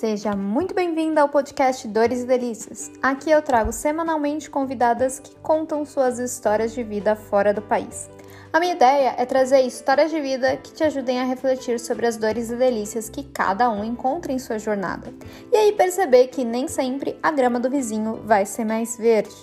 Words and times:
Seja 0.00 0.34
muito 0.34 0.72
bem-vinda 0.72 1.20
ao 1.20 1.28
podcast 1.28 1.86
Dores 1.86 2.22
e 2.22 2.26
Delícias. 2.26 2.90
Aqui 3.02 3.30
eu 3.30 3.42
trago 3.42 3.70
semanalmente 3.70 4.48
convidadas 4.48 5.18
que 5.18 5.36
contam 5.40 5.84
suas 5.84 6.18
histórias 6.18 6.72
de 6.72 6.82
vida 6.82 7.14
fora 7.14 7.52
do 7.52 7.60
país. 7.60 8.08
A 8.50 8.58
minha 8.58 8.72
ideia 8.72 9.14
é 9.18 9.26
trazer 9.26 9.60
histórias 9.60 10.10
de 10.10 10.18
vida 10.18 10.56
que 10.56 10.72
te 10.72 10.82
ajudem 10.84 11.20
a 11.20 11.24
refletir 11.24 11.78
sobre 11.78 12.06
as 12.06 12.16
dores 12.16 12.48
e 12.48 12.56
delícias 12.56 13.10
que 13.10 13.24
cada 13.24 13.68
um 13.68 13.84
encontra 13.84 14.32
em 14.32 14.38
sua 14.38 14.58
jornada. 14.58 15.12
E 15.52 15.56
aí 15.58 15.72
perceber 15.72 16.28
que 16.28 16.46
nem 16.46 16.66
sempre 16.66 17.18
a 17.22 17.30
grama 17.30 17.60
do 17.60 17.68
vizinho 17.68 18.22
vai 18.24 18.46
ser 18.46 18.64
mais 18.64 18.96
verde. 18.96 19.36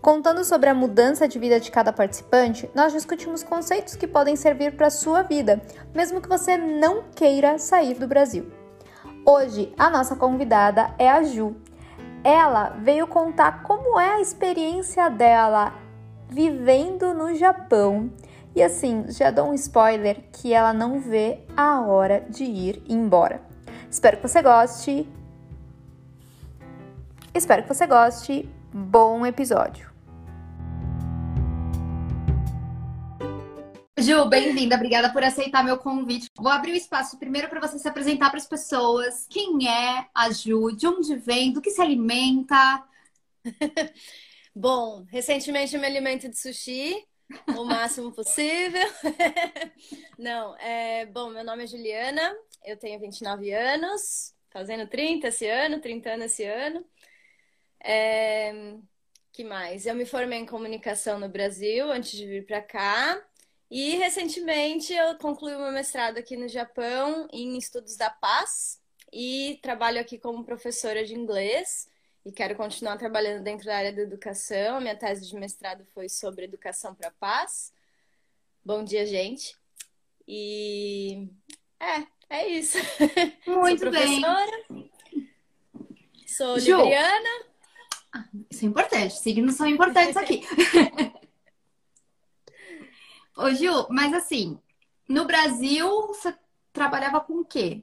Contando 0.00 0.42
sobre 0.42 0.70
a 0.70 0.74
mudança 0.74 1.28
de 1.28 1.38
vida 1.38 1.60
de 1.60 1.70
cada 1.70 1.92
participante, 1.92 2.66
nós 2.74 2.94
discutimos 2.94 3.42
conceitos 3.42 3.94
que 3.94 4.06
podem 4.06 4.36
servir 4.36 4.74
para 4.74 4.86
a 4.86 4.90
sua 4.90 5.20
vida, 5.20 5.60
mesmo 5.94 6.18
que 6.18 6.30
você 6.30 6.56
não 6.56 7.04
queira 7.14 7.58
sair 7.58 7.92
do 7.96 8.08
Brasil. 8.08 8.61
Hoje, 9.24 9.72
a 9.78 9.88
nossa 9.88 10.16
convidada 10.16 10.92
é 10.98 11.08
a 11.08 11.22
Ju. 11.22 11.54
Ela 12.24 12.70
veio 12.70 13.06
contar 13.06 13.62
como 13.62 13.98
é 13.98 14.14
a 14.14 14.20
experiência 14.20 15.08
dela 15.08 15.72
vivendo 16.28 17.14
no 17.14 17.32
Japão. 17.36 18.10
E 18.54 18.60
assim, 18.60 19.04
já 19.08 19.30
dou 19.30 19.50
um 19.50 19.54
spoiler 19.54 20.24
que 20.32 20.52
ela 20.52 20.72
não 20.72 20.98
vê 20.98 21.40
a 21.56 21.80
hora 21.82 22.26
de 22.28 22.42
ir 22.42 22.82
embora. 22.88 23.40
Espero 23.88 24.16
que 24.16 24.26
você 24.26 24.42
goste. 24.42 25.08
Espero 27.32 27.62
que 27.62 27.68
você 27.72 27.86
goste. 27.86 28.48
Bom 28.74 29.24
episódio. 29.24 29.91
Ju, 34.02 34.24
bem-vinda, 34.28 34.74
obrigada 34.74 35.12
por 35.12 35.22
aceitar 35.22 35.62
meu 35.62 35.78
convite. 35.78 36.28
Vou 36.36 36.50
abrir 36.50 36.72
o 36.72 36.76
espaço 36.76 37.16
primeiro 37.20 37.48
para 37.48 37.60
você 37.60 37.78
se 37.78 37.86
apresentar 37.86 38.30
para 38.30 38.38
as 38.40 38.48
pessoas. 38.48 39.28
Quem 39.30 39.68
é 39.68 40.08
a 40.12 40.28
Ju? 40.28 40.72
De 40.72 40.88
onde 40.88 41.14
vem? 41.14 41.52
Do 41.52 41.62
que 41.62 41.70
se 41.70 41.80
alimenta? 41.80 42.84
Bom, 44.52 45.06
recentemente 45.08 45.76
eu 45.76 45.80
me 45.80 45.86
alimento 45.86 46.28
de 46.28 46.36
sushi 46.36 47.06
o 47.56 47.62
máximo 47.64 48.10
possível. 48.10 48.82
Não, 50.18 50.56
é 50.56 51.06
bom, 51.06 51.30
meu 51.30 51.44
nome 51.44 51.62
é 51.62 51.66
Juliana, 51.68 52.36
eu 52.64 52.76
tenho 52.76 52.98
29 52.98 53.52
anos, 53.52 54.34
fazendo 54.50 54.84
30 54.88 55.28
esse 55.28 55.46
ano, 55.46 55.80
30 55.80 56.10
anos 56.10 56.26
esse 56.26 56.44
ano. 56.44 56.84
É, 57.84 58.74
que 59.32 59.44
mais? 59.44 59.86
Eu 59.86 59.94
me 59.94 60.04
formei 60.04 60.40
em 60.40 60.46
comunicação 60.46 61.20
no 61.20 61.28
Brasil 61.28 61.90
antes 61.90 62.10
de 62.10 62.26
vir 62.26 62.44
para 62.44 62.60
cá. 62.60 63.24
E 63.72 63.96
recentemente 63.96 64.92
eu 64.92 65.16
concluí 65.16 65.56
meu 65.56 65.72
mestrado 65.72 66.18
aqui 66.18 66.36
no 66.36 66.46
Japão 66.46 67.26
em 67.32 67.56
estudos 67.56 67.96
da 67.96 68.10
paz 68.10 68.78
e 69.10 69.58
trabalho 69.62 69.98
aqui 69.98 70.18
como 70.18 70.44
professora 70.44 71.02
de 71.06 71.14
inglês 71.14 71.88
e 72.22 72.30
quero 72.30 72.54
continuar 72.54 72.98
trabalhando 72.98 73.42
dentro 73.42 73.64
da 73.64 73.74
área 73.74 73.90
da 73.90 74.02
educação. 74.02 74.78
Minha 74.78 74.94
tese 74.94 75.26
de 75.26 75.34
mestrado 75.36 75.86
foi 75.94 76.06
sobre 76.10 76.44
educação 76.44 76.94
para 76.94 77.08
a 77.08 77.12
paz. 77.12 77.72
Bom 78.62 78.84
dia, 78.84 79.06
gente. 79.06 79.56
E 80.28 81.30
é, 81.80 82.06
é 82.28 82.48
isso. 82.48 82.76
Muito 83.48 83.80
Sou 83.80 83.90
professora. 83.90 84.64
Bem. 84.68 84.90
Sou 86.26 86.60
Ju. 86.60 86.76
libriana. 86.76 87.46
Ah, 88.14 88.28
isso 88.50 88.66
é 88.66 88.68
importante. 88.68 89.14
Signos 89.14 89.54
são 89.54 89.66
importantes 89.66 90.18
aqui. 90.18 90.42
Ô, 93.36 93.50
Gil, 93.50 93.86
mas 93.90 94.12
assim, 94.12 94.58
no 95.08 95.24
Brasil 95.24 95.88
você 96.08 96.34
trabalhava 96.72 97.20
com 97.20 97.40
o 97.40 97.44
quê? 97.44 97.82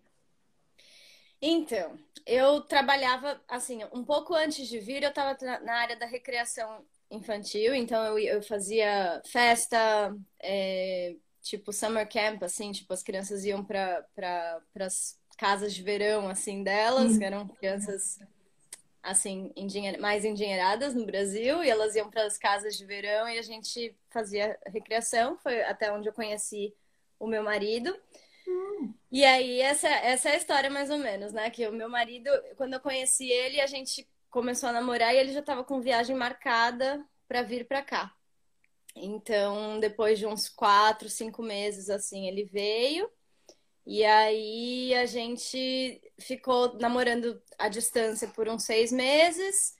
Então, 1.41 1.97
eu 2.25 2.61
trabalhava, 2.61 3.41
assim, 3.47 3.81
um 3.93 4.03
pouco 4.03 4.33
antes 4.33 4.67
de 4.67 4.79
vir, 4.79 5.03
eu 5.03 5.09
estava 5.09 5.37
na 5.63 5.73
área 5.73 5.95
da 5.95 6.05
recreação 6.05 6.83
infantil, 7.09 7.73
então 7.73 8.03
eu, 8.05 8.19
eu 8.19 8.43
fazia 8.43 9.21
festa, 9.25 10.15
é, 10.39 11.15
tipo 11.41 11.71
summer 11.71 12.07
camp, 12.07 12.43
assim, 12.43 12.71
tipo, 12.71 12.93
as 12.93 13.01
crianças 13.01 13.45
iam 13.45 13.63
para 13.63 14.05
pra, 14.13 14.61
as 14.81 15.17
casas 15.37 15.73
de 15.73 15.81
verão, 15.81 16.29
assim, 16.29 16.61
delas, 16.61 17.17
que 17.17 17.23
eram 17.23 17.47
crianças 17.47 18.19
assim, 19.01 19.53
mais 19.99 20.25
endinheiradas 20.25 20.93
no 20.93 21.05
Brasil, 21.05 21.63
e 21.63 21.69
elas 21.69 21.95
iam 21.95 22.09
para 22.09 22.23
as 22.25 22.37
casas 22.37 22.77
de 22.77 22.85
verão 22.85 23.27
e 23.29 23.37
a 23.37 23.41
gente 23.41 23.95
fazia 24.09 24.57
recreação. 24.67 25.37
Foi 25.37 25.61
até 25.63 25.91
onde 25.91 26.09
eu 26.09 26.13
conheci 26.13 26.73
o 27.19 27.27
meu 27.27 27.43
marido. 27.43 27.95
Hum. 28.47 28.93
E 29.11 29.23
aí, 29.23 29.61
essa, 29.61 29.87
essa 29.87 30.29
é 30.29 30.33
a 30.33 30.37
história, 30.37 30.69
mais 30.69 30.89
ou 30.89 30.97
menos, 30.97 31.31
né? 31.33 31.49
Que 31.49 31.67
o 31.67 31.71
meu 31.71 31.89
marido, 31.89 32.29
quando 32.55 32.73
eu 32.73 32.79
conheci 32.79 33.29
ele, 33.29 33.59
a 33.61 33.67
gente 33.67 34.07
começou 34.29 34.69
a 34.69 34.73
namorar 34.73 35.13
e 35.13 35.17
ele 35.17 35.33
já 35.33 35.39
estava 35.39 35.63
com 35.63 35.81
viagem 35.81 36.15
marcada 36.15 37.03
para 37.27 37.41
vir 37.41 37.67
para 37.67 37.81
cá. 37.81 38.13
Então, 38.95 39.79
depois 39.79 40.19
de 40.19 40.25
uns 40.25 40.49
quatro, 40.49 41.09
cinco 41.09 41.41
meses, 41.41 41.89
assim, 41.89 42.27
ele 42.27 42.43
veio. 42.43 43.09
E 43.85 44.03
aí 44.05 44.93
a 44.95 45.05
gente 45.05 46.01
ficou 46.19 46.77
namorando 46.79 47.41
à 47.57 47.69
distância 47.69 48.27
por 48.27 48.47
uns 48.47 48.63
seis 48.63 48.91
meses. 48.91 49.75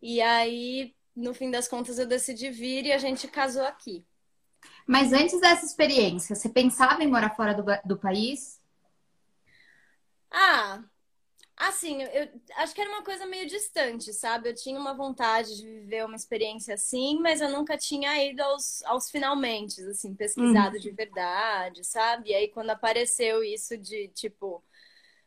E 0.00 0.20
aí, 0.20 0.94
no 1.14 1.34
fim 1.34 1.50
das 1.50 1.68
contas, 1.68 1.98
eu 1.98 2.06
decidi 2.06 2.50
vir 2.50 2.86
e 2.86 2.92
a 2.92 2.98
gente 2.98 3.26
casou 3.28 3.64
aqui. 3.64 4.04
Mas 4.86 5.12
antes 5.12 5.40
dessa 5.40 5.64
experiência, 5.64 6.34
você 6.34 6.48
pensava 6.48 7.02
em 7.02 7.08
morar 7.08 7.34
fora 7.34 7.54
do, 7.54 7.64
do 7.84 7.98
país? 7.98 8.60
Ah, 10.30 10.82
Assim, 11.58 12.00
eu 12.04 12.28
acho 12.58 12.72
que 12.72 12.80
era 12.80 12.88
uma 12.88 13.02
coisa 13.02 13.26
meio 13.26 13.44
distante, 13.48 14.12
sabe? 14.12 14.48
Eu 14.48 14.54
tinha 14.54 14.78
uma 14.78 14.94
vontade 14.94 15.56
de 15.56 15.66
viver 15.66 16.04
uma 16.04 16.14
experiência 16.14 16.74
assim, 16.74 17.18
mas 17.18 17.40
eu 17.40 17.50
nunca 17.50 17.76
tinha 17.76 18.24
ido 18.24 18.40
aos, 18.40 18.80
aos 18.84 19.10
finalmente, 19.10 19.82
assim, 19.82 20.14
pesquisado 20.14 20.76
uhum. 20.76 20.80
de 20.80 20.90
verdade, 20.92 21.82
sabe? 21.84 22.30
E 22.30 22.34
aí, 22.34 22.46
quando 22.46 22.70
apareceu 22.70 23.42
isso 23.42 23.76
de, 23.76 24.06
tipo, 24.14 24.62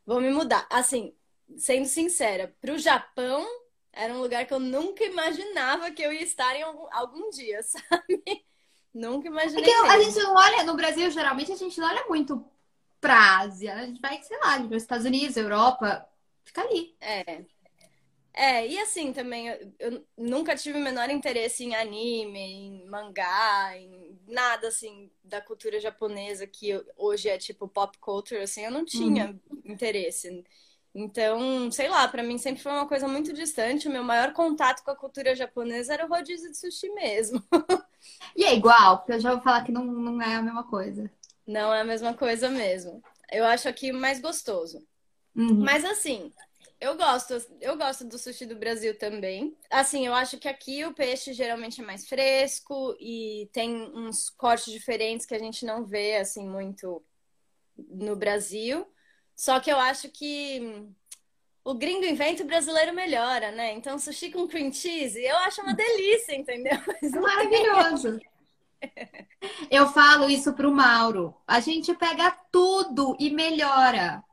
vou 0.06 0.22
me 0.22 0.30
mudar. 0.30 0.68
Assim, 0.70 1.14
sendo 1.58 1.86
sincera, 1.86 2.56
pro 2.62 2.78
Japão 2.78 3.46
era 3.94 4.14
um 4.14 4.22
lugar 4.22 4.46
que 4.46 4.54
eu 4.54 4.60
nunca 4.60 5.04
imaginava 5.04 5.92
que 5.92 6.02
eu 6.02 6.14
ia 6.14 6.24
estar 6.24 6.56
em 6.56 6.62
algum, 6.64 6.88
algum 6.92 7.30
dia, 7.30 7.62
sabe? 7.64 8.46
Nunca 8.94 9.28
imaginei. 9.28 9.64
É 9.64 9.68
que 9.68 9.88
a 9.88 10.00
gente 10.02 10.20
não 10.20 10.36
olha, 10.36 10.64
no 10.64 10.76
Brasil, 10.76 11.10
geralmente, 11.12 11.52
a 11.52 11.56
gente 11.56 11.80
não 11.80 11.88
olha 11.88 12.06
muito 12.08 12.46
pra 13.00 13.40
Ásia. 13.40 13.74
A 13.76 13.86
gente 13.86 14.02
vai, 14.02 14.22
sei 14.22 14.38
lá, 14.40 14.60
para 14.60 14.76
os 14.76 14.84
Estados 14.84 15.06
Unidos, 15.06 15.38
Europa 15.38 16.08
fica 16.44 16.62
ali. 16.62 16.96
É. 17.00 17.46
É, 18.34 18.66
e 18.66 18.80
assim 18.80 19.12
também, 19.12 19.50
eu, 19.50 19.74
eu, 19.78 20.06
nunca 20.18 20.56
tive 20.56 20.80
o 20.80 20.82
menor 20.82 21.10
interesse 21.10 21.66
em 21.66 21.76
anime, 21.76 22.40
em 22.40 22.86
mangá, 22.88 23.78
em 23.78 24.18
nada 24.28 24.70
assim 24.70 25.12
da 25.24 25.42
cultura 25.42 25.80
japonesa 25.80 26.48
que 26.48 26.82
hoje 26.98 27.28
é 27.28 27.38
tipo 27.38 27.68
pop 27.68 27.98
culture, 28.00 28.42
assim, 28.42 28.62
eu 28.62 28.72
não 28.72 28.86
tinha 28.86 29.28
uhum. 29.28 29.62
interesse. 29.66 30.44
Então, 30.94 31.72
sei 31.72 31.88
lá, 31.90 32.08
para 32.08 32.24
mim 32.24 32.38
sempre 32.38 32.62
foi 32.62 32.72
uma 32.72 32.88
coisa 32.88 33.08
muito 33.08 33.34
distante. 33.34 33.88
O 33.88 33.92
meu 33.92 34.04
maior 34.04 34.34
contato 34.34 34.84
com 34.84 34.92
a 34.92 34.96
cultura 34.96 35.36
japonesa 35.36 35.94
era 35.94 36.06
o 36.06 36.10
rodízio 36.10 36.52
de 36.52 36.58
sushi 36.58 36.90
mesmo. 36.90 37.42
E 38.36 38.44
é 38.44 38.56
igual, 38.56 38.98
porque 38.98 39.14
eu 39.14 39.20
já 39.20 39.32
vou 39.32 39.42
falar 39.42 39.64
que 39.64 39.72
não, 39.72 39.86
não 39.86 40.20
é 40.20 40.34
a 40.34 40.42
mesma 40.42 40.64
coisa. 40.64 41.10
Não 41.46 41.72
é 41.72 41.82
a 41.82 41.84
mesma 41.84 42.16
coisa 42.16 42.50
mesmo. 42.50 43.00
Eu 43.32 43.46
acho 43.46 43.70
aqui 43.70 43.92
mais 43.92 44.20
gostoso. 44.20 44.84
Uhum. 45.36 45.64
Mas 45.64 45.86
assim, 45.86 46.34
eu 46.82 46.98
gosto, 46.98 47.36
eu 47.62 47.78
gosto 47.78 48.04
do 48.04 48.18
sushi 48.18 48.48
do 48.48 48.56
Brasil 48.56 48.98
também. 48.98 49.56
Assim, 49.70 50.08
eu 50.08 50.16
acho 50.16 50.40
que 50.40 50.48
aqui 50.48 50.84
o 50.84 50.96
peixe 50.96 51.32
geralmente 51.32 51.80
é 51.80 51.86
mais 51.86 52.08
fresco 52.08 52.98
e 53.00 53.48
tem 53.54 53.72
uns 53.96 54.32
cortes 54.32 54.74
diferentes 54.74 55.28
que 55.28 55.36
a 55.36 55.40
gente 55.40 55.64
não 55.64 55.86
vê 55.86 56.18
assim 56.18 56.50
muito 56.50 57.04
no 57.78 58.16
Brasil. 58.16 58.88
Só 59.36 59.60
que 59.60 59.72
eu 59.72 59.80
acho 59.80 60.10
que 60.10 60.90
o 61.64 61.76
gringo 61.76 62.04
inventa 62.04 62.42
o 62.42 62.48
brasileiro 62.48 62.96
melhora, 62.96 63.52
né? 63.52 63.74
Então, 63.74 64.00
sushi 64.00 64.32
com 64.32 64.48
cream 64.48 64.74
cheese, 64.74 65.24
eu 65.24 65.38
acho 65.38 65.62
uma 65.62 65.76
delícia, 65.76 66.36
entendeu? 66.36 66.80
Maravilhoso. 67.22 68.20
Eu 69.70 69.88
falo 69.90 70.28
isso 70.28 70.54
pro 70.54 70.74
Mauro. 70.74 71.36
A 71.46 71.60
gente 71.60 71.94
pega 71.94 72.32
tudo 72.52 73.16
e 73.20 73.30
melhora. 73.30 74.24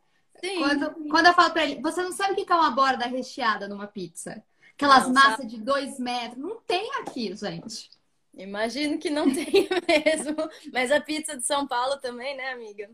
Sim. 0.41 0.59
Quando, 0.59 1.09
quando 1.09 1.27
eu 1.27 1.35
falo 1.35 1.51
pra 1.51 1.65
ele, 1.65 1.81
você 1.81 2.03
não 2.03 2.13
sabe 2.13 2.33
o 2.33 2.37
que 2.45 2.53
é 2.53 2.57
uma 2.57 2.71
borda 2.71 3.07
recheada 3.07 3.69
numa 3.69 3.87
pizza? 3.87 4.43
Aquelas 4.75 5.09
massas 5.09 5.47
de 5.47 5.59
dois 5.61 5.99
metros. 5.99 6.39
Não 6.39 6.61
tem 6.61 6.89
aqui, 7.01 7.35
gente. 7.35 7.91
Imagino 8.35 8.99
que 8.99 9.11
não 9.11 9.25
tenha 9.35 9.69
mesmo. 9.89 10.37
Mas 10.73 10.93
a 10.93 11.01
pizza 11.01 11.37
de 11.37 11.45
São 11.45 11.67
Paulo 11.67 11.97
também, 11.99 12.37
né, 12.37 12.53
amiga? 12.53 12.89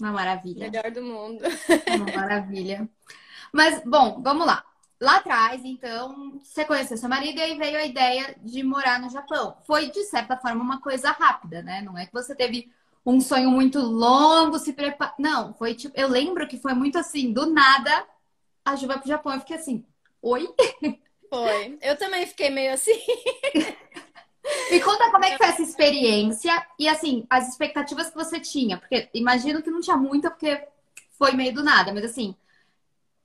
Uma 0.00 0.12
maravilha. 0.12 0.70
Melhor 0.70 0.90
do 0.90 1.02
mundo. 1.02 1.42
Uma 1.94 2.06
maravilha. 2.16 2.88
Mas, 3.52 3.82
bom, 3.84 4.22
vamos 4.22 4.46
lá. 4.46 4.64
Lá 4.98 5.16
atrás, 5.16 5.62
então, 5.64 6.38
você 6.42 6.64
conheceu 6.64 6.96
seu 6.96 7.08
marido 7.08 7.38
e 7.38 7.42
aí 7.42 7.58
veio 7.58 7.76
a 7.76 7.84
ideia 7.84 8.36
de 8.40 8.62
morar 8.62 9.00
no 9.00 9.10
Japão. 9.10 9.56
Foi, 9.66 9.90
de 9.90 10.04
certa 10.04 10.36
forma, 10.36 10.62
uma 10.62 10.80
coisa 10.80 11.10
rápida, 11.10 11.60
né? 11.62 11.82
Não 11.82 11.98
é 11.98 12.06
que 12.06 12.12
você 12.12 12.34
teve 12.34 12.72
um 13.04 13.20
sonho 13.20 13.50
muito 13.50 13.78
longo, 13.78 14.58
se 14.58 14.72
prepara. 14.72 15.14
Não, 15.18 15.52
foi 15.54 15.74
tipo. 15.74 15.98
Eu 15.98 16.08
lembro 16.08 16.46
que 16.46 16.58
foi 16.58 16.74
muito 16.74 16.98
assim, 16.98 17.32
do 17.32 17.46
nada, 17.46 18.06
a 18.64 18.76
Ju 18.76 18.86
vai 18.86 18.98
pro 18.98 19.08
Japão. 19.08 19.32
Eu 19.32 19.40
fiquei 19.40 19.56
assim, 19.56 19.84
oi? 20.20 20.48
Foi. 21.28 21.78
Eu 21.80 21.96
também 21.96 22.26
fiquei 22.26 22.50
meio 22.50 22.74
assim. 22.74 22.92
Me 24.70 24.80
conta 24.84 25.10
como 25.10 25.24
é 25.24 25.30
que 25.30 25.38
foi 25.38 25.46
essa 25.46 25.62
experiência 25.62 26.66
e, 26.78 26.86
assim, 26.88 27.26
as 27.30 27.48
expectativas 27.48 28.10
que 28.10 28.14
você 28.14 28.38
tinha. 28.38 28.76
Porque 28.76 29.08
imagino 29.14 29.62
que 29.62 29.70
não 29.70 29.80
tinha 29.80 29.96
muita, 29.96 30.30
porque 30.30 30.62
foi 31.12 31.32
meio 31.32 31.54
do 31.54 31.64
nada. 31.64 31.92
Mas, 31.92 32.04
assim, 32.04 32.36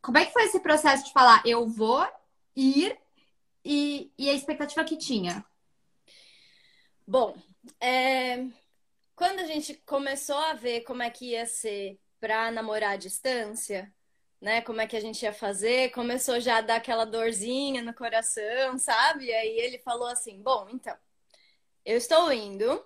como 0.02 0.18
é 0.18 0.26
que 0.26 0.32
foi 0.32 0.46
esse 0.46 0.60
processo 0.62 1.04
de 1.04 1.12
falar, 1.12 1.42
eu 1.46 1.68
vou 1.68 2.08
ir 2.56 2.98
e, 3.64 4.10
e 4.18 4.30
a 4.30 4.34
expectativa 4.34 4.86
que 4.86 4.96
tinha? 4.96 5.44
Bom, 7.06 7.36
é... 7.82 8.46
quando 9.18 9.40
a 9.40 9.46
gente 9.46 9.74
começou 9.86 10.38
a 10.38 10.54
ver 10.54 10.82
como 10.82 11.02
é 11.02 11.10
que 11.10 11.32
ia 11.32 11.46
ser 11.48 12.00
para 12.20 12.52
namorar 12.52 12.94
à 12.94 12.98
distância, 12.98 13.92
né? 14.40 14.62
Como 14.62 14.80
é 14.80 14.88
que 14.88 14.96
a 14.96 15.00
gente 15.02 15.24
ia 15.24 15.34
fazer? 15.34 15.90
Começou 15.92 16.40
já 16.40 16.58
a 16.58 16.62
dar 16.62 16.76
aquela 16.76 17.04
dorzinha 17.04 17.82
no 17.82 17.96
coração, 17.96 18.78
sabe? 18.78 19.26
E 19.26 19.34
aí 19.34 19.60
ele 19.60 19.80
falou 19.80 20.08
assim: 20.08 20.42
Bom, 20.42 20.68
então, 20.72 20.96
eu 21.84 21.98
estou 21.98 22.32
indo, 22.32 22.86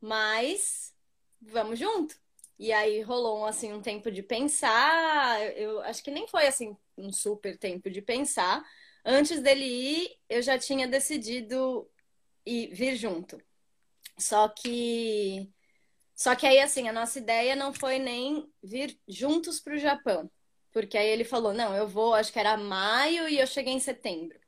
mas 0.00 0.94
vamos 1.40 1.78
junto. 1.78 2.18
E 2.58 2.72
aí 2.72 3.02
rolou 3.02 3.44
assim 3.46 3.72
um 3.72 3.82
tempo 3.82 4.10
de 4.10 4.22
pensar. 4.22 5.40
Eu 5.56 5.80
acho 5.82 6.02
que 6.02 6.10
nem 6.10 6.26
foi 6.26 6.46
assim 6.46 6.76
um 6.96 7.12
super 7.12 7.58
tempo 7.58 7.90
de 7.90 8.00
pensar. 8.02 8.64
Antes 9.04 9.42
dele 9.42 9.64
ir, 9.66 10.18
eu 10.28 10.42
já 10.42 10.58
tinha 10.58 10.88
decidido 10.88 11.90
ir 12.46 12.72
vir 12.74 12.96
junto. 12.96 13.38
Só 14.20 14.48
que 14.48 15.50
só 16.14 16.36
que 16.36 16.46
aí 16.46 16.60
assim, 16.60 16.88
a 16.88 16.92
nossa 16.92 17.18
ideia 17.18 17.56
não 17.56 17.72
foi 17.72 17.98
nem 17.98 18.46
vir 18.62 18.98
juntos 19.08 19.58
para 19.60 19.74
o 19.74 19.78
Japão. 19.78 20.30
Porque 20.72 20.98
aí 20.98 21.08
ele 21.08 21.24
falou: 21.24 21.52
não, 21.52 21.74
eu 21.74 21.88
vou, 21.88 22.14
acho 22.14 22.32
que 22.32 22.38
era 22.38 22.56
maio 22.56 23.28
e 23.28 23.38
eu 23.38 23.46
cheguei 23.46 23.72
em 23.72 23.80
setembro. 23.80 24.38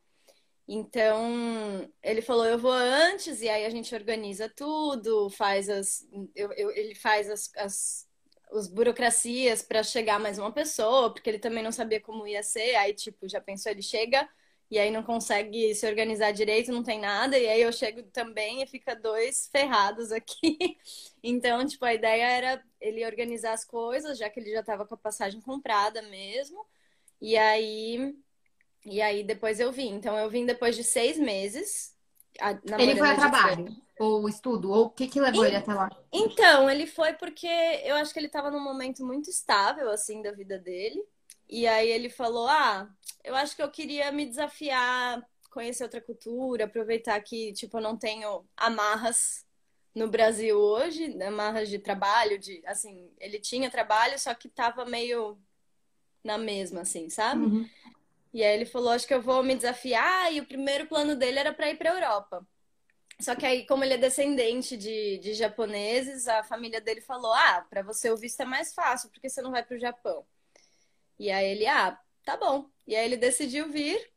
Então, 0.68 1.90
ele 2.02 2.22
falou: 2.22 2.46
eu 2.46 2.58
vou 2.58 2.72
antes, 2.72 3.42
e 3.42 3.48
aí 3.48 3.64
a 3.64 3.70
gente 3.70 3.94
organiza 3.94 4.48
tudo, 4.48 5.30
faz 5.30 5.68
as. 5.68 6.06
Eu, 6.34 6.52
eu, 6.52 6.70
ele 6.70 6.94
faz 6.94 7.30
as, 7.30 7.50
as, 7.56 8.08
as 8.52 8.68
burocracias 8.68 9.62
para 9.62 9.82
chegar 9.82 10.20
mais 10.20 10.38
uma 10.38 10.52
pessoa, 10.52 11.12
porque 11.12 11.28
ele 11.30 11.38
também 11.38 11.62
não 11.62 11.72
sabia 11.72 12.00
como 12.00 12.26
ia 12.26 12.42
ser. 12.42 12.74
Aí, 12.76 12.94
tipo, 12.94 13.28
já 13.28 13.40
pensou, 13.40 13.72
ele 13.72 13.82
chega 13.82 14.28
e 14.72 14.78
aí 14.78 14.90
não 14.90 15.02
consegue 15.02 15.74
se 15.74 15.86
organizar 15.86 16.32
direito, 16.32 16.72
não 16.72 16.82
tem 16.82 16.98
nada, 16.98 17.38
e 17.38 17.46
aí 17.46 17.60
eu 17.60 17.70
chego 17.70 18.02
também 18.04 18.62
e 18.62 18.66
fica 18.66 18.96
dois 18.96 19.46
ferrados 19.52 20.10
aqui. 20.10 20.78
Então, 21.24 21.64
tipo, 21.64 21.84
a 21.84 21.94
ideia 21.94 22.24
era 22.24 22.64
ele 22.80 23.06
organizar 23.06 23.52
as 23.52 23.64
coisas, 23.64 24.18
já 24.18 24.28
que 24.28 24.40
ele 24.40 24.50
já 24.50 24.58
estava 24.58 24.84
com 24.84 24.94
a 24.94 24.98
passagem 24.98 25.40
comprada 25.40 26.02
mesmo. 26.02 26.66
E 27.20 27.36
aí, 27.36 28.12
e 28.84 29.00
aí 29.00 29.22
depois 29.22 29.60
eu 29.60 29.70
vim. 29.70 29.94
Então 29.94 30.18
eu 30.18 30.28
vim 30.28 30.44
depois 30.44 30.74
de 30.74 30.82
seis 30.82 31.16
meses. 31.16 31.94
Ele 32.76 32.96
foi 32.96 33.08
a 33.08 33.14
trabalho? 33.14 33.66
Ou 34.00 34.28
estudo? 34.28 34.72
Ou 34.72 34.86
o 34.86 34.90
que 34.90 35.06
que 35.06 35.20
levou 35.20 35.44
e... 35.44 35.48
ele 35.48 35.56
até 35.58 35.72
lá? 35.72 35.88
Então, 36.12 36.68
ele 36.68 36.88
foi 36.88 37.12
porque 37.12 37.46
eu 37.84 37.94
acho 37.94 38.12
que 38.12 38.18
ele 38.18 38.26
estava 38.26 38.50
num 38.50 38.64
momento 38.64 39.06
muito 39.06 39.30
estável, 39.30 39.90
assim, 39.90 40.22
da 40.22 40.32
vida 40.32 40.58
dele. 40.58 41.00
E 41.52 41.66
aí 41.66 41.90
ele 41.90 42.08
falou: 42.08 42.48
Ah, 42.48 42.88
eu 43.22 43.36
acho 43.36 43.54
que 43.54 43.62
eu 43.62 43.70
queria 43.70 44.10
me 44.10 44.24
desafiar, 44.24 45.22
conhecer 45.50 45.82
outra 45.82 46.00
cultura, 46.00 46.64
aproveitar 46.64 47.20
que, 47.20 47.52
tipo, 47.52 47.76
eu 47.76 47.82
não 47.82 47.94
tenho 47.94 48.42
amarras 48.56 49.44
no 49.94 50.08
Brasil 50.08 50.58
hoje, 50.58 51.22
amarras 51.22 51.68
de 51.68 51.78
trabalho, 51.78 52.38
de 52.38 52.62
assim, 52.64 53.12
ele 53.20 53.38
tinha 53.38 53.70
trabalho, 53.70 54.18
só 54.18 54.32
que 54.32 54.48
tava 54.48 54.86
meio 54.86 55.38
na 56.24 56.38
mesma, 56.38 56.80
assim, 56.80 57.10
sabe? 57.10 57.44
Uhum. 57.44 57.68
E 58.32 58.42
aí 58.42 58.54
ele 58.54 58.64
falou: 58.64 58.88
Acho 58.88 59.06
que 59.06 59.12
eu 59.12 59.20
vou 59.20 59.42
me 59.42 59.54
desafiar. 59.54 60.32
E 60.32 60.40
o 60.40 60.46
primeiro 60.46 60.86
plano 60.86 61.14
dele 61.14 61.38
era 61.38 61.52
para 61.52 61.68
ir 61.68 61.76
para 61.76 61.90
Europa. 61.90 62.46
Só 63.20 63.36
que 63.36 63.44
aí, 63.44 63.66
como 63.66 63.84
ele 63.84 63.92
é 63.92 63.98
descendente 63.98 64.74
de, 64.74 65.18
de 65.18 65.34
japoneses, 65.34 66.26
a 66.28 66.42
família 66.42 66.80
dele 66.80 67.02
falou: 67.02 67.34
Ah, 67.34 67.66
para 67.68 67.82
você 67.82 68.10
o 68.10 68.16
visto 68.16 68.40
é 68.40 68.46
mais 68.46 68.72
fácil, 68.72 69.10
porque 69.10 69.28
você 69.28 69.42
não 69.42 69.50
vai 69.50 69.62
para 69.62 69.76
o 69.76 69.78
Japão. 69.78 70.24
E 71.18 71.30
aí 71.30 71.46
ele, 71.50 71.66
ah, 71.66 71.98
tá 72.24 72.36
bom. 72.36 72.68
E 72.86 72.96
aí 72.96 73.04
ele 73.04 73.16
decidiu 73.16 73.70
vir. 73.70 74.10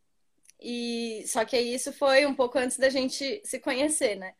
E 0.59 1.23
só 1.27 1.45
que 1.45 1.57
isso 1.59 1.91
foi 1.93 2.25
um 2.25 2.33
pouco 2.33 2.57
antes 2.57 2.77
da 2.77 2.89
gente 2.89 3.41
se 3.45 3.59
conhecer, 3.59 4.15
né? 4.15 4.33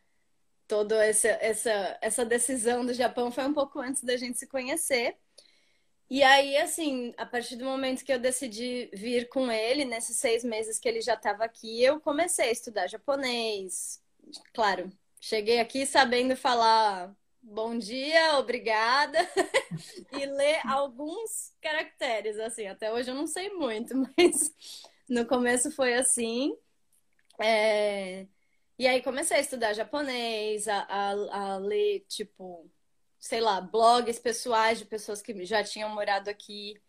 Toda 0.66 1.04
essa, 1.04 1.28
essa, 1.28 1.98
essa 2.00 2.24
decisão 2.24 2.84
do 2.84 2.92
Japão 2.92 3.30
foi 3.30 3.44
um 3.44 3.54
pouco 3.54 3.78
antes 3.78 4.02
da 4.02 4.16
gente 4.16 4.38
se 4.38 4.46
conhecer. 4.46 5.16
E 6.08 6.22
aí, 6.22 6.56
assim, 6.56 7.12
a 7.16 7.26
partir 7.26 7.56
do 7.56 7.64
momento 7.64 8.04
que 8.04 8.12
eu 8.12 8.18
decidi 8.18 8.88
vir 8.92 9.28
com 9.28 9.50
ele, 9.50 9.84
nesses 9.84 10.16
seis 10.16 10.44
meses 10.44 10.78
que 10.78 10.88
ele 10.88 11.00
já 11.00 11.14
estava 11.14 11.44
aqui, 11.44 11.82
eu 11.82 12.00
comecei 12.00 12.48
a 12.48 12.52
estudar 12.52 12.86
japonês. 12.86 14.00
Claro, 14.52 14.90
cheguei 15.20 15.58
aqui 15.58 15.84
sabendo 15.84 16.36
falar 16.36 17.14
bom 17.46 17.78
dia, 17.78 18.38
obrigada, 18.38 19.18
e 20.12 20.26
ler 20.26 20.60
alguns 20.66 21.54
caracteres, 21.60 22.38
assim. 22.38 22.66
Até 22.66 22.92
hoje 22.92 23.10
eu 23.10 23.14
não 23.14 23.26
sei 23.26 23.50
muito, 23.50 23.94
mas 24.18 24.52
no 25.08 25.26
começo 25.26 25.70
foi 25.70 25.94
assim. 25.94 26.56
É... 27.40 28.26
E 28.78 28.86
aí 28.86 29.02
comecei 29.02 29.38
a 29.38 29.40
estudar 29.40 29.72
japonês, 29.74 30.68
a, 30.68 30.80
a, 30.80 31.10
a, 31.54 31.58
ler, 31.58 32.04
tipo, 32.08 32.70
sei 33.18 33.40
lá, 33.40 33.60
blogs 33.60 34.18
pessoais 34.18 34.78
de 34.78 34.84
pessoas 34.84 35.22
que 35.22 35.44
já 35.44 35.64
tinham 35.64 35.88
morado 35.90 36.28
aqui, 36.28 36.80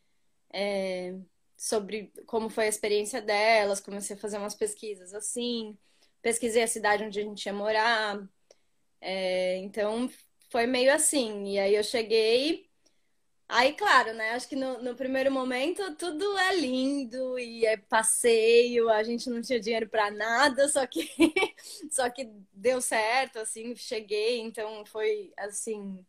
é... 0.52 1.16
sobre 1.56 2.12
como 2.26 2.50
foi 2.50 2.66
a 2.66 2.70
experiência 2.70 3.22
delas. 3.22 3.80
Comecei 3.80 4.16
a 4.16 4.20
fazer 4.20 4.38
umas 4.38 4.56
pesquisas 4.56 5.14
assim. 5.14 5.78
Pesquisei 6.22 6.64
a 6.64 6.68
cidade 6.68 7.04
onde 7.04 7.20
a 7.20 7.24
gente 7.24 7.46
ia 7.46 7.54
morar. 7.54 8.20
É... 9.02 9.58
Então 9.58 10.10
foi 10.50 10.68
meio 10.68 10.94
assim. 10.94 11.54
E 11.54 11.60
aí 11.60 11.76
eu 11.76 11.84
cheguei. 11.84 12.68
Aí, 13.50 13.74
claro, 13.74 14.14
né? 14.14 14.32
Acho 14.32 14.50
que 14.50 14.56
no, 14.56 14.82
no 14.84 14.96
primeiro 14.96 15.32
momento 15.32 15.96
tudo 15.96 16.38
é 16.38 16.56
lindo 16.56 17.40
e 17.40 17.66
é 17.66 17.78
passeio, 17.78 18.90
a 18.90 19.04
gente 19.04 19.30
não 19.30 19.42
tinha 19.42 19.60
dinheiro 19.60 19.88
para 19.90 20.12
nada, 20.12 20.68
só 20.68 20.86
que 20.86 21.10
só 21.90 22.10
que 22.10 22.30
deu 22.54 22.82
certo, 22.82 23.40
assim, 23.40 23.74
cheguei, 23.76 24.42
então 24.42 24.86
foi 24.86 25.32
assim, 25.38 26.06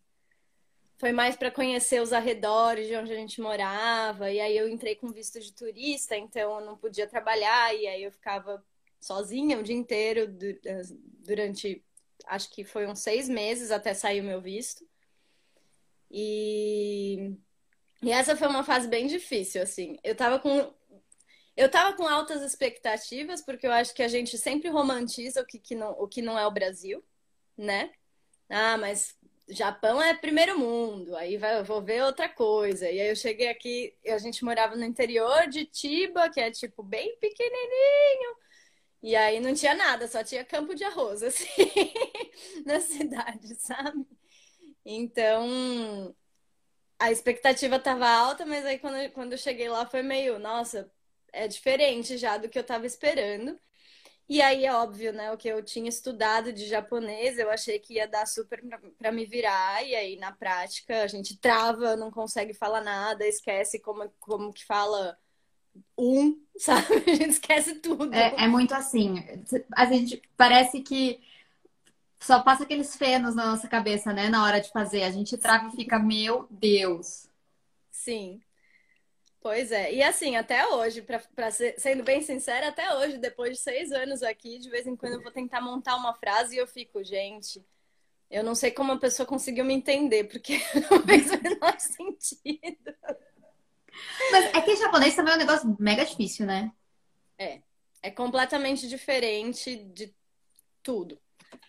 foi 0.99 1.13
mais 1.13 1.37
para 1.37 1.51
conhecer 1.51 2.03
os 2.03 2.13
arredores 2.13 2.89
de 2.89 2.97
onde 2.97 3.13
a 3.13 3.17
gente 3.17 3.41
morava. 3.41 4.31
E 4.31 4.41
aí 4.41 4.57
eu 4.57 4.69
entrei 4.69 4.97
com 4.97 5.09
visto 5.13 5.39
de 5.41 5.53
turista, 5.53 6.17
então 6.17 6.59
eu 6.59 6.67
não 6.67 6.77
podia 6.77 7.07
trabalhar. 7.07 7.73
E 7.75 7.87
aí 7.87 8.03
eu 8.03 8.11
ficava 8.13 8.63
sozinha 9.01 9.59
o 9.59 9.63
dia 9.63 9.77
inteiro 9.77 10.29
durante 11.25 11.85
acho 12.29 12.51
que 12.51 12.65
foi 12.65 12.87
uns 12.87 13.01
seis 13.01 13.29
meses 13.29 13.71
até 13.71 13.95
sair 13.95 14.21
o 14.21 14.25
meu 14.25 14.41
visto. 14.41 14.87
E, 16.11 17.37
e 18.03 18.11
essa 18.11 18.37
foi 18.37 18.49
uma 18.49 18.65
fase 18.65 18.89
bem 18.89 19.07
difícil, 19.07 19.63
assim. 19.63 19.99
Eu 20.03 20.15
tava 20.15 20.39
com. 20.39 20.73
Eu 21.57 21.69
tava 21.71 21.97
com 21.97 22.07
altas 22.07 22.43
expectativas, 22.43 23.43
porque 23.43 23.67
eu 23.67 23.73
acho 23.73 23.93
que 23.93 24.03
a 24.03 24.09
gente 24.09 24.39
sempre 24.39 24.69
romantiza 24.69 25.43
o 25.43 25.47
que, 25.47 25.59
que 25.59 25.75
não, 25.75 25.91
o 25.93 26.07
que 26.07 26.23
não 26.23 26.39
é 26.39 26.47
o 26.47 26.53
Brasil, 26.53 27.05
né? 27.57 27.91
Ah, 28.49 28.79
mas 28.79 29.19
Japão 29.49 30.01
é 30.01 30.15
primeiro 30.15 30.59
mundo, 30.59 31.17
aí 31.17 31.37
vai, 31.37 31.59
eu 31.59 31.65
vou 31.65 31.83
ver 31.83 32.03
outra 32.03 32.29
coisa. 32.29 32.89
E 32.91 33.01
aí 33.01 33.09
eu 33.09 33.17
cheguei 33.17 33.49
aqui, 33.49 33.95
a 34.07 34.19
gente 34.19 34.45
morava 34.45 34.77
no 34.77 34.85
interior 34.85 35.49
de 35.49 35.69
Chiba, 35.73 36.29
que 36.31 36.41
é 36.41 36.51
tipo 36.51 36.83
bem 36.83 37.17
pequenininho. 37.19 38.37
E 39.03 39.15
aí 39.15 39.41
não 39.41 39.55
tinha 39.55 39.75
nada, 39.75 40.09
só 40.09 40.25
tinha 40.25 40.45
campo 40.45 40.75
de 40.75 40.85
arroz, 40.85 41.23
assim, 41.23 41.47
na 42.67 42.81
cidade, 42.81 43.55
sabe? 43.57 44.07
Então, 44.85 46.15
a 46.99 47.11
expectativa 47.13 47.77
estava 47.77 48.09
alta, 48.09 48.47
mas 48.47 48.65
aí 48.67 48.79
quando, 48.79 49.13
quando 49.13 49.33
eu 49.33 49.39
cheguei 49.39 49.69
lá 49.69 49.87
foi 49.87 50.03
meio, 50.03 50.39
nossa, 50.39 50.91
é 51.33 51.49
diferente 51.49 52.19
já 52.19 52.39
do 52.39 52.49
que 52.49 52.59
eu 52.59 52.63
estava 52.63 52.87
esperando. 52.87 53.59
E 54.29 54.43
aí 54.43 54.65
é 54.67 54.75
óbvio, 54.75 55.13
né? 55.13 55.33
O 55.33 55.39
que 55.39 55.49
eu 55.49 55.63
tinha 55.65 55.89
estudado 55.89 56.53
de 56.53 56.67
japonês, 56.67 57.39
eu 57.39 57.51
achei 57.51 57.79
que 57.79 57.95
ia 57.95 58.07
dar 58.09 58.27
super 58.27 58.63
para 58.99 59.13
me 59.13 59.25
virar, 59.27 59.83
e 59.87 59.95
aí 59.97 60.17
na 60.17 60.33
prática 60.33 61.03
a 61.03 61.07
gente 61.07 61.39
trava, 61.39 61.97
não 61.97 62.11
consegue 62.11 62.55
falar 62.55 62.83
nada, 62.83 63.27
esquece 63.27 63.81
como, 63.81 64.11
como 64.21 64.53
que 64.53 64.65
fala 64.67 65.19
um, 65.97 66.41
sabe? 66.57 66.87
A 67.07 67.15
gente 67.15 67.31
esquece 67.31 67.77
tudo. 67.77 68.13
É, 68.15 68.45
é 68.45 68.49
muito 68.49 68.75
assim. 68.75 69.17
A 69.73 69.87
gente 69.87 70.23
parece 70.37 70.81
que 70.81 71.21
só 72.21 72.43
passa 72.43 72.65
aqueles 72.65 72.97
fenos 72.97 73.35
na 73.35 73.47
nossa 73.47 73.69
cabeça, 73.69 74.13
né? 74.13 74.29
Na 74.29 74.45
hora 74.45 74.61
de 74.61 74.71
fazer. 74.71 75.03
A 75.05 75.11
gente 75.11 75.37
trava 75.39 75.69
e 75.69 75.73
fica, 75.77 75.99
meu 75.99 76.47
Deus. 76.51 77.29
Sim. 77.91 78.41
Pois 79.41 79.71
é. 79.73 79.93
E 79.95 80.03
assim, 80.03 80.37
até 80.37 80.67
hoje, 80.69 81.01
pra, 81.03 81.21
pra 81.35 81.51
ser, 81.51 81.79
sendo 81.79 82.03
bem 82.03 82.21
sincera, 82.23 82.69
até 82.69 82.93
hoje, 82.97 83.19
depois 83.19 83.57
de 83.57 83.63
seis 83.63 83.93
anos 83.93 84.23
aqui, 84.23 84.59
de 84.59 84.69
vez 84.69 84.87
em 84.87 84.97
quando 84.97 85.15
eu 85.15 85.23
vou 85.23 85.31
tentar 85.33 85.61
montar 85.61 85.97
uma 85.97 86.15
frase 86.15 86.57
e 86.57 86.59
eu 86.59 86.67
fico, 86.67 87.03
gente, 87.05 87.65
Eu 88.31 88.45
não 88.45 88.55
sei 88.55 88.71
como 88.73 88.93
a 88.93 88.99
pessoa 88.99 89.27
conseguiu 89.27 89.65
me 89.65 89.75
entender, 89.75 90.25
porque 90.25 90.59
não 90.91 91.03
fez 91.05 91.31
o 91.33 91.43
menor 91.43 91.79
sentido. 91.81 92.95
Mas 94.31 94.45
é 94.55 94.61
que 94.61 94.77
japonês 94.77 95.15
também 95.15 95.33
é 95.33 95.37
um 95.37 95.41
negócio 95.41 95.77
mega 95.79 96.05
difícil, 96.05 96.47
né? 96.47 96.73
É. 97.39 97.61
É 98.03 98.11
completamente 98.11 98.89
diferente 98.89 99.77
de 99.77 100.15
tudo. 100.83 101.21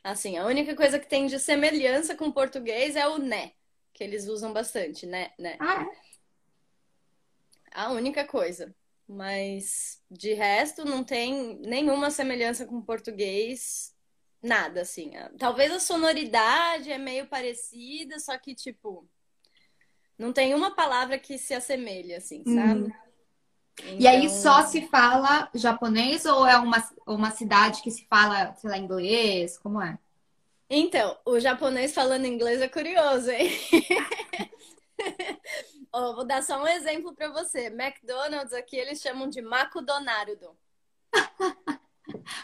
Assim, 0.04 0.38
a 0.38 0.46
única 0.46 0.76
coisa 0.76 1.00
que 1.00 1.08
tem 1.08 1.28
de 1.28 1.40
semelhança 1.40 2.16
com 2.16 2.26
o 2.28 2.34
português 2.34 2.96
é 2.96 3.08
o 3.08 3.18
né, 3.18 3.54
que 3.94 4.04
eles 4.04 4.28
usam 4.28 4.54
bastante, 4.54 5.06
né? 5.06 5.32
né. 5.38 5.58
Ah, 5.60 5.84
é? 5.84 6.10
A 7.72 7.92
única 7.92 8.26
coisa. 8.26 8.74
Mas 9.08 10.02
de 10.10 10.34
resto 10.34 10.86
não 10.86 11.04
tem 11.04 11.58
nenhuma 11.60 12.12
semelhança 12.12 12.66
com 12.66 12.78
o 12.78 12.86
português, 12.86 13.96
nada 14.42 14.82
assim. 14.82 15.14
Talvez 15.38 15.72
a 15.72 15.80
sonoridade 15.80 16.92
é 16.92 16.98
meio 16.98 17.28
parecida, 17.28 18.20
só 18.20 18.38
que 18.38 18.54
tipo 18.54 19.08
não 20.20 20.34
tem 20.34 20.54
uma 20.54 20.76
palavra 20.76 21.18
que 21.18 21.38
se 21.38 21.54
assemelhe 21.54 22.14
assim, 22.14 22.44
sabe? 22.44 22.82
Uhum. 22.82 22.92
Então... 23.80 23.96
E 23.98 24.06
aí 24.06 24.30
só 24.30 24.64
se 24.64 24.86
fala 24.88 25.50
japonês 25.56 26.26
ou 26.26 26.46
é 26.46 26.58
uma, 26.58 26.84
uma 27.08 27.32
cidade 27.32 27.82
que 27.82 27.90
se 27.90 28.06
fala, 28.08 28.54
sei 28.56 28.70
lá, 28.70 28.78
inglês? 28.78 29.58
Como 29.58 29.82
é? 29.82 29.98
Então, 30.70 31.18
o 31.26 31.40
japonês 31.40 31.94
falando 31.94 32.26
inglês 32.26 32.62
é 32.62 32.68
curioso, 32.68 33.32
hein? 33.32 33.50
oh, 35.94 36.16
vou 36.16 36.26
dar 36.26 36.44
só 36.44 36.62
um 36.62 36.68
exemplo 36.68 37.16
para 37.16 37.30
você. 37.30 37.68
McDonald's 37.68 38.54
aqui 38.54 38.76
eles 38.76 39.02
chamam 39.02 39.30
de 39.30 39.42
Makudonarudo. 39.42 40.56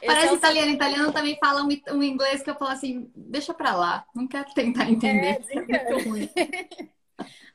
Parece 0.05 0.27
é 0.27 0.31
o... 0.31 0.35
italiano. 0.35 0.71
Italiano 0.71 1.11
também 1.11 1.37
fala 1.43 1.61
um, 1.61 1.67
um, 1.97 2.03
inglês 2.03 2.41
que 2.41 2.49
eu 2.49 2.55
falo 2.55 2.71
assim, 2.71 3.11
deixa 3.13 3.53
pra 3.53 3.75
lá, 3.75 4.05
não 4.15 4.27
quero 4.27 4.53
tentar 4.53 4.89
entender. 4.89 5.43
É, 5.49 5.75
é 5.75 5.91
muito 5.91 6.09
ruim. 6.09 6.29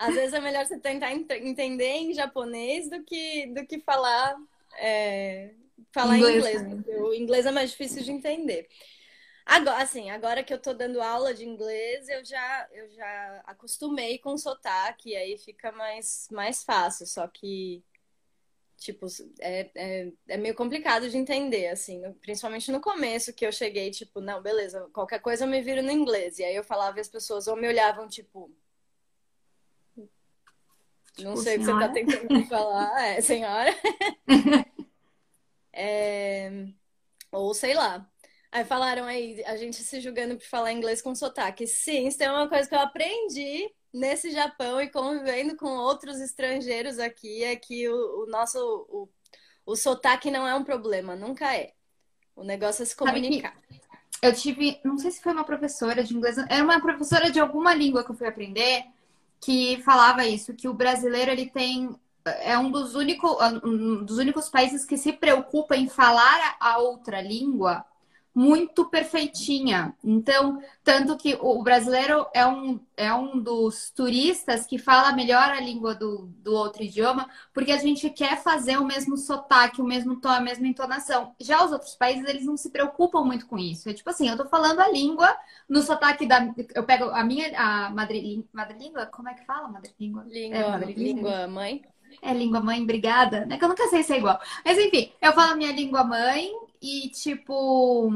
Às 0.01 0.15
vezes 0.15 0.33
é 0.33 0.41
melhor 0.41 0.65
você 0.65 0.81
tentar 0.81 1.13
entender 1.13 1.85
em 1.85 2.15
japonês 2.15 2.89
do 2.89 3.05
que, 3.05 3.49
do 3.49 3.67
que 3.67 3.79
falar, 3.81 4.35
é, 4.79 5.51
falar 5.93 6.17
inglês. 6.17 6.63
inglês. 6.63 7.03
O 7.03 7.13
inglês 7.13 7.45
é 7.45 7.51
mais 7.51 7.71
difícil 7.73 8.03
de 8.03 8.11
entender. 8.11 8.67
Agora, 9.45 9.83
assim, 9.83 10.09
agora 10.09 10.43
que 10.43 10.55
eu 10.55 10.59
tô 10.59 10.73
dando 10.73 11.03
aula 11.03 11.35
de 11.35 11.45
inglês, 11.45 12.09
eu 12.09 12.25
já, 12.25 12.69
eu 12.73 12.89
já 12.89 13.43
acostumei 13.45 14.19
com 14.19 14.33
o 14.33 14.39
sotaque, 14.39 15.15
aí 15.15 15.37
fica 15.37 15.71
mais, 15.71 16.29
mais 16.33 16.65
fácil. 16.65 17.07
Só 17.07 17.29
que, 17.29 17.85
tipo, 18.79 19.07
é, 19.39 19.71
é, 19.75 20.13
é 20.29 20.37
meio 20.39 20.55
complicado 20.55 21.11
de 21.11 21.19
entender, 21.19 21.69
assim, 21.69 22.01
principalmente 22.23 22.73
no 22.73 22.81
começo, 22.81 23.35
que 23.35 23.45
eu 23.45 23.53
cheguei, 23.53 23.91
tipo, 23.91 24.23
não, 24.23 24.41
beleza, 24.41 24.89
qualquer 24.95 25.21
coisa 25.21 25.45
eu 25.45 25.49
me 25.49 25.61
viro 25.61 25.83
no 25.83 25.93
inglês. 25.93 26.39
E 26.39 26.45
aí 26.45 26.57
eu 26.57 26.65
falava 26.65 26.97
e 26.97 27.03
as 27.03 27.09
pessoas 27.09 27.47
ou 27.47 27.55
me 27.55 27.69
olhavam, 27.69 28.09
tipo, 28.09 28.51
não 31.23 31.33
tipo, 31.33 31.43
sei 31.43 31.57
o 31.57 31.59
que 31.59 31.65
você 31.65 31.73
está 31.73 31.89
tentando 31.89 32.47
falar. 32.47 33.03
É, 33.03 33.21
senhora. 33.21 33.75
é... 35.73 36.67
Ou 37.33 37.55
sei 37.55 37.75
lá. 37.75 38.07
Aí 38.53 38.65
falaram 38.65 39.05
aí, 39.05 39.45
a 39.45 39.57
gente 39.57 39.77
se 39.77 40.01
julgando 40.01 40.37
por 40.37 40.45
falar 40.45 40.73
inglês 40.73 41.01
com 41.01 41.15
sotaque. 41.15 41.67
Sim, 41.67 42.09
isso 42.09 42.23
é 42.23 42.31
uma 42.31 42.49
coisa 42.49 42.69
que 42.69 42.75
eu 42.75 42.81
aprendi 42.81 43.71
nesse 43.93 44.31
Japão 44.31 44.81
e 44.81 44.89
convivendo 44.89 45.57
com 45.57 45.69
outros 45.69 46.21
estrangeiros 46.21 46.99
aqui, 46.99 47.45
é 47.45 47.57
que 47.57 47.89
o, 47.89 48.25
o 48.25 48.27
nosso 48.27 48.59
o, 48.89 49.09
o 49.67 49.77
sotaque 49.77 50.31
não 50.31 50.47
é 50.47 50.55
um 50.55 50.65
problema, 50.65 51.15
nunca 51.15 51.55
é. 51.57 51.73
O 52.35 52.43
negócio 52.43 52.83
é 52.83 52.87
se 52.87 52.97
comunicar. 52.97 53.57
Eu 54.23 54.35
tive, 54.35 54.81
não 54.85 54.99
sei 54.99 55.11
se 55.11 55.21
foi 55.21 55.33
uma 55.33 55.45
professora 55.45 56.03
de 56.05 56.15
inglês, 56.15 56.37
era 56.39 56.63
uma 56.63 56.81
professora 56.81 57.31
de 57.31 57.41
alguma 57.41 57.75
língua 57.75 58.05
que 58.05 58.11
eu 58.11 58.15
fui 58.15 58.27
aprender, 58.27 58.85
que 59.41 59.81
falava 59.83 60.27
isso, 60.27 60.55
que 60.55 60.69
o 60.69 60.75
brasileiro 60.75 61.31
ele 61.31 61.51
tem 61.51 61.95
é 62.43 62.59
um 62.59 62.71
dos, 62.71 62.95
único, 62.95 63.39
um 63.65 64.05
dos 64.05 64.19
únicos 64.19 64.49
países 64.49 64.85
que 64.85 64.97
se 64.99 65.13
preocupa 65.13 65.77
em 65.77 65.89
falar 65.89 66.57
a 66.61 66.79
outra 66.79 67.21
língua 67.21 67.85
muito 68.35 68.85
perfeitinha. 68.85 69.95
Então, 70.05 70.63
tanto 70.85 71.17
que 71.17 71.37
o 71.41 71.63
brasileiro 71.63 72.27
é 72.33 72.47
um, 72.47 72.81
é 72.97 73.13
um 73.13 73.41
dos 73.41 73.91
turistas 73.91 74.67
que 74.67 74.79
fala 74.79 75.13
melhor 75.13 75.51
a 75.51 75.61
língua 75.61 75.95
do, 75.95 76.27
do 76.39 76.55
outro 76.55 76.83
idioma, 76.83 77.29
porque 77.53 77.73
a 77.73 77.79
gente 77.79 78.09
quer 78.11 78.41
fazer 78.43 78.79
o 78.79 78.85
mesmo 78.85 79.17
sotaque, 79.17 79.83
o 79.83 79.85
mesmo 79.85 80.21
tom, 80.21 80.29
a 80.29 80.41
mesma 80.41 80.67
entonação. 80.67 81.35
Já 81.41 81.65
os 81.65 81.73
outros 81.73 81.95
países, 81.95 82.29
eles 82.29 82.45
não 82.45 82.57
se 82.57 82.71
preocupam 82.71 83.25
muito 83.25 83.47
com 83.47 83.59
isso. 83.59 83.89
É 83.89 83.93
tipo 83.93 84.09
assim, 84.11 84.29
eu 84.29 84.37
tô 84.37 84.47
falando 84.47 84.81
a 84.81 84.89
língua 84.89 85.37
no 85.69 85.83
sotaque 85.83 86.27
da. 86.27 86.53
Eu 86.75 86.85
pego 86.85 87.05
a 87.11 87.25
minha. 87.25 87.51
A 87.59 87.91
madrilíngua. 87.91 89.07
Como 89.07 89.29
é 89.29 89.35
que 89.35 89.45
fala 89.45 89.69
madrilíngua? 89.69 90.25
Língua, 90.29 90.59
é, 90.59 90.69
madrilíngua. 90.71 91.49
mãe. 91.49 91.83
É 92.23 92.35
língua 92.35 92.61
mãe, 92.61 92.83
obrigada. 92.83 93.47
É 93.51 93.57
que 93.57 93.65
eu 93.65 93.69
nunca 93.69 93.87
sei 93.89 94.03
se 94.03 94.13
é 94.13 94.19
igual. 94.19 94.41
Mas 94.65 94.79
enfim, 94.79 95.13
eu 95.21 95.33
falo 95.33 95.53
a 95.53 95.57
minha 95.57 95.73
língua 95.73 96.03
mãe 96.03 96.51
e, 96.81 97.11
tipo, 97.11 98.11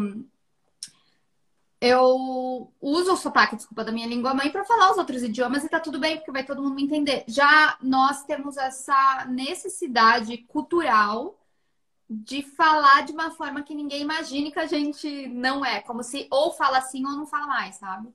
eu 1.80 2.72
uso 2.80 3.12
o 3.12 3.16
sotaque, 3.16 3.56
desculpa, 3.56 3.84
da 3.84 3.92
minha 3.92 4.06
língua 4.06 4.32
mãe 4.32 4.50
para 4.50 4.64
falar 4.64 4.90
os 4.90 4.96
outros 4.96 5.22
idiomas 5.22 5.64
e 5.64 5.68
tá 5.68 5.78
tudo 5.78 5.98
bem, 5.98 6.16
porque 6.16 6.32
vai 6.32 6.44
todo 6.44 6.62
mundo 6.62 6.74
me 6.74 6.82
entender. 6.82 7.24
Já 7.28 7.76
nós 7.82 8.24
temos 8.24 8.56
essa 8.56 9.26
necessidade 9.28 10.38
cultural 10.48 11.38
de 12.08 12.42
falar 12.42 13.02
de 13.02 13.12
uma 13.12 13.30
forma 13.30 13.62
que 13.62 13.74
ninguém 13.74 14.02
imagine 14.02 14.50
que 14.50 14.58
a 14.58 14.66
gente 14.66 15.26
não 15.28 15.64
é, 15.64 15.80
como 15.80 16.02
se 16.02 16.26
ou 16.30 16.52
fala 16.52 16.78
assim 16.78 17.04
ou 17.04 17.12
não 17.12 17.26
fala 17.26 17.46
mais, 17.46 17.76
sabe? 17.76 18.08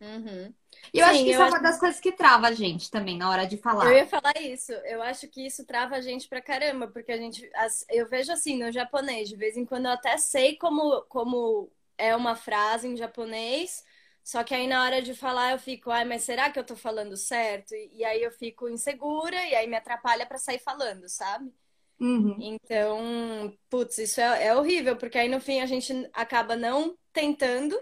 Uhum. 0.00 0.54
E 0.94 1.00
eu 1.00 1.04
Sim, 1.04 1.10
acho 1.10 1.24
que 1.24 1.30
isso 1.30 1.42
é 1.42 1.44
uma 1.44 1.60
das 1.60 1.78
coisas 1.78 2.00
que 2.00 2.12
trava 2.12 2.48
a 2.48 2.52
gente 2.52 2.90
também 2.90 3.18
na 3.18 3.28
hora 3.28 3.46
de 3.46 3.56
falar. 3.56 3.86
Eu 3.86 3.96
ia 3.96 4.06
falar 4.06 4.34
isso. 4.40 4.72
Eu 4.72 5.02
acho 5.02 5.26
que 5.28 5.44
isso 5.44 5.64
trava 5.64 5.96
a 5.96 6.00
gente 6.00 6.28
pra 6.28 6.40
caramba, 6.40 6.86
porque 6.88 7.10
a 7.10 7.16
gente. 7.16 7.50
Eu 7.90 8.08
vejo 8.08 8.32
assim 8.32 8.56
no 8.56 8.70
japonês, 8.70 9.28
de 9.28 9.36
vez 9.36 9.56
em 9.56 9.64
quando 9.64 9.86
eu 9.86 9.92
até 9.92 10.16
sei 10.16 10.56
como, 10.56 11.02
como 11.02 11.70
é 11.96 12.14
uma 12.14 12.36
frase 12.36 12.86
em 12.86 12.96
japonês, 12.96 13.84
só 14.22 14.44
que 14.44 14.54
aí 14.54 14.68
na 14.68 14.84
hora 14.84 15.02
de 15.02 15.14
falar 15.14 15.52
eu 15.52 15.58
fico, 15.58 15.90
ai, 15.90 16.04
mas 16.04 16.22
será 16.22 16.50
que 16.50 16.58
eu 16.58 16.64
tô 16.64 16.76
falando 16.76 17.16
certo? 17.16 17.74
E, 17.74 18.04
aí 18.04 18.22
eu 18.22 18.30
fico 18.30 18.68
insegura 18.68 19.36
e 19.46 19.54
aí 19.54 19.66
me 19.66 19.76
atrapalha 19.76 20.24
para 20.26 20.38
sair 20.38 20.60
falando, 20.60 21.08
sabe? 21.08 21.52
Uhum. 21.98 22.36
Então, 22.38 23.52
putz, 23.68 23.98
isso 23.98 24.20
é, 24.20 24.46
é 24.46 24.54
horrível, 24.54 24.96
porque 24.96 25.18
aí 25.18 25.28
no 25.28 25.40
fim 25.40 25.60
a 25.60 25.66
gente 25.66 25.92
acaba 26.12 26.54
não 26.54 26.96
tentando 27.12 27.76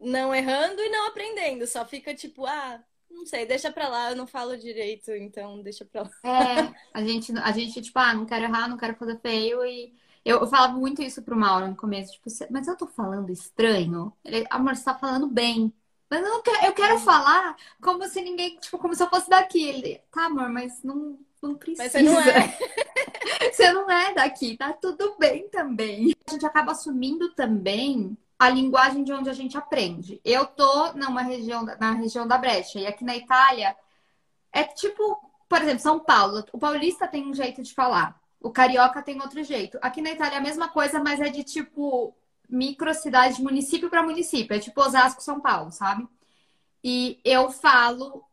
não 0.00 0.34
errando 0.34 0.80
e 0.82 0.88
não 0.88 1.08
aprendendo. 1.08 1.66
Só 1.66 1.84
fica 1.84 2.14
tipo, 2.14 2.46
ah, 2.46 2.82
não 3.10 3.26
sei, 3.26 3.46
deixa 3.46 3.70
pra 3.72 3.88
lá, 3.88 4.10
eu 4.10 4.16
não 4.16 4.26
falo 4.26 4.56
direito, 4.56 5.10
então 5.12 5.62
deixa 5.62 5.84
pra 5.84 6.02
lá. 6.02 6.10
É, 6.24 6.74
a 6.92 7.02
gente, 7.02 7.32
a 7.38 7.52
gente 7.52 7.82
tipo, 7.82 7.98
ah, 7.98 8.14
não 8.14 8.26
quero 8.26 8.44
errar, 8.44 8.68
não 8.68 8.76
quero 8.76 8.94
fazer 8.96 9.18
feio. 9.20 9.64
E 9.64 9.92
eu, 10.24 10.40
eu 10.40 10.46
falava 10.46 10.74
muito 10.74 11.02
isso 11.02 11.22
pro 11.22 11.36
Mauro 11.36 11.68
no 11.68 11.76
começo, 11.76 12.12
tipo, 12.12 12.28
mas 12.50 12.68
eu 12.68 12.76
tô 12.76 12.86
falando 12.86 13.30
estranho? 13.30 14.12
Ele, 14.24 14.46
amor, 14.50 14.76
você 14.76 14.84
tá 14.84 14.94
falando 14.94 15.26
bem. 15.26 15.72
Mas 16.10 16.22
eu, 16.22 16.28
não 16.28 16.42
quero, 16.42 16.66
eu 16.66 16.72
quero 16.72 16.98
falar 17.00 17.56
como 17.82 18.06
se 18.08 18.22
ninguém, 18.22 18.56
tipo, 18.56 18.78
como 18.78 18.94
se 18.94 19.02
eu 19.02 19.10
fosse 19.10 19.28
daqui. 19.28 19.62
Ele, 19.66 20.00
tá, 20.10 20.26
amor, 20.26 20.48
mas 20.48 20.82
não, 20.82 21.18
não 21.42 21.54
precisa. 21.54 21.82
Mas 21.82 21.92
você 21.92 22.02
não 22.02 22.20
é. 22.20 22.58
você 23.52 23.72
não 23.72 23.90
é 23.90 24.14
daqui, 24.14 24.56
tá 24.56 24.72
tudo 24.72 25.16
bem 25.18 25.48
também. 25.48 26.14
A 26.26 26.32
gente 26.32 26.46
acaba 26.46 26.72
assumindo 26.72 27.34
também 27.34 28.16
a 28.38 28.48
linguagem 28.48 29.02
de 29.02 29.12
onde 29.12 29.28
a 29.28 29.32
gente 29.32 29.56
aprende. 29.58 30.20
Eu 30.24 30.46
tô 30.46 30.92
numa 30.92 31.22
região, 31.22 31.64
na 31.64 31.92
região 31.92 32.26
da 32.26 32.38
Brecha, 32.38 32.78
e 32.78 32.86
aqui 32.86 33.04
na 33.04 33.16
Itália 33.16 33.76
é 34.52 34.64
tipo, 34.64 35.18
por 35.48 35.60
exemplo, 35.60 35.80
São 35.80 35.98
Paulo. 35.98 36.44
O 36.52 36.58
paulista 36.58 37.08
tem 37.08 37.26
um 37.26 37.34
jeito 37.34 37.62
de 37.62 37.74
falar, 37.74 38.20
o 38.40 38.50
carioca 38.50 39.02
tem 39.02 39.20
outro 39.20 39.42
jeito. 39.42 39.78
Aqui 39.82 40.00
na 40.00 40.10
Itália 40.12 40.36
é 40.36 40.38
a 40.38 40.42
mesma 40.42 40.68
coisa, 40.68 41.02
mas 41.02 41.20
é 41.20 41.28
de 41.28 41.42
tipo 41.42 42.14
micro 42.48 42.92
cidade, 42.94 43.42
município 43.42 43.90
para 43.90 44.02
município. 44.02 44.54
É 44.56 44.60
tipo 44.60 44.80
Osasco, 44.80 45.22
São 45.22 45.40
Paulo, 45.40 45.72
sabe? 45.72 46.08
E 46.82 47.20
eu 47.24 47.50
falo 47.50 48.24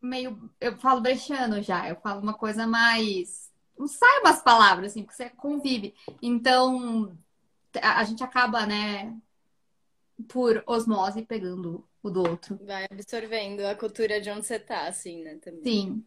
meio. 0.00 0.50
Eu 0.60 0.76
falo 0.78 1.00
brechano 1.00 1.62
já. 1.62 1.88
Eu 1.88 1.96
falo 1.96 2.20
uma 2.20 2.34
coisa 2.34 2.66
mais. 2.66 3.50
Não 3.78 3.86
sai 3.88 4.20
umas 4.20 4.42
palavras, 4.42 4.92
assim, 4.92 5.02
porque 5.02 5.16
você 5.16 5.30
convive. 5.30 5.94
Então, 6.20 7.16
a 7.80 8.04
gente 8.04 8.22
acaba, 8.22 8.66
né, 8.66 9.16
por 10.28 10.62
osmose 10.66 11.22
pegando 11.22 11.86
o 12.02 12.10
do 12.10 12.28
outro. 12.28 12.58
Vai 12.64 12.86
absorvendo 12.90 13.60
a 13.60 13.74
cultura 13.74 14.20
de 14.20 14.30
onde 14.30 14.46
você 14.46 14.58
tá, 14.58 14.86
assim, 14.86 15.22
né? 15.22 15.36
Também. 15.36 15.62
Sim. 15.62 16.04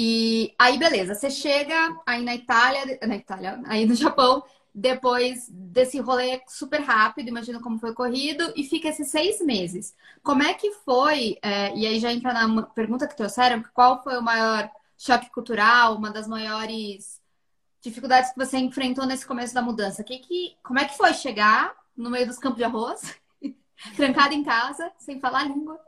E 0.00 0.54
aí, 0.56 0.78
beleza, 0.78 1.14
você 1.14 1.28
chega 1.28 2.00
aí 2.06 2.22
na 2.22 2.34
Itália, 2.34 2.98
na 3.04 3.16
Itália, 3.16 3.60
aí 3.66 3.84
no 3.84 3.96
Japão, 3.96 4.44
depois 4.72 5.48
desse 5.50 5.98
rolê 5.98 6.40
super 6.46 6.80
rápido, 6.80 7.28
imagina 7.28 7.60
como 7.60 7.80
foi 7.80 7.92
corrido, 7.92 8.52
e 8.54 8.62
fica 8.62 8.88
esses 8.88 9.10
seis 9.10 9.40
meses. 9.40 9.96
Como 10.22 10.42
é 10.44 10.54
que 10.54 10.70
foi? 10.84 11.36
É, 11.42 11.74
e 11.76 11.84
aí 11.84 11.98
já 11.98 12.12
entra 12.12 12.32
na 12.32 12.62
pergunta 12.62 13.08
que 13.08 13.16
trouxeram, 13.16 13.64
qual 13.74 14.00
foi 14.00 14.16
o 14.16 14.22
maior 14.22 14.70
choque 14.96 15.30
cultural, 15.30 15.96
uma 15.96 16.12
das 16.12 16.28
maiores 16.28 17.20
dificuldades 17.80 18.30
que 18.30 18.38
você 18.38 18.56
enfrentou 18.56 19.04
nesse 19.04 19.26
começo 19.26 19.52
da 19.52 19.62
mudança? 19.62 20.04
Que, 20.04 20.18
que, 20.18 20.56
como 20.62 20.78
é 20.78 20.84
que 20.84 20.96
foi 20.96 21.12
chegar 21.12 21.74
no 21.96 22.08
meio 22.08 22.26
dos 22.26 22.38
campos 22.38 22.58
de 22.58 22.64
arroz 22.64 23.18
Trancada 23.96 24.34
em 24.34 24.42
casa, 24.42 24.92
sem 24.98 25.20
falar 25.20 25.44
língua. 25.44 25.78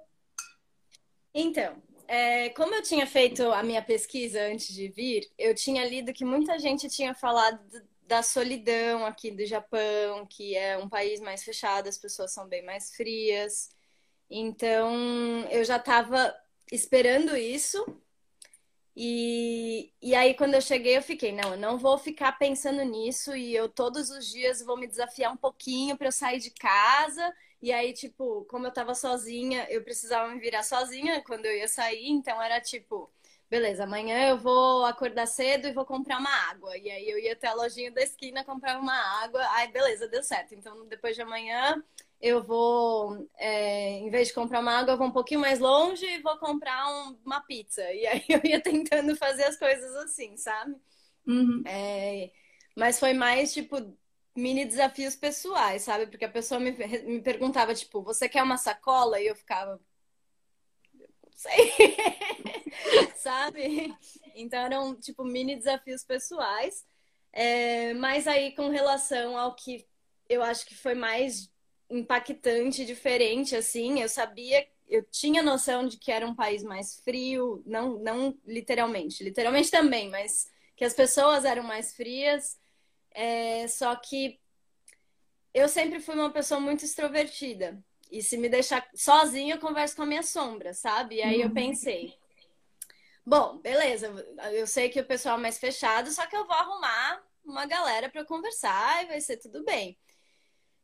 Então, 1.34 1.80
é, 2.06 2.48
como 2.50 2.74
eu 2.74 2.82
tinha 2.82 3.06
feito 3.06 3.50
a 3.52 3.62
minha 3.62 3.82
pesquisa 3.82 4.42
antes 4.42 4.74
de 4.74 4.88
vir, 4.88 5.30
eu 5.38 5.54
tinha 5.54 5.84
lido 5.84 6.12
que 6.12 6.24
muita 6.24 6.58
gente 6.58 6.88
tinha 6.88 7.14
falado 7.14 7.60
da 8.02 8.22
solidão 8.22 9.06
aqui 9.06 9.30
do 9.30 9.46
Japão, 9.46 10.26
que 10.26 10.56
é 10.56 10.76
um 10.76 10.88
país 10.88 11.20
mais 11.20 11.44
fechado, 11.44 11.88
as 11.88 11.96
pessoas 11.96 12.32
são 12.32 12.48
bem 12.48 12.64
mais 12.64 12.92
frias. 12.96 13.70
Então, 14.28 15.46
eu 15.50 15.64
já 15.64 15.76
estava 15.76 16.34
esperando 16.72 17.36
isso. 17.36 17.84
E, 18.96 19.92
e 20.02 20.14
aí, 20.14 20.34
quando 20.34 20.54
eu 20.54 20.60
cheguei, 20.60 20.96
eu 20.96 21.02
fiquei, 21.02 21.30
não, 21.30 21.52
eu 21.52 21.56
não 21.56 21.78
vou 21.78 21.96
ficar 21.96 22.32
pensando 22.32 22.82
nisso 22.82 23.36
e 23.36 23.54
eu 23.54 23.68
todos 23.68 24.10
os 24.10 24.28
dias 24.28 24.60
vou 24.60 24.76
me 24.76 24.88
desafiar 24.88 25.32
um 25.32 25.36
pouquinho 25.36 25.96
para 25.96 26.08
eu 26.08 26.12
sair 26.12 26.40
de 26.40 26.50
casa 26.50 27.32
e 27.62 27.72
aí, 27.72 27.92
tipo, 27.92 28.44
como 28.46 28.66
eu 28.66 28.72
tava 28.72 28.94
sozinha, 28.94 29.66
eu 29.70 29.82
precisava 29.82 30.32
me 30.32 30.40
virar 30.40 30.62
sozinha 30.62 31.22
quando 31.22 31.46
eu 31.46 31.56
ia 31.56 31.68
sair, 31.68 32.08
então 32.08 32.40
era 32.40 32.60
tipo, 32.60 33.10
beleza, 33.50 33.84
amanhã 33.84 34.28
eu 34.28 34.38
vou 34.38 34.84
acordar 34.86 35.26
cedo 35.26 35.66
e 35.66 35.72
vou 35.72 35.84
comprar 35.84 36.18
uma 36.18 36.30
água. 36.50 36.76
E 36.78 36.88
aí 36.90 37.10
eu 37.10 37.18
ia 37.18 37.32
até 37.32 37.48
a 37.48 37.54
lojinha 37.54 37.90
da 37.90 38.00
esquina 38.02 38.44
comprar 38.44 38.78
uma 38.78 38.94
água. 39.22 39.42
Aí, 39.56 39.68
beleza, 39.72 40.08
deu 40.08 40.22
certo. 40.22 40.54
Então, 40.54 40.86
depois 40.86 41.16
de 41.16 41.22
amanhã, 41.22 41.82
eu 42.20 42.42
vou, 42.42 43.28
é, 43.36 43.98
em 43.98 44.08
vez 44.10 44.28
de 44.28 44.34
comprar 44.34 44.60
uma 44.60 44.78
água, 44.78 44.94
eu 44.94 44.98
vou 44.98 45.08
um 45.08 45.12
pouquinho 45.12 45.40
mais 45.40 45.58
longe 45.58 46.06
e 46.06 46.22
vou 46.22 46.38
comprar 46.38 46.88
um, 46.88 47.18
uma 47.24 47.40
pizza. 47.40 47.82
E 47.92 48.06
aí 48.06 48.24
eu 48.28 48.40
ia 48.44 48.60
tentando 48.62 49.16
fazer 49.16 49.44
as 49.44 49.56
coisas 49.56 49.96
assim, 49.96 50.36
sabe? 50.36 50.76
Uhum. 51.26 51.62
É, 51.66 52.30
mas 52.76 53.00
foi 53.00 53.12
mais, 53.14 53.52
tipo, 53.52 53.76
mini 54.36 54.64
desafios 54.64 55.16
pessoais, 55.16 55.82
sabe? 55.82 56.06
Porque 56.06 56.24
a 56.24 56.30
pessoa 56.30 56.60
me, 56.60 56.72
me 56.72 57.20
perguntava, 57.20 57.74
tipo, 57.74 58.02
você 58.02 58.28
quer 58.28 58.42
uma 58.42 58.56
sacola? 58.56 59.20
E 59.20 59.26
eu 59.26 59.36
ficava. 59.36 59.80
Não 60.94 61.32
sei. 61.34 61.72
sabe? 63.16 63.94
Então 64.34 64.60
eram, 64.60 64.94
tipo, 64.98 65.24
mini 65.24 65.56
desafios 65.56 66.04
pessoais. 66.04 66.84
É, 67.32 67.94
mas 67.94 68.26
aí, 68.26 68.54
com 68.54 68.68
relação 68.70 69.36
ao 69.36 69.54
que 69.54 69.86
eu 70.28 70.42
acho 70.42 70.66
que 70.66 70.74
foi 70.74 70.94
mais 70.94 71.50
impactante, 71.88 72.84
diferente, 72.84 73.56
assim, 73.56 74.00
eu 74.00 74.08
sabia, 74.08 74.66
eu 74.88 75.02
tinha 75.10 75.42
noção 75.42 75.86
de 75.86 75.96
que 75.98 76.12
era 76.12 76.26
um 76.26 76.34
país 76.34 76.62
mais 76.62 77.00
frio, 77.00 77.62
não, 77.66 77.98
não 77.98 78.38
literalmente, 78.46 79.24
literalmente 79.24 79.70
também, 79.70 80.08
mas 80.08 80.48
que 80.76 80.84
as 80.84 80.94
pessoas 80.94 81.44
eram 81.44 81.64
mais 81.64 81.94
frias 81.94 82.59
é, 83.12 83.66
só 83.68 83.94
que 83.96 84.40
eu 85.52 85.68
sempre 85.68 86.00
fui 86.00 86.14
uma 86.14 86.30
pessoa 86.30 86.60
muito 86.60 86.84
extrovertida. 86.84 87.82
E 88.10 88.22
se 88.22 88.36
me 88.36 88.48
deixar 88.48 88.88
sozinha, 88.94 89.54
eu 89.54 89.60
converso 89.60 89.94
com 89.96 90.02
a 90.02 90.06
minha 90.06 90.22
sombra, 90.22 90.74
sabe? 90.74 91.16
E 91.16 91.22
aí 91.22 91.40
eu 91.40 91.48
uhum. 91.48 91.54
pensei, 91.54 92.14
bom, 93.24 93.58
beleza, 93.58 94.08
eu 94.52 94.66
sei 94.66 94.88
que 94.88 95.00
o 95.00 95.06
pessoal 95.06 95.38
é 95.38 95.40
mais 95.40 95.58
fechado, 95.58 96.10
só 96.10 96.26
que 96.26 96.36
eu 96.36 96.46
vou 96.46 96.56
arrumar 96.56 97.22
uma 97.44 97.66
galera 97.66 98.08
para 98.08 98.24
conversar 98.24 99.04
e 99.04 99.06
vai 99.06 99.20
ser 99.20 99.36
tudo 99.36 99.64
bem. 99.64 99.96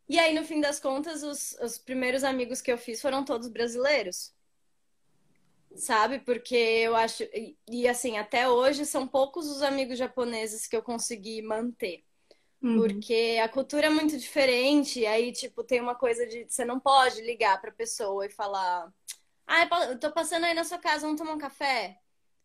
E 0.09 0.19
aí, 0.21 0.35
no 0.35 0.45
fim 0.45 0.61
das 0.61 0.79
contas, 0.79 1.23
os, 1.23 1.57
os 1.61 1.79
primeiros 1.79 2.23
amigos 2.23 2.61
que 2.61 2.71
eu 2.71 2.79
fiz 2.79 3.03
foram 3.03 3.25
todos 3.25 3.49
brasileiros. 3.49 4.33
Sabe? 5.75 6.21
Porque 6.21 6.55
eu 6.55 6.95
acho. 6.95 7.25
E, 7.25 7.59
e 7.69 7.89
assim, 7.89 8.17
até 8.17 8.49
hoje 8.49 8.87
são 8.87 9.07
poucos 9.07 9.49
os 9.49 9.63
amigos 9.63 9.99
japoneses 9.99 10.67
que 10.67 10.77
eu 10.77 10.83
consegui 10.83 11.43
manter. 11.43 12.05
Uhum. 12.63 12.83
Porque 12.83 13.39
a 13.43 13.49
cultura 13.49 13.87
é 13.87 13.91
muito 13.91 14.17
diferente, 14.17 15.05
aí, 15.07 15.33
tipo, 15.33 15.63
tem 15.63 15.81
uma 15.81 15.95
coisa 15.95 16.27
de 16.27 16.47
você 16.49 16.65
não 16.65 16.81
pode 16.81 17.21
ligar 17.21 17.61
pra 17.61 17.71
pessoa 17.71 18.27
e 18.27 18.31
falar: 18.31 18.91
Ah, 19.47 19.69
eu 19.91 19.99
tô 19.99 20.11
passando 20.11 20.45
aí 20.45 20.55
na 20.55 20.65
sua 20.65 20.79
casa, 20.79 21.03
vamos 21.03 21.21
tomar 21.21 21.35
um 21.35 21.39
café? 21.39 21.99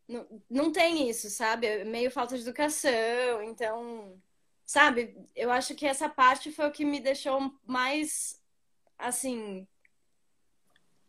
Não, 0.08 0.28
não 0.50 0.72
tem 0.72 1.10
isso, 1.10 1.30
sabe? 1.30 1.68
É 1.68 1.84
meio 1.86 2.12
falta 2.12 2.36
de 2.36 2.42
educação, 2.42 3.42
então, 3.44 4.22
sabe? 4.66 5.16
Eu 5.36 5.50
acho 5.52 5.74
que 5.76 5.86
essa 5.86 6.10
parte 6.10 6.52
foi 6.52 6.68
o 6.68 6.72
que 6.72 6.84
me 6.84 7.00
deixou 7.00 7.54
mais, 7.66 8.42
assim. 8.98 9.66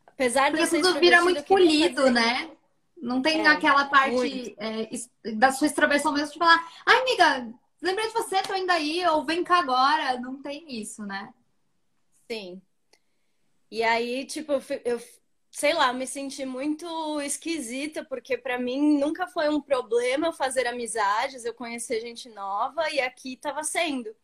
Apesar 0.06 0.52
Porque 0.52 0.64
de 0.64 0.70
tudo 0.70 1.00
vira 1.00 1.20
muito 1.22 1.42
polido, 1.42 2.08
né? 2.10 2.50
Não 2.96 3.20
tem 3.20 3.40
é, 3.40 3.48
aquela 3.48 3.86
parte 3.86 4.54
é, 4.56 4.88
da 5.34 5.50
sua 5.50 5.66
extroversão 5.66 6.12
mesmo 6.12 6.32
de 6.32 6.38
falar, 6.38 6.64
ai, 6.86 7.00
amiga, 7.00 7.52
lembrei 7.82 8.06
de 8.08 8.14
você, 8.14 8.42
tô 8.42 8.54
indo 8.54 8.70
aí, 8.70 9.06
ou 9.08 9.24
vem 9.24 9.44
cá 9.44 9.58
agora. 9.58 10.18
Não 10.20 10.40
tem 10.40 10.80
isso, 10.80 11.04
né? 11.04 11.32
Sim. 12.30 12.62
E 13.70 13.82
aí, 13.82 14.26
tipo, 14.26 14.52
eu, 14.84 15.00
sei 15.50 15.72
lá, 15.74 15.92
me 15.92 16.06
senti 16.06 16.44
muito 16.44 17.20
esquisita, 17.20 18.04
porque 18.04 18.36
para 18.36 18.58
mim 18.58 18.98
nunca 18.98 19.26
foi 19.26 19.48
um 19.48 19.60
problema 19.60 20.32
fazer 20.32 20.66
amizades, 20.66 21.44
eu 21.44 21.54
conhecer 21.54 22.00
gente 22.00 22.28
nova, 22.28 22.90
e 22.90 23.00
aqui 23.00 23.36
tava 23.36 23.64
sendo, 23.64 24.14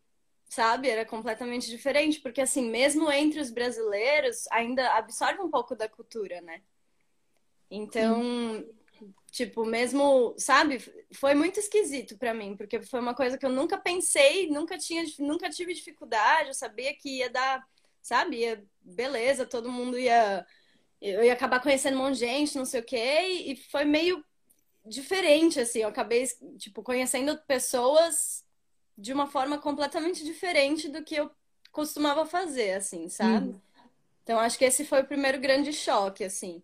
sabe? 0.49 0.89
Era 0.89 1.05
completamente 1.07 1.69
diferente, 1.69 2.21
porque 2.21 2.43
assim, 2.43 2.69
mesmo 2.71 3.11
entre 3.11 3.41
os 3.41 3.51
brasileiros, 3.51 4.47
ainda 4.51 4.95
absorve 4.97 5.41
um 5.41 5.51
pouco 5.51 5.75
da 5.75 5.89
cultura, 5.89 6.41
né? 6.43 6.63
Então, 7.71 8.23
Sim. 8.23 8.69
Tipo, 9.31 9.65
mesmo, 9.65 10.35
sabe? 10.39 10.83
Foi 11.13 11.35
muito 11.35 11.61
esquisito 11.61 12.17
para 12.17 12.33
mim, 12.33 12.57
porque 12.57 12.81
foi 12.83 12.99
uma 12.99 13.15
coisa 13.15 13.37
que 13.37 13.45
eu 13.45 13.51
nunca 13.51 13.77
pensei, 13.77 14.49
nunca 14.49 14.79
tinha, 14.79 15.05
nunca 15.19 15.51
tive 15.51 15.75
dificuldade, 15.75 16.49
eu 16.49 16.55
sabia 16.55 16.95
que 16.95 17.19
ia 17.19 17.29
dar, 17.29 17.63
sabe? 18.01 18.39
Ia, 18.39 18.65
beleza, 18.83 19.45
todo 19.45 19.71
mundo 19.71 19.99
ia 19.99 20.47
eu 21.01 21.23
ia 21.23 21.33
acabar 21.33 21.61
conhecendo 21.61 21.97
um 21.97 22.03
monte 22.03 22.15
de 22.15 22.21
gente, 22.21 22.59
não 22.59 22.65
sei 22.65 22.81
o 22.81 22.85
quê, 22.85 23.21
e 23.47 23.57
foi 23.57 23.85
meio 23.85 24.25
diferente 24.85 25.61
assim, 25.61 25.81
eu 25.81 25.89
acabei 25.89 26.27
tipo 26.57 26.83
conhecendo 26.83 27.39
pessoas 27.47 28.45
de 28.97 29.13
uma 29.13 29.27
forma 29.27 29.59
completamente 29.59 30.25
diferente 30.25 30.89
do 30.89 31.05
que 31.05 31.15
eu 31.15 31.31
costumava 31.71 32.27
fazer, 32.27 32.73
assim, 32.73 33.09
sabe? 33.09 33.51
Uhum. 33.51 33.61
Então 34.25 34.39
acho 34.41 34.59
que 34.59 34.65
esse 34.65 34.85
foi 34.85 35.03
o 35.03 35.07
primeiro 35.07 35.39
grande 35.39 35.73
choque, 35.73 36.25
assim. 36.25 36.63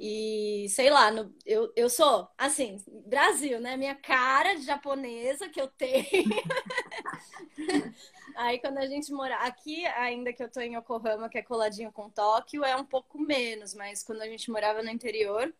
E 0.00 0.68
sei 0.68 0.90
lá, 0.90 1.10
no, 1.10 1.34
eu, 1.44 1.72
eu 1.74 1.90
sou, 1.90 2.28
assim, 2.38 2.76
Brasil, 3.04 3.60
né? 3.60 3.76
Minha 3.76 3.96
cara 3.96 4.54
de 4.54 4.62
japonesa 4.62 5.48
que 5.48 5.60
eu 5.60 5.66
tenho. 5.66 6.04
Aí 8.36 8.60
quando 8.60 8.78
a 8.78 8.86
gente 8.86 9.12
mora 9.12 9.34
aqui, 9.38 9.84
ainda 9.86 10.32
que 10.32 10.40
eu 10.40 10.48
tô 10.48 10.60
em 10.60 10.76
Yokohama, 10.76 11.28
que 11.28 11.38
é 11.38 11.42
coladinho 11.42 11.90
com 11.90 12.08
Tóquio, 12.08 12.64
é 12.64 12.76
um 12.76 12.84
pouco 12.84 13.18
menos, 13.18 13.74
mas 13.74 14.04
quando 14.04 14.22
a 14.22 14.26
gente 14.26 14.52
morava 14.52 14.84
no 14.84 14.90
interior, 14.90 15.52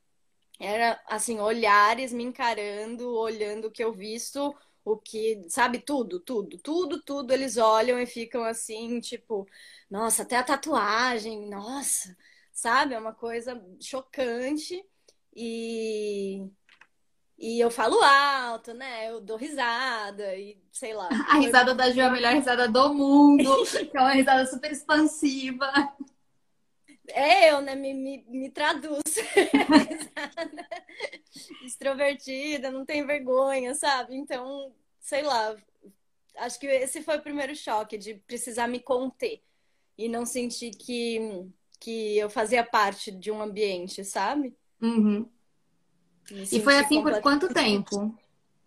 era 0.60 1.00
assim, 1.06 1.40
olhares 1.40 2.12
me 2.12 2.22
encarando, 2.22 3.12
olhando 3.16 3.66
o 3.68 3.70
que 3.72 3.82
eu 3.82 3.92
visto, 3.92 4.54
o 4.84 4.96
que, 4.96 5.44
sabe, 5.48 5.80
tudo, 5.80 6.20
tudo, 6.20 6.58
tudo, 6.58 7.02
tudo, 7.02 7.32
eles 7.32 7.56
olham 7.56 7.98
e 7.98 8.06
ficam 8.06 8.44
assim, 8.44 9.00
tipo, 9.00 9.48
nossa, 9.90 10.22
até 10.22 10.36
a 10.36 10.44
tatuagem, 10.44 11.48
nossa 11.48 12.16
sabe? 12.58 12.94
É 12.94 12.98
uma 12.98 13.14
coisa 13.14 13.60
chocante 13.80 14.84
e 15.34 16.44
e 17.38 17.60
eu 17.60 17.70
falo 17.70 18.02
alto, 18.02 18.74
né? 18.74 19.08
Eu 19.08 19.20
dou 19.20 19.36
risada 19.36 20.34
e 20.34 20.60
sei 20.72 20.92
lá. 20.92 21.08
A 21.30 21.38
risada 21.38 21.72
da 21.72 21.88
Ju 21.92 22.00
é 22.00 22.06
a 22.06 22.10
melhor 22.10 22.34
risada 22.34 22.68
do 22.68 22.92
mundo, 22.92 23.62
que 23.88 23.96
é 23.96 24.00
uma 24.00 24.12
risada 24.12 24.44
super 24.46 24.72
expansiva. 24.72 25.70
É 27.06 27.52
eu, 27.52 27.60
né? 27.60 27.76
Me, 27.76 27.94
me, 27.94 28.24
me 28.28 28.50
traduz. 28.50 29.02
Extrovertida, 31.64 32.72
não 32.72 32.84
tem 32.84 33.06
vergonha, 33.06 33.72
sabe? 33.74 34.16
Então, 34.16 34.74
sei 34.98 35.22
lá. 35.22 35.56
Acho 36.38 36.58
que 36.58 36.66
esse 36.66 37.02
foi 37.02 37.18
o 37.18 37.22
primeiro 37.22 37.54
choque 37.54 37.96
de 37.96 38.14
precisar 38.14 38.66
me 38.66 38.80
conter 38.80 39.42
e 39.96 40.08
não 40.08 40.26
sentir 40.26 40.70
que 40.70 41.48
que 41.80 42.18
eu 42.18 42.28
fazia 42.28 42.64
parte 42.64 43.10
de 43.10 43.30
um 43.30 43.40
ambiente, 43.40 44.04
sabe? 44.04 44.56
Uhum. 44.80 45.28
E 46.30 46.60
foi 46.60 46.76
assim 46.76 47.02
por 47.02 47.20
quanto 47.20 47.52
tempo? 47.52 48.14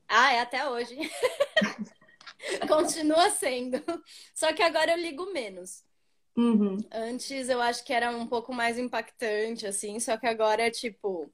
Ah, 0.07 0.33
é 0.33 0.39
até 0.39 0.67
hoje. 0.67 0.97
Continua 2.67 3.29
sendo. 3.29 3.81
Só 4.33 4.51
que 4.53 4.63
agora 4.63 4.91
eu 4.91 4.97
ligo 4.97 5.31
menos. 5.31 5.83
Uhum. 6.35 6.77
Antes 6.91 7.49
eu 7.49 7.61
acho 7.61 7.83
que 7.83 7.93
era 7.93 8.09
um 8.09 8.25
pouco 8.25 8.53
mais 8.53 8.77
impactante, 8.77 9.67
assim, 9.67 9.99
só 9.99 10.17
que 10.17 10.27
agora 10.27 10.63
é 10.63 10.71
tipo. 10.71 11.31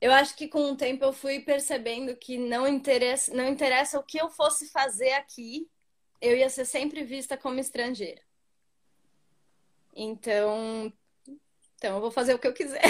Eu 0.00 0.12
acho 0.12 0.34
que 0.34 0.48
com 0.48 0.72
o 0.72 0.76
tempo 0.76 1.04
eu 1.04 1.12
fui 1.12 1.40
percebendo 1.40 2.16
que 2.16 2.38
não 2.38 2.66
interessa, 2.66 3.34
não 3.34 3.46
interessa 3.46 3.98
o 3.98 4.02
que 4.02 4.18
eu 4.18 4.30
fosse 4.30 4.70
fazer 4.70 5.12
aqui, 5.12 5.68
eu 6.20 6.36
ia 6.36 6.48
ser 6.48 6.64
sempre 6.64 7.04
vista 7.04 7.36
como 7.36 7.60
estrangeira. 7.60 8.22
Então, 9.94 10.92
então 11.76 11.96
eu 11.96 12.00
vou 12.00 12.10
fazer 12.10 12.34
o 12.34 12.38
que 12.38 12.46
eu 12.46 12.52
quiser. 12.52 12.82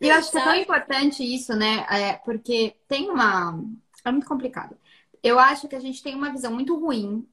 E 0.00 0.08
eu 0.08 0.14
acho 0.14 0.30
que 0.30 0.38
é 0.38 0.44
tão 0.44 0.54
importante 0.54 1.22
isso, 1.22 1.54
né? 1.54 1.86
É, 1.90 2.12
porque 2.24 2.76
tem 2.88 3.10
uma. 3.10 3.62
É 4.04 4.10
muito 4.10 4.26
complicado. 4.26 4.76
Eu 5.22 5.38
acho 5.38 5.68
que 5.68 5.76
a 5.76 5.80
gente 5.80 6.02
tem 6.02 6.14
uma 6.14 6.30
visão 6.30 6.52
muito 6.52 6.78
ruim 6.78 7.26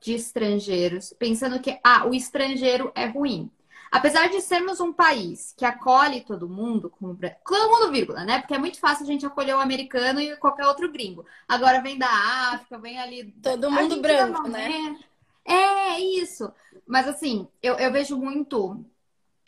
de 0.00 0.14
estrangeiros, 0.14 1.12
pensando 1.18 1.60
que 1.60 1.78
ah, 1.84 2.06
o 2.06 2.14
estrangeiro 2.14 2.90
é 2.94 3.06
ruim. 3.06 3.50
Apesar 3.90 4.28
de 4.28 4.40
sermos 4.40 4.80
um 4.80 4.92
país 4.92 5.54
que 5.56 5.64
acolhe 5.64 6.20
todo 6.20 6.48
mundo, 6.48 6.90
como 6.90 7.16
todo 7.44 7.70
mundo, 7.70 7.92
vírgula, 7.92 8.24
né? 8.24 8.40
Porque 8.40 8.54
é 8.54 8.58
muito 8.58 8.80
fácil 8.80 9.04
a 9.04 9.06
gente 9.06 9.24
acolher 9.24 9.54
o 9.54 9.60
americano 9.60 10.20
e 10.20 10.36
qualquer 10.36 10.66
outro 10.66 10.90
gringo. 10.90 11.24
Agora 11.46 11.80
vem 11.80 11.96
da 11.96 12.08
África, 12.52 12.78
vem 12.78 12.98
ali. 12.98 13.32
Todo 13.42 13.70
mundo 13.70 14.00
branco, 14.00 14.48
né? 14.48 14.98
É, 15.46 16.00
isso. 16.00 16.52
Mas 16.86 17.06
assim, 17.08 17.48
eu, 17.62 17.74
eu 17.76 17.92
vejo 17.92 18.16
muito. 18.16 18.84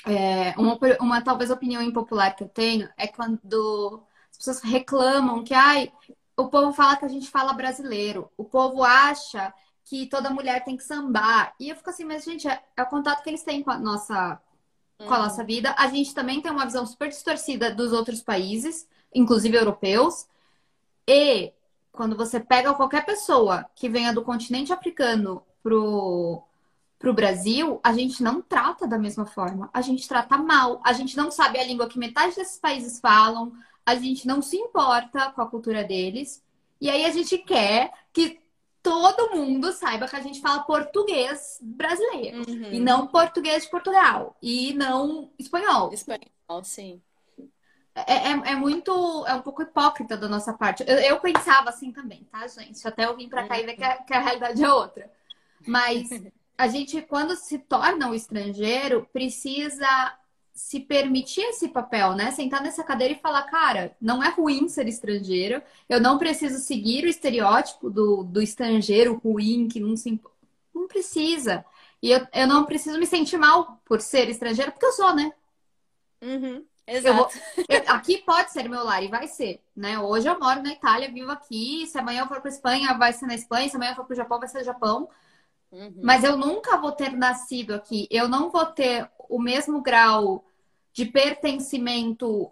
É, 0.06 0.54
uma, 0.56 0.78
uma 1.00 1.22
talvez 1.22 1.50
opinião 1.50 1.82
impopular 1.82 2.34
que 2.34 2.44
eu 2.44 2.48
tenho 2.48 2.88
é 2.96 3.08
quando 3.08 4.02
as 4.30 4.36
pessoas 4.38 4.60
reclamam 4.60 5.42
que 5.42 5.52
ai, 5.52 5.92
o 6.36 6.48
povo 6.48 6.72
fala 6.72 6.96
que 6.96 7.04
a 7.04 7.08
gente 7.08 7.28
fala 7.28 7.52
brasileiro, 7.52 8.30
o 8.36 8.44
povo 8.44 8.84
acha 8.84 9.52
que 9.84 10.06
toda 10.06 10.30
mulher 10.30 10.62
tem 10.64 10.76
que 10.76 10.84
sambar. 10.84 11.54
E 11.58 11.70
eu 11.70 11.76
fico 11.76 11.90
assim, 11.90 12.04
mas, 12.04 12.24
gente, 12.24 12.46
é, 12.46 12.62
é 12.76 12.82
o 12.82 12.86
contato 12.86 13.22
que 13.22 13.30
eles 13.30 13.42
têm 13.42 13.62
com 13.62 13.70
a 13.70 13.78
nossa, 13.78 14.40
com 14.98 15.12
a 15.12 15.18
nossa 15.18 15.40
uhum. 15.40 15.46
vida. 15.46 15.74
A 15.78 15.88
gente 15.88 16.14
também 16.14 16.40
tem 16.40 16.52
uma 16.52 16.66
visão 16.66 16.86
super 16.86 17.08
distorcida 17.08 17.74
dos 17.74 17.92
outros 17.92 18.22
países, 18.22 18.86
inclusive 19.14 19.56
europeus. 19.56 20.28
E 21.08 21.52
quando 21.90 22.16
você 22.16 22.38
pega 22.38 22.74
qualquer 22.74 23.04
pessoa 23.04 23.64
que 23.74 23.88
venha 23.88 24.12
do 24.12 24.22
continente 24.22 24.72
africano 24.72 25.42
pro, 25.62 26.42
pro 26.98 27.14
Brasil, 27.14 27.80
a 27.82 27.92
gente 27.92 28.22
não 28.22 28.42
trata 28.42 28.86
da 28.86 28.98
mesma 28.98 29.26
forma. 29.26 29.70
A 29.72 29.80
gente 29.80 30.08
trata 30.08 30.36
mal. 30.36 30.80
A 30.84 30.92
gente 30.92 31.16
não 31.16 31.30
sabe 31.30 31.58
a 31.58 31.64
língua 31.64 31.88
que 31.88 31.98
metade 31.98 32.34
desses 32.34 32.58
países 32.58 33.00
falam. 33.00 33.52
A 33.84 33.94
gente 33.94 34.26
não 34.26 34.42
se 34.42 34.56
importa 34.56 35.30
com 35.30 35.42
a 35.42 35.46
cultura 35.46 35.84
deles. 35.84 36.42
E 36.80 36.88
aí 36.90 37.04
a 37.04 37.10
gente 37.10 37.38
quer 37.38 37.92
que 38.12 38.40
todo 38.82 39.34
mundo 39.36 39.72
saiba 39.72 40.08
que 40.08 40.16
a 40.16 40.20
gente 40.20 40.40
fala 40.40 40.62
português 40.62 41.58
brasileiro 41.60 42.38
uhum. 42.48 42.72
e 42.72 42.80
não 42.80 43.06
português 43.06 43.64
de 43.64 43.70
Portugal 43.70 44.36
e 44.40 44.72
não 44.74 45.30
espanhol. 45.38 45.92
Espanhol, 45.92 46.62
sim. 46.62 47.02
É, 47.94 48.30
é, 48.30 48.52
é 48.52 48.54
muito, 48.54 49.26
é 49.26 49.34
um 49.34 49.42
pouco 49.42 49.62
hipócrita 49.62 50.16
da 50.16 50.28
nossa 50.28 50.52
parte. 50.52 50.84
Eu, 50.86 50.96
eu 50.98 51.20
pensava 51.20 51.70
assim 51.70 51.90
também, 51.90 52.24
tá, 52.30 52.46
gente? 52.46 52.86
Até 52.86 53.06
eu 53.06 53.16
vim 53.16 53.28
pra 53.28 53.48
cá 53.48 53.58
e 53.58 53.66
ver 53.66 53.74
que 53.74 53.84
a, 53.84 53.96
que 53.96 54.14
a 54.14 54.20
realidade 54.20 54.62
é 54.62 54.72
outra. 54.72 55.10
Mas 55.66 56.22
a 56.56 56.66
gente, 56.68 57.00
quando 57.02 57.36
se 57.36 57.58
torna 57.58 58.08
um 58.08 58.14
estrangeiro, 58.14 59.08
precisa 59.12 59.86
se 60.52 60.80
permitir 60.80 61.42
esse 61.42 61.68
papel, 61.68 62.14
né? 62.16 62.32
Sentar 62.32 62.60
nessa 62.62 62.82
cadeira 62.82 63.14
e 63.14 63.20
falar, 63.20 63.42
cara, 63.44 63.96
não 64.00 64.22
é 64.22 64.28
ruim 64.30 64.68
ser 64.68 64.88
estrangeiro, 64.88 65.62
eu 65.88 66.00
não 66.00 66.18
preciso 66.18 66.58
seguir 66.58 67.04
o 67.04 67.08
estereótipo 67.08 67.88
do, 67.88 68.24
do 68.24 68.42
estrangeiro 68.42 69.14
ruim, 69.24 69.68
que 69.68 69.78
não 69.80 69.96
se. 69.96 70.20
Não 70.74 70.88
precisa. 70.88 71.64
E 72.02 72.10
eu, 72.10 72.26
eu 72.32 72.46
não 72.46 72.64
preciso 72.64 72.98
me 72.98 73.06
sentir 73.06 73.36
mal 73.38 73.80
por 73.84 74.00
ser 74.00 74.28
estrangeiro, 74.28 74.72
porque 74.72 74.86
eu 74.86 74.92
sou, 74.92 75.14
né? 75.14 75.32
Uhum, 76.20 76.66
exato. 76.86 77.38
Eu 77.68 77.76
eu, 77.76 77.82
aqui 77.86 78.18
pode 78.18 78.50
ser 78.52 78.68
meu 78.68 78.84
lar 78.84 79.02
e 79.02 79.08
vai 79.08 79.28
ser, 79.28 79.62
né? 79.74 79.98
Hoje 79.98 80.28
eu 80.28 80.38
moro 80.38 80.62
na 80.62 80.72
Itália, 80.72 81.12
vivo 81.12 81.30
aqui. 81.30 81.86
Se 81.86 81.98
amanhã 81.98 82.22
eu 82.22 82.28
for 82.28 82.40
para 82.40 82.50
Espanha, 82.50 82.96
vai 82.98 83.12
ser 83.12 83.26
na 83.26 83.34
Espanha. 83.34 83.68
Se 83.68 83.76
amanhã 83.76 83.92
eu 83.92 83.96
for 83.96 84.04
para 84.04 84.14
o 84.14 84.16
Japão, 84.16 84.38
vai 84.38 84.48
ser 84.48 84.58
no 84.58 84.64
Japão. 84.64 85.08
Uhum. 85.70 86.00
Mas 86.02 86.24
eu 86.24 86.36
nunca 86.36 86.76
vou 86.78 86.92
ter 86.92 87.12
nascido 87.12 87.74
aqui. 87.74 88.06
Eu 88.10 88.28
não 88.28 88.50
vou 88.50 88.66
ter 88.66 89.08
o 89.28 89.38
mesmo 89.38 89.82
grau 89.82 90.44
de 90.92 91.04
pertencimento 91.06 92.50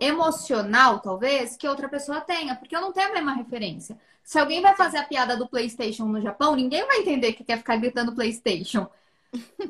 emocional, 0.00 1.00
talvez, 1.00 1.56
que 1.56 1.66
outra 1.66 1.88
pessoa 1.88 2.20
tenha, 2.20 2.54
porque 2.54 2.76
eu 2.76 2.80
não 2.80 2.92
tenho 2.92 3.08
a 3.08 3.12
mesma 3.12 3.32
referência. 3.32 3.98
Se 4.22 4.38
alguém 4.38 4.60
vai 4.60 4.76
fazer 4.76 4.98
a 4.98 5.04
piada 5.04 5.36
do 5.36 5.48
PlayStation 5.48 6.04
no 6.04 6.20
Japão, 6.20 6.54
ninguém 6.54 6.86
vai 6.86 6.98
entender 6.98 7.32
que 7.32 7.42
quer 7.42 7.58
ficar 7.58 7.76
gritando 7.76 8.14
PlayStation. 8.14 8.86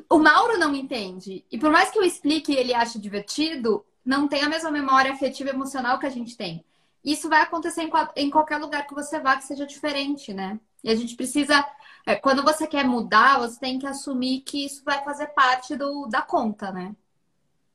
O 0.09 0.19
Mauro 0.19 0.57
não 0.57 0.75
entende. 0.75 1.45
E 1.51 1.57
por 1.57 1.71
mais 1.71 1.89
que 1.89 1.97
eu 1.97 2.03
explique 2.03 2.51
e 2.51 2.57
ele 2.57 2.73
ache 2.73 2.99
divertido, 2.99 3.85
não 4.05 4.27
tem 4.27 4.43
a 4.43 4.49
mesma 4.49 4.69
memória 4.69 5.11
afetiva 5.11 5.49
e 5.49 5.53
emocional 5.53 5.97
que 5.97 6.05
a 6.05 6.09
gente 6.11 6.37
tem. 6.37 6.63
Isso 7.03 7.29
vai 7.29 7.41
acontecer 7.41 7.89
em 8.15 8.29
qualquer 8.29 8.57
lugar 8.57 8.85
que 8.85 8.93
você 8.93 9.19
vá 9.19 9.37
que 9.37 9.45
seja 9.45 9.65
diferente, 9.65 10.33
né? 10.33 10.59
E 10.83 10.89
a 10.89 10.95
gente 10.95 11.15
precisa. 11.15 11.65
É, 12.09 12.15
quando 12.15 12.41
você 12.41 12.65
quer 12.65 12.83
mudar, 12.85 13.37
você 13.37 13.59
tem 13.59 13.77
que 13.77 13.85
assumir 13.85 14.41
que 14.41 14.65
isso 14.65 14.83
vai 14.83 15.03
fazer 15.03 15.27
parte 15.27 15.75
do, 15.75 16.07
da 16.07 16.23
conta, 16.23 16.71
né? 16.71 16.95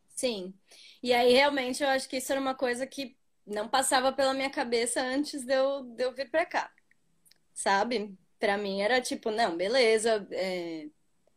Sim. 0.09 0.53
E 1.01 1.12
aí, 1.12 1.33
realmente, 1.33 1.85
eu 1.85 1.88
acho 1.88 2.09
que 2.09 2.16
isso 2.16 2.33
era 2.33 2.40
uma 2.40 2.55
coisa 2.55 2.85
que 2.85 3.16
não 3.47 3.68
passava 3.68 4.12
pela 4.12 4.35
minha 4.35 4.51
cabeça 4.51 5.01
antes 5.01 5.44
de 5.44 5.55
eu, 5.55 5.85
de 5.85 6.03
eu 6.03 6.12
vir 6.12 6.29
pra 6.33 6.44
cá. 6.44 6.68
Sabe? 7.53 8.12
Pra 8.40 8.59
mim 8.59 8.81
era 8.81 9.01
tipo, 9.01 9.31
não, 9.31 9.57
beleza. 9.57 10.27
É... 10.33 10.88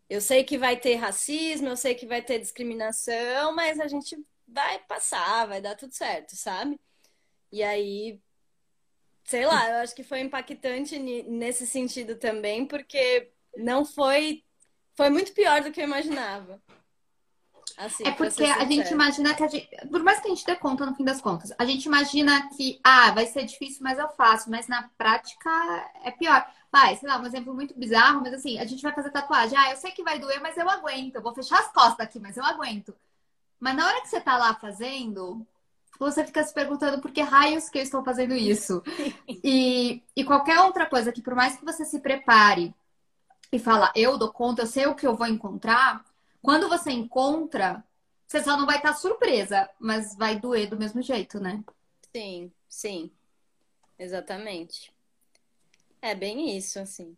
Eu 0.09 0.19
sei 0.19 0.43
que 0.43 0.57
vai 0.57 0.75
ter 0.75 0.95
racismo, 0.95 1.67
eu 1.67 1.77
sei 1.77 1.93
que 1.93 2.07
vai 2.07 2.23
ter 2.23 2.39
discriminação, 2.39 3.53
mas 3.53 3.79
a 3.79 3.87
gente 3.87 4.17
vai 4.47 4.79
passar, 4.85 5.47
vai 5.47 5.61
dar 5.61 5.75
tudo 5.75 5.93
certo, 5.93 6.35
sabe? 6.35 6.79
E 7.51 7.61
aí, 7.61 8.19
sei 9.27 9.45
lá, 9.45 9.69
eu 9.69 9.75
acho 9.77 9.93
que 9.93 10.03
foi 10.03 10.21
impactante 10.21 10.97
nesse 10.97 11.67
sentido 11.67 12.15
também, 12.15 12.65
porque 12.65 13.29
não 13.57 13.85
foi. 13.85 14.43
Foi 14.95 15.09
muito 15.09 15.33
pior 15.33 15.61
do 15.61 15.71
que 15.71 15.79
eu 15.79 15.85
imaginava. 15.85 16.59
Assim, 17.77 18.07
é 18.07 18.11
porque 18.11 18.43
a 18.43 18.65
gente 18.65 18.91
imagina 18.91 19.35
que 19.35 19.43
a 19.43 19.47
gente. 19.47 19.69
Por 19.91 20.01
mais 20.01 20.19
que 20.19 20.27
a 20.27 20.29
gente 20.29 20.45
dê 20.45 20.55
conta 20.55 20.85
no 20.85 20.95
fim 20.95 21.03
das 21.03 21.21
contas, 21.21 21.53
a 21.59 21.65
gente 21.65 21.85
imagina 21.85 22.49
que, 22.55 22.79
ah, 22.83 23.11
vai 23.11 23.27
ser 23.27 23.43
difícil, 23.43 23.83
mas 23.83 23.99
eu 23.99 24.07
faço. 24.09 24.49
Mas 24.49 24.67
na 24.67 24.89
prática 24.97 25.49
é 26.03 26.09
pior. 26.09 26.49
Vai, 26.71 26.95
sei 26.95 27.07
lá, 27.07 27.19
um 27.19 27.25
exemplo 27.25 27.53
muito 27.53 27.77
bizarro, 27.77 28.21
mas 28.21 28.33
assim, 28.33 28.57
a 28.59 28.65
gente 28.65 28.81
vai 28.81 28.93
fazer 28.93 29.11
tatuagem. 29.11 29.57
Ah, 29.57 29.71
eu 29.71 29.77
sei 29.77 29.91
que 29.91 30.03
vai 30.03 30.19
doer, 30.19 30.41
mas 30.41 30.57
eu 30.57 30.69
aguento. 30.69 31.15
Eu 31.15 31.21
vou 31.21 31.35
fechar 31.35 31.59
as 31.59 31.71
costas 31.71 31.99
aqui, 31.99 32.19
mas 32.19 32.37
eu 32.37 32.45
aguento. 32.45 32.95
Mas 33.59 33.75
na 33.75 33.85
hora 33.87 34.01
que 34.01 34.07
você 34.07 34.21
tá 34.21 34.37
lá 34.37 34.55
fazendo, 34.55 35.45
você 35.99 36.25
fica 36.25 36.43
se 36.43 36.53
perguntando 36.53 37.01
por 37.01 37.11
que 37.11 37.21
raios 37.21 37.69
que 37.69 37.77
eu 37.79 37.83
estou 37.83 38.03
fazendo 38.03 38.33
isso. 38.35 38.81
e, 39.43 40.03
e 40.15 40.23
qualquer 40.23 40.59
outra 40.59 40.85
coisa 40.85 41.11
que, 41.11 41.21
por 41.21 41.35
mais 41.35 41.57
que 41.57 41.65
você 41.65 41.85
se 41.85 41.99
prepare 41.99 42.73
e 43.51 43.59
fala, 43.59 43.91
eu 43.95 44.17
dou 44.17 44.31
conta, 44.31 44.63
eu 44.63 44.67
sei 44.67 44.85
o 44.87 44.95
que 44.95 45.07
eu 45.07 45.15
vou 45.15 45.27
encontrar 45.27 46.03
quando 46.41 46.69
você 46.69 46.91
encontra, 46.91 47.83
você 48.25 48.43
só 48.43 48.57
não 48.57 48.65
vai 48.65 48.77
estar 48.77 48.93
surpresa, 48.93 49.69
mas 49.79 50.15
vai 50.15 50.39
doer 50.39 50.69
do 50.69 50.77
mesmo 50.77 51.01
jeito, 51.01 51.39
né? 51.39 51.63
Sim, 52.15 52.51
sim. 52.69 53.11
Exatamente. 53.99 54.93
É 56.01 56.13
bem 56.15 56.55
isso, 56.55 56.79
assim. 56.79 57.17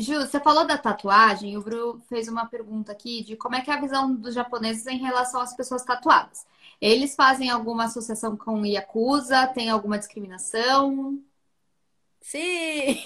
Ju, 0.00 0.20
você 0.20 0.40
falou 0.40 0.66
da 0.66 0.78
tatuagem, 0.78 1.58
o 1.58 1.62
Bru 1.62 2.00
fez 2.08 2.26
uma 2.26 2.46
pergunta 2.46 2.90
aqui 2.90 3.22
de 3.22 3.36
como 3.36 3.54
é 3.54 3.60
que 3.60 3.70
é 3.70 3.74
a 3.74 3.80
visão 3.80 4.14
dos 4.14 4.34
japoneses 4.34 4.86
em 4.86 4.96
relação 4.96 5.40
às 5.42 5.54
pessoas 5.54 5.84
tatuadas. 5.84 6.46
Eles 6.80 7.14
fazem 7.14 7.50
alguma 7.50 7.84
associação 7.84 8.34
com 8.34 8.64
Yakuza? 8.64 9.46
Tem 9.48 9.68
alguma 9.68 9.98
discriminação? 9.98 11.22
Sim! 12.22 12.96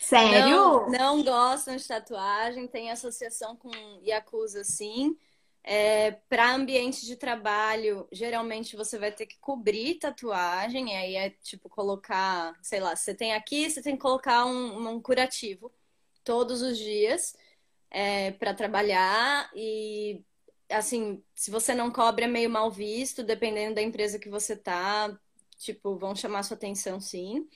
Sério? 0.00 0.56
Não, 0.56 0.90
não 0.90 1.22
gostam 1.22 1.74
de 1.76 1.86
tatuagem, 1.86 2.66
tem 2.66 2.90
associação 2.90 3.56
com 3.56 3.70
Yakuza, 4.02 4.64
sim. 4.64 5.16
É, 5.64 6.12
para 6.28 6.54
ambiente 6.54 7.04
de 7.04 7.16
trabalho, 7.16 8.08
geralmente 8.10 8.76
você 8.76 8.98
vai 8.98 9.12
ter 9.12 9.26
que 9.26 9.38
cobrir 9.38 9.96
tatuagem, 9.98 10.92
e 10.92 10.96
aí 10.96 11.16
é 11.16 11.30
tipo 11.42 11.68
colocar, 11.68 12.54
sei 12.62 12.80
lá, 12.80 12.96
você 12.96 13.14
tem 13.14 13.34
aqui, 13.34 13.68
você 13.70 13.82
tem 13.82 13.94
que 13.94 14.00
colocar 14.02 14.46
um, 14.46 14.88
um 14.88 15.02
curativo 15.02 15.70
todos 16.24 16.62
os 16.62 16.78
dias 16.78 17.36
é, 17.90 18.32
para 18.32 18.54
trabalhar 18.54 19.50
e 19.54 20.24
assim, 20.70 21.22
se 21.34 21.50
você 21.50 21.74
não 21.74 21.90
cobre 21.90 22.24
é 22.24 22.28
meio 22.28 22.50
mal 22.50 22.70
visto, 22.70 23.22
dependendo 23.22 23.76
da 23.76 23.82
empresa 23.82 24.18
que 24.18 24.28
você 24.28 24.56
tá, 24.56 25.18
tipo, 25.56 25.96
vão 25.96 26.14
chamar 26.14 26.42
sua 26.42 26.56
atenção 26.56 27.00
sim. 27.00 27.48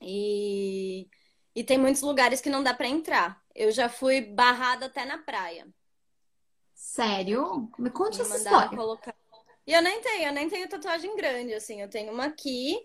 E, 0.00 1.08
e 1.54 1.64
tem 1.64 1.78
muitos 1.78 2.02
lugares 2.02 2.40
que 2.40 2.50
não 2.50 2.62
dá 2.62 2.74
para 2.74 2.88
entrar. 2.88 3.42
Eu 3.54 3.70
já 3.72 3.88
fui 3.88 4.20
barrada 4.20 4.86
até 4.86 5.04
na 5.04 5.18
praia. 5.18 5.66
Sério? 6.76 7.72
Me 7.78 7.90
conte 7.90 8.18
Me 8.18 8.22
essa 8.22 8.36
história. 8.36 8.76
Colocar... 8.76 9.16
E 9.66 9.72
eu 9.72 9.80
nem 9.80 10.00
tenho, 10.02 10.28
eu 10.28 10.32
nem 10.32 10.48
tenho 10.48 10.68
tatuagem 10.68 11.16
grande, 11.16 11.54
assim. 11.54 11.80
Eu 11.80 11.88
tenho 11.88 12.12
uma 12.12 12.26
aqui, 12.26 12.78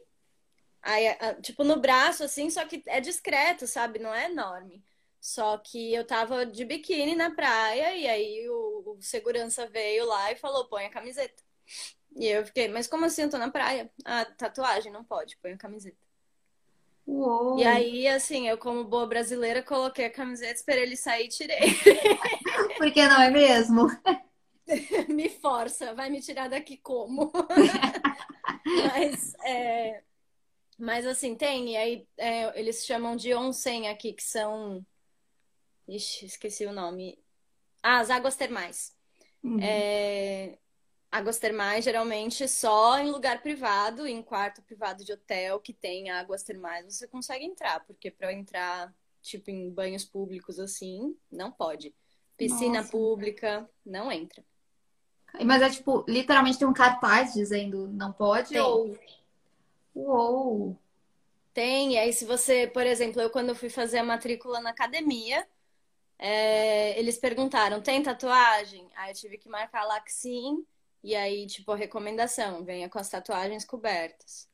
aí, 0.81 1.05
tipo, 1.41 1.65
no 1.65 1.79
braço, 1.79 2.23
assim, 2.23 2.49
só 2.49 2.65
que 2.65 2.81
é 2.87 3.01
discreto, 3.01 3.67
sabe? 3.67 3.99
Não 3.99 4.13
é 4.13 4.25
enorme. 4.31 4.81
Só 5.19 5.57
que 5.57 5.93
eu 5.93 6.07
tava 6.07 6.45
de 6.45 6.63
biquíni 6.63 7.15
na 7.15 7.29
praia 7.29 7.95
e 7.95 8.07
aí 8.07 8.49
o, 8.49 8.95
o 8.97 9.01
segurança 9.01 9.67
veio 9.67 10.05
lá 10.05 10.31
e 10.31 10.37
falou: 10.37 10.67
põe 10.67 10.85
a 10.85 10.89
camiseta. 10.89 11.43
E 12.15 12.25
eu 12.27 12.45
fiquei, 12.45 12.69
mas 12.69 12.87
como 12.87 13.05
assim 13.05 13.23
eu 13.23 13.29
tô 13.29 13.37
na 13.37 13.51
praia? 13.51 13.91
Ah, 14.05 14.25
tatuagem, 14.25 14.91
não 14.91 15.03
pode, 15.03 15.37
põe 15.37 15.51
a 15.51 15.57
camiseta. 15.57 16.10
Uou. 17.11 17.59
E 17.59 17.65
aí, 17.65 18.07
assim, 18.07 18.47
eu, 18.47 18.57
como 18.57 18.85
boa 18.85 19.05
brasileira, 19.05 19.61
coloquei 19.61 20.05
a 20.05 20.09
camiseta, 20.09 20.53
esperei 20.53 20.83
ele 20.83 20.95
sair 20.95 21.25
e 21.25 21.27
tirei. 21.27 21.59
Por 22.77 22.89
que 22.91 23.05
não 23.05 23.21
é 23.21 23.29
mesmo? 23.29 23.87
me 25.09 25.27
força, 25.27 25.93
vai 25.93 26.09
me 26.09 26.21
tirar 26.21 26.49
daqui 26.49 26.77
como? 26.77 27.29
mas, 28.63 29.33
é... 29.43 30.01
mas, 30.79 31.05
assim, 31.05 31.35
tem, 31.35 31.73
e 31.73 31.77
aí 31.77 32.07
é, 32.17 32.57
eles 32.57 32.85
chamam 32.85 33.17
de 33.17 33.33
onsen 33.33 33.89
aqui, 33.89 34.13
que 34.13 34.23
são 34.23 34.85
Ixi, 35.85 36.25
esqueci 36.27 36.65
o 36.65 36.71
nome. 36.71 37.19
Ah, 37.83 37.99
as 37.99 38.09
águas 38.09 38.37
termais. 38.37 38.95
Uhum. 39.43 39.59
É... 39.61 40.57
Águas 41.11 41.37
termais, 41.37 41.83
geralmente, 41.83 42.47
só 42.47 42.97
em 42.99 43.11
lugar 43.11 43.41
privado, 43.41 44.07
em 44.07 44.21
quarto 44.21 44.61
privado 44.61 45.03
de 45.03 45.11
hotel 45.11 45.59
que 45.59 45.73
tem 45.73 46.09
águas 46.09 46.41
termais, 46.41 46.85
você 46.85 47.05
consegue 47.05 47.43
entrar, 47.43 47.81
porque 47.81 48.09
para 48.09 48.31
entrar, 48.31 48.93
tipo, 49.21 49.51
em 49.51 49.69
banhos 49.69 50.05
públicos 50.05 50.57
assim, 50.57 51.15
não 51.29 51.51
pode. 51.51 51.93
Piscina 52.37 52.79
Nossa. 52.79 52.91
pública, 52.91 53.69
não 53.85 54.09
entra. 54.09 54.41
Mas 55.43 55.61
é 55.61 55.69
tipo, 55.69 56.05
literalmente 56.07 56.57
tem 56.57 56.67
um 56.67 56.73
cartaz 56.73 57.33
dizendo 57.33 57.87
não 57.89 58.11
pode 58.11 58.49
tem. 58.49 58.61
ou. 58.61 58.97
Uou! 59.93 60.77
Tem, 61.53 61.93
e 61.93 61.97
aí 61.97 62.13
se 62.13 62.23
você, 62.23 62.67
por 62.67 62.85
exemplo, 62.85 63.21
eu 63.21 63.29
quando 63.29 63.53
fui 63.53 63.69
fazer 63.69 63.97
a 63.97 64.03
matrícula 64.03 64.61
na 64.61 64.69
academia, 64.69 65.45
é, 66.17 66.97
eles 66.97 67.17
perguntaram, 67.17 67.81
tem 67.81 68.01
tatuagem? 68.01 68.87
Aí 68.95 69.11
eu 69.11 69.15
tive 69.15 69.37
que 69.37 69.49
marcar 69.49 69.83
lá 69.83 69.99
que 69.99 70.13
sim, 70.13 70.65
e 71.03 71.15
aí, 71.15 71.47
tipo, 71.47 71.73
recomendação, 71.73 72.63
venha 72.63 72.89
com 72.89 72.99
as 72.99 73.09
tatuagens 73.09 73.65
cobertas. 73.65 74.47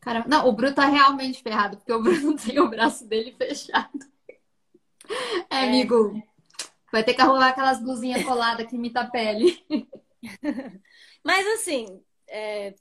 Caramba, 0.00 0.26
não, 0.28 0.48
o 0.48 0.52
Bruno 0.52 0.74
tá 0.74 0.86
realmente 0.86 1.42
ferrado, 1.42 1.76
porque 1.76 1.92
o 1.92 2.02
Bruno 2.02 2.36
tem 2.36 2.58
o 2.58 2.68
braço 2.68 3.06
dele 3.06 3.32
fechado. 3.38 3.98
É, 5.48 5.56
é. 5.56 5.68
amigo, 5.68 6.20
vai 6.90 7.04
ter 7.04 7.14
que 7.14 7.20
arrumar 7.20 7.48
aquelas 7.48 7.80
blusinhas 7.80 8.24
coladas 8.24 8.66
que 8.66 8.74
imita 8.74 9.00
a 9.00 9.10
pele. 9.10 9.64
Mas 11.24 11.46
assim, 11.46 12.02
é, 12.28 12.74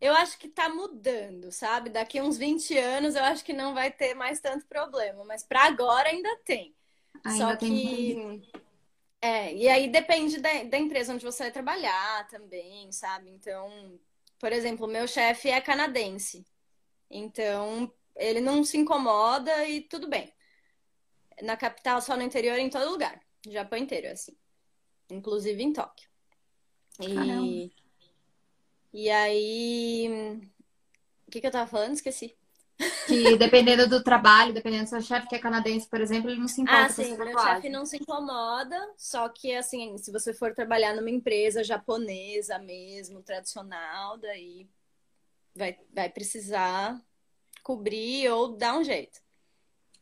eu 0.00 0.14
acho 0.14 0.38
que 0.38 0.48
tá 0.48 0.68
mudando, 0.68 1.52
sabe? 1.52 1.90
Daqui 1.90 2.20
uns 2.20 2.38
20 2.38 2.76
anos 2.78 3.14
eu 3.14 3.22
acho 3.24 3.44
que 3.44 3.52
não 3.52 3.74
vai 3.74 3.90
ter 3.90 4.14
mais 4.14 4.40
tanto 4.40 4.66
problema, 4.66 5.24
mas 5.24 5.44
para 5.44 5.64
agora 5.64 6.08
ainda 6.08 6.34
tem. 6.44 6.74
Ainda 7.24 7.38
Só 7.38 7.56
que 7.56 8.42
é, 9.24 9.54
e 9.54 9.68
aí 9.68 9.88
depende 9.88 10.40
da, 10.40 10.64
da 10.64 10.76
empresa 10.76 11.14
onde 11.14 11.24
você 11.24 11.44
vai 11.44 11.52
trabalhar 11.52 12.26
também, 12.26 12.90
sabe? 12.90 13.30
Então, 13.30 13.96
por 14.36 14.52
exemplo, 14.52 14.88
meu 14.88 15.06
chefe 15.06 15.48
é 15.48 15.60
canadense. 15.60 16.44
Então, 17.08 17.92
ele 18.16 18.40
não 18.40 18.64
se 18.64 18.76
incomoda 18.76 19.68
e 19.68 19.82
tudo 19.82 20.08
bem. 20.08 20.32
Na 21.40 21.56
capital, 21.56 22.02
só 22.02 22.16
no 22.16 22.22
interior, 22.22 22.58
em 22.58 22.68
todo 22.68 22.90
lugar. 22.90 23.22
Japão 23.48 23.78
inteiro, 23.78 24.08
assim. 24.08 24.36
Inclusive 25.08 25.62
em 25.62 25.72
Tóquio. 25.72 26.08
E, 27.00 27.72
e 28.92 29.08
aí. 29.08 30.40
O 31.26 31.30
que, 31.30 31.40
que 31.40 31.46
eu 31.46 31.52
tava 31.52 31.70
falando? 31.70 31.94
Esqueci. 31.94 32.36
Que 33.06 33.36
dependendo 33.36 33.88
do 33.88 34.02
trabalho, 34.02 34.52
dependendo 34.52 34.84
do 34.84 34.88
seu 34.88 35.02
chefe 35.02 35.28
que 35.28 35.36
é 35.36 35.38
canadense, 35.38 35.88
por 35.88 36.00
exemplo, 36.00 36.30
ele 36.30 36.40
não 36.40 36.48
se 36.48 36.60
importa 36.60 36.86
ah, 36.86 36.88
sim, 36.88 37.16
meu 37.16 37.38
chefe 37.38 37.68
não 37.68 37.84
se 37.84 37.96
incomoda, 37.96 38.76
só 38.96 39.28
que 39.28 39.54
assim, 39.54 39.96
se 39.98 40.10
você 40.10 40.32
for 40.32 40.54
trabalhar 40.54 40.94
numa 40.94 41.10
empresa 41.10 41.62
japonesa 41.62 42.58
mesmo, 42.58 43.22
tradicional, 43.22 44.18
daí 44.18 44.66
vai, 45.54 45.76
vai 45.94 46.08
precisar 46.08 47.00
cobrir 47.62 48.28
ou 48.30 48.56
dar 48.56 48.78
um 48.78 48.84
jeito. 48.84 49.20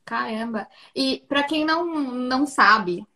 Caramba. 0.04 0.68
E 0.94 1.24
para 1.28 1.44
quem 1.44 1.64
não, 1.64 1.84
não 1.86 2.46
sabe, 2.46 3.06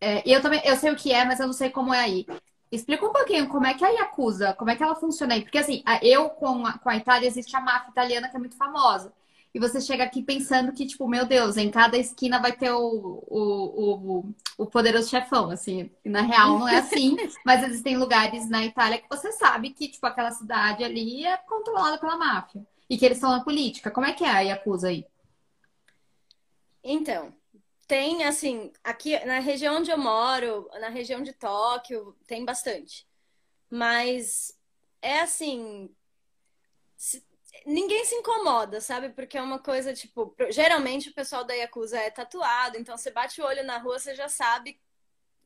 é, 0.00 0.22
eu 0.28 0.42
também 0.42 0.60
eu 0.64 0.76
sei 0.76 0.92
o 0.92 0.96
que 0.96 1.12
é, 1.12 1.24
mas 1.24 1.40
eu 1.40 1.46
não 1.46 1.52
sei 1.52 1.70
como 1.70 1.94
é 1.94 2.00
aí. 2.00 2.26
Explica 2.70 3.06
um 3.06 3.12
pouquinho 3.12 3.48
como 3.48 3.66
é 3.66 3.74
que 3.74 3.84
a 3.84 3.88
Yakuza, 3.88 4.52
como 4.54 4.70
é 4.70 4.76
que 4.76 4.82
ela 4.82 4.94
funciona 4.94 5.34
aí. 5.34 5.42
Porque 5.42 5.58
assim, 5.58 5.82
eu 6.02 6.28
com 6.30 6.66
a, 6.66 6.78
com 6.78 6.90
a 6.90 6.96
Itália 6.96 7.26
existe 7.26 7.56
a 7.56 7.60
máfia 7.60 7.90
italiana 7.90 8.28
que 8.28 8.36
é 8.36 8.38
muito 8.38 8.56
famosa. 8.56 9.12
E 9.54 9.58
você 9.58 9.80
chega 9.80 10.04
aqui 10.04 10.22
pensando 10.22 10.72
que, 10.72 10.86
tipo, 10.86 11.08
meu 11.08 11.24
Deus, 11.24 11.56
em 11.56 11.70
cada 11.70 11.96
esquina 11.96 12.38
vai 12.38 12.52
ter 12.52 12.70
o, 12.70 13.24
o, 13.26 14.20
o, 14.20 14.34
o 14.58 14.66
poderoso 14.66 15.08
chefão, 15.08 15.50
assim. 15.50 15.90
E 16.04 16.08
na 16.08 16.20
real 16.20 16.58
não 16.58 16.68
é 16.68 16.78
assim, 16.78 17.16
mas 17.44 17.64
existem 17.64 17.96
lugares 17.96 18.48
na 18.48 18.64
Itália 18.64 18.98
que 18.98 19.08
você 19.08 19.32
sabe 19.32 19.70
que, 19.70 19.88
tipo, 19.88 20.06
aquela 20.06 20.30
cidade 20.30 20.84
ali 20.84 21.24
é 21.24 21.36
controlada 21.38 21.98
pela 21.98 22.16
máfia. 22.16 22.64
E 22.90 22.98
que 22.98 23.04
eles 23.04 23.16
estão 23.18 23.30
na 23.30 23.42
política. 23.42 23.90
Como 23.90 24.06
é 24.06 24.12
que 24.12 24.24
é 24.24 24.30
a 24.30 24.40
Yakuza 24.40 24.88
aí? 24.88 25.06
Então, 26.84 27.32
tem, 27.88 28.24
assim, 28.24 28.70
aqui 28.84 29.18
na 29.24 29.38
região 29.40 29.78
onde 29.78 29.90
eu 29.90 29.98
moro, 29.98 30.68
na 30.78 30.90
região 30.90 31.22
de 31.22 31.32
Tóquio, 31.32 32.14
tem 32.26 32.44
bastante. 32.44 33.08
Mas 33.70 34.56
é 35.00 35.20
assim. 35.20 35.90
Ninguém 37.64 38.04
se 38.04 38.14
incomoda, 38.14 38.80
sabe? 38.80 39.08
Porque 39.10 39.38
é 39.38 39.42
uma 39.42 39.58
coisa, 39.58 39.94
tipo, 39.94 40.34
geralmente 40.50 41.08
o 41.08 41.14
pessoal 41.14 41.44
da 41.44 41.54
Yakuza 41.54 41.98
é 41.98 42.10
tatuado, 42.10 42.76
então 42.76 42.96
você 42.96 43.10
bate 43.10 43.40
o 43.40 43.44
olho 43.44 43.64
na 43.64 43.78
rua, 43.78 43.98
você 43.98 44.14
já 44.14 44.28
sabe, 44.28 44.80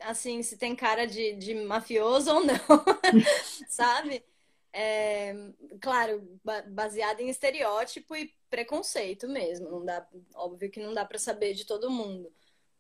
assim, 0.01 0.43
se 0.43 0.57
tem 0.59 0.75
cara 0.77 1.07
de, 1.07 1.35
de 1.37 1.55
mafioso 1.55 2.33
ou 2.35 2.45
não, 2.45 2.57
sabe? 3.69 4.25
É, 4.73 5.35
claro, 5.81 6.41
baseado 6.69 7.21
em 7.21 7.29
estereótipo 7.29 8.17
e 8.17 8.35
preconceito 8.53 9.27
mesmo. 9.27 9.71
Não 9.71 9.83
dá, 9.83 10.07
óbvio 10.35 10.71
que 10.71 10.79
não 10.79 10.93
dá 10.93 11.07
para 11.07 11.19
saber 11.19 11.55
de 11.55 11.65
todo 11.65 11.91
mundo. 11.91 12.31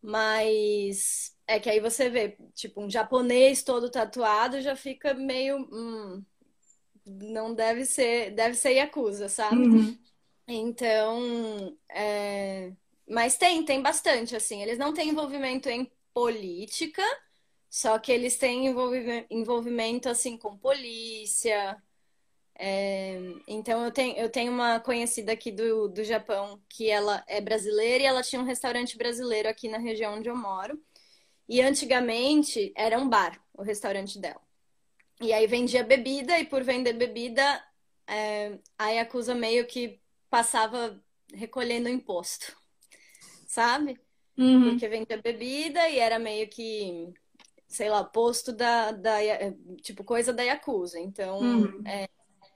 Mas 0.03 1.35
é 1.47 1.59
que 1.59 1.71
aí 1.71 1.81
você 1.81 2.11
vê, 2.11 2.37
tipo, 2.55 2.83
um 2.83 2.91
japonês 2.91 3.63
todo 3.63 3.91
tatuado 3.91 4.61
já 4.61 4.77
fica 4.77 5.15
meio. 5.15 5.57
Hum, 5.73 6.23
não 7.07 7.55
deve 7.55 7.87
ser. 7.87 8.33
Deve 8.33 8.55
ser 8.55 8.73
Yakuza, 8.73 9.29
sabe? 9.31 9.57
Uhum. 9.57 9.99
Então. 10.47 11.77
É... 11.89 12.73
Mas 13.09 13.39
tem, 13.39 13.65
tem 13.65 13.81
bastante, 13.81 14.37
assim. 14.37 14.61
Eles 14.61 14.79
não 14.79 14.93
têm 14.93 15.09
envolvimento 15.09 15.69
em 15.71 15.91
política, 16.13 17.03
só 17.71 17.99
que 17.99 18.13
eles 18.13 18.37
têm 18.37 18.67
envolvimento, 19.31 20.09
assim, 20.09 20.37
com 20.37 20.57
polícia, 20.57 21.83
é, 22.65 23.19
então 23.49 23.85
eu 23.85 23.91
tenho, 23.91 24.17
eu 24.17 24.29
tenho 24.29 24.53
uma 24.53 24.79
conhecida 24.79 25.33
aqui 25.33 25.51
do, 25.51 25.89
do 25.89 26.05
Japão 26.05 26.63
que 26.69 26.89
ela 26.89 27.25
é 27.27 27.41
brasileira 27.41 28.05
e 28.05 28.07
ela 28.07 28.23
tinha 28.23 28.41
um 28.41 28.45
restaurante 28.45 28.97
brasileiro 28.97 29.49
aqui 29.49 29.69
na 29.69 29.79
região 29.79 30.15
onde 30.15 30.29
eu 30.29 30.37
moro. 30.37 30.81
E 31.49 31.61
antigamente 31.61 32.73
era 32.77 32.97
um 33.01 33.09
bar, 33.09 33.43
o 33.53 33.65
restaurante 33.65 34.17
dela. 34.17 34.41
E 35.21 35.33
aí 35.33 35.45
vendia 35.49 35.83
bebida 35.83 36.39
e 36.39 36.45
por 36.45 36.63
vender 36.63 36.93
bebida, 36.93 37.43
é, 38.07 38.57
a 38.79 38.91
Yakuza 38.91 39.35
meio 39.35 39.67
que 39.67 40.01
passava 40.31 41.03
recolhendo 41.35 41.89
imposto, 41.89 42.57
sabe? 43.45 44.01
Uhum. 44.39 44.71
Porque 44.71 44.87
vendia 44.87 45.21
bebida 45.21 45.89
e 45.89 45.99
era 45.99 46.17
meio 46.17 46.49
que, 46.49 47.13
sei 47.67 47.91
lá, 47.91 48.05
posto 48.05 48.53
da, 48.53 48.93
da 48.93 49.17
tipo, 49.83 50.05
coisa 50.05 50.33
da 50.33 50.45
Yakuza. 50.45 51.01
Então, 51.01 51.41
uhum. 51.41 51.83
é, 51.85 52.09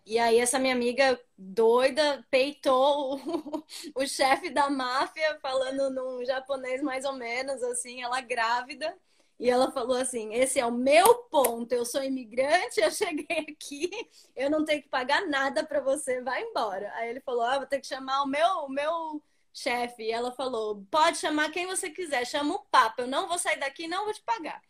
e 0.07 0.19
aí 0.19 0.38
essa 0.38 0.59
minha 0.59 0.73
amiga 0.75 1.21
doida 1.37 2.25
peitou 2.31 3.16
o, 3.16 3.64
o 3.97 4.07
chefe 4.07 4.51
da 4.51 4.71
máfia 4.71 5.38
falando 5.40 5.90
num 5.90 6.25
japonês 6.25 6.81
mais 6.81 7.05
ou 7.05 7.12
menos 7.14 7.62
assim, 7.64 8.03
ela 8.03 8.21
grávida. 8.21 8.97
E 9.38 9.51
ela 9.51 9.71
falou 9.71 9.97
assim: 9.97 10.33
esse 10.35 10.59
é 10.61 10.64
o 10.66 10.73
meu 10.73 11.14
ponto. 11.25 11.73
Eu 11.73 11.85
sou 11.85 12.03
imigrante, 12.03 12.81
eu 12.81 12.90
cheguei 12.90 13.47
aqui, 13.51 13.90
eu 14.35 14.49
não 14.51 14.64
tenho 14.64 14.83
que 14.83 14.88
pagar 14.88 15.27
nada 15.27 15.64
para 15.64 15.81
você, 15.81 16.23
vai 16.23 16.42
embora. 16.42 16.90
Aí 16.95 17.11
ele 17.11 17.21
falou: 17.21 17.42
ah, 17.42 17.59
vou 17.59 17.66
ter 17.66 17.81
que 17.81 17.87
chamar 17.87 18.23
o 18.23 18.27
meu, 18.27 18.49
o 18.64 18.69
meu 18.71 19.23
chefe. 19.53 20.05
E 20.05 20.12
ela 20.12 20.33
falou: 20.33 20.87
pode 20.90 21.19
chamar 21.19 21.51
quem 21.51 21.66
você 21.66 21.90
quiser, 21.90 22.25
chama 22.27 22.55
o 22.55 22.64
Papa. 22.71 23.03
Eu 23.03 23.09
não 23.09 23.29
vou 23.29 23.38
sair 23.38 23.59
daqui, 23.59 23.88
não 23.88 24.05
vou 24.05 24.14
te 24.14 24.23
pagar. 24.23 24.62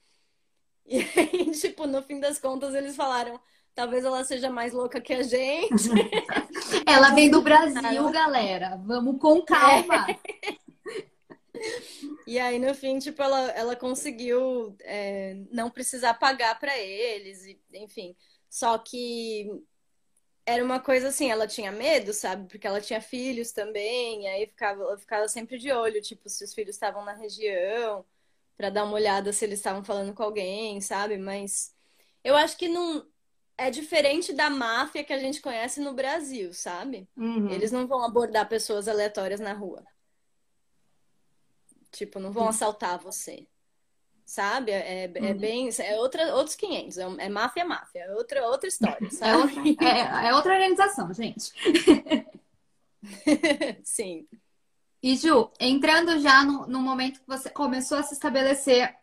E 0.86 1.00
aí, 1.00 1.50
tipo, 1.60 1.86
no 1.86 2.02
fim 2.02 2.20
das 2.20 2.38
contas, 2.38 2.74
eles 2.74 2.96
falaram: 2.96 3.40
Talvez 3.76 4.06
ela 4.06 4.24
seja 4.24 4.48
mais 4.48 4.72
louca 4.72 5.02
que 5.02 5.12
a 5.12 5.22
gente. 5.22 5.90
ela 6.88 7.10
vem 7.10 7.30
do 7.30 7.42
Brasil, 7.42 8.10
galera. 8.10 8.80
Vamos 8.82 9.20
com 9.20 9.42
calma. 9.42 10.06
É. 10.08 10.56
E 12.26 12.38
aí, 12.38 12.58
no 12.58 12.74
fim, 12.74 12.98
tipo, 12.98 13.22
ela, 13.22 13.50
ela 13.50 13.76
conseguiu 13.76 14.74
é, 14.80 15.36
não 15.52 15.70
precisar 15.70 16.14
pagar 16.14 16.58
para 16.58 16.74
eles, 16.78 17.54
enfim. 17.70 18.16
Só 18.48 18.78
que 18.78 19.46
era 20.46 20.64
uma 20.64 20.80
coisa 20.80 21.08
assim, 21.08 21.30
ela 21.30 21.46
tinha 21.46 21.70
medo, 21.70 22.14
sabe? 22.14 22.48
Porque 22.48 22.66
ela 22.66 22.80
tinha 22.80 23.00
filhos 23.02 23.52
também, 23.52 24.22
e 24.22 24.26
aí 24.26 24.46
ficava, 24.46 24.82
ela 24.84 24.98
ficava 24.98 25.28
sempre 25.28 25.58
de 25.58 25.70
olho, 25.70 26.00
tipo, 26.00 26.30
se 26.30 26.42
os 26.44 26.54
filhos 26.54 26.76
estavam 26.76 27.04
na 27.04 27.12
região, 27.12 28.06
para 28.56 28.70
dar 28.70 28.84
uma 28.84 28.94
olhada 28.94 29.34
se 29.34 29.44
eles 29.44 29.58
estavam 29.58 29.84
falando 29.84 30.14
com 30.14 30.22
alguém, 30.22 30.80
sabe? 30.80 31.18
Mas 31.18 31.74
eu 32.24 32.34
acho 32.36 32.56
que 32.56 32.68
não 32.68 33.06
é 33.58 33.70
diferente 33.70 34.32
da 34.32 34.50
máfia 34.50 35.02
que 35.02 35.12
a 35.12 35.18
gente 35.18 35.40
conhece 35.40 35.80
no 35.80 35.94
Brasil, 35.94 36.52
sabe? 36.52 37.08
Uhum. 37.16 37.50
Eles 37.50 37.72
não 37.72 37.86
vão 37.86 38.04
abordar 38.04 38.48
pessoas 38.48 38.86
aleatórias 38.86 39.40
na 39.40 39.52
rua. 39.52 39.82
Tipo, 41.90 42.18
não 42.20 42.30
vão 42.30 42.44
uhum. 42.44 42.50
assaltar 42.50 42.98
você. 42.98 43.46
Sabe? 44.26 44.72
É, 44.72 45.04
é 45.04 45.20
uhum. 45.20 45.38
bem. 45.38 45.70
É 45.78 45.96
outra, 45.98 46.34
outros 46.34 46.56
500. 46.56 46.98
É, 46.98 47.04
é 47.18 47.28
máfia, 47.28 47.64
máfia. 47.64 48.00
É 48.00 48.14
outra, 48.14 48.46
outra 48.46 48.68
história, 48.68 49.06
é 49.06 49.10
sabe? 49.10 49.30
É 49.30 49.36
outra, 49.36 49.84
é, 49.84 50.28
é 50.28 50.34
outra 50.34 50.52
organização, 50.52 51.14
gente. 51.14 51.52
Sim. 53.84 54.26
E 55.02 55.16
Ju, 55.16 55.50
entrando 55.60 56.18
já 56.18 56.42
no, 56.44 56.66
no 56.66 56.80
momento 56.80 57.20
que 57.20 57.26
você 57.26 57.48
começou 57.48 57.98
a 57.98 58.02
se 58.02 58.14
estabelecer 58.14 58.96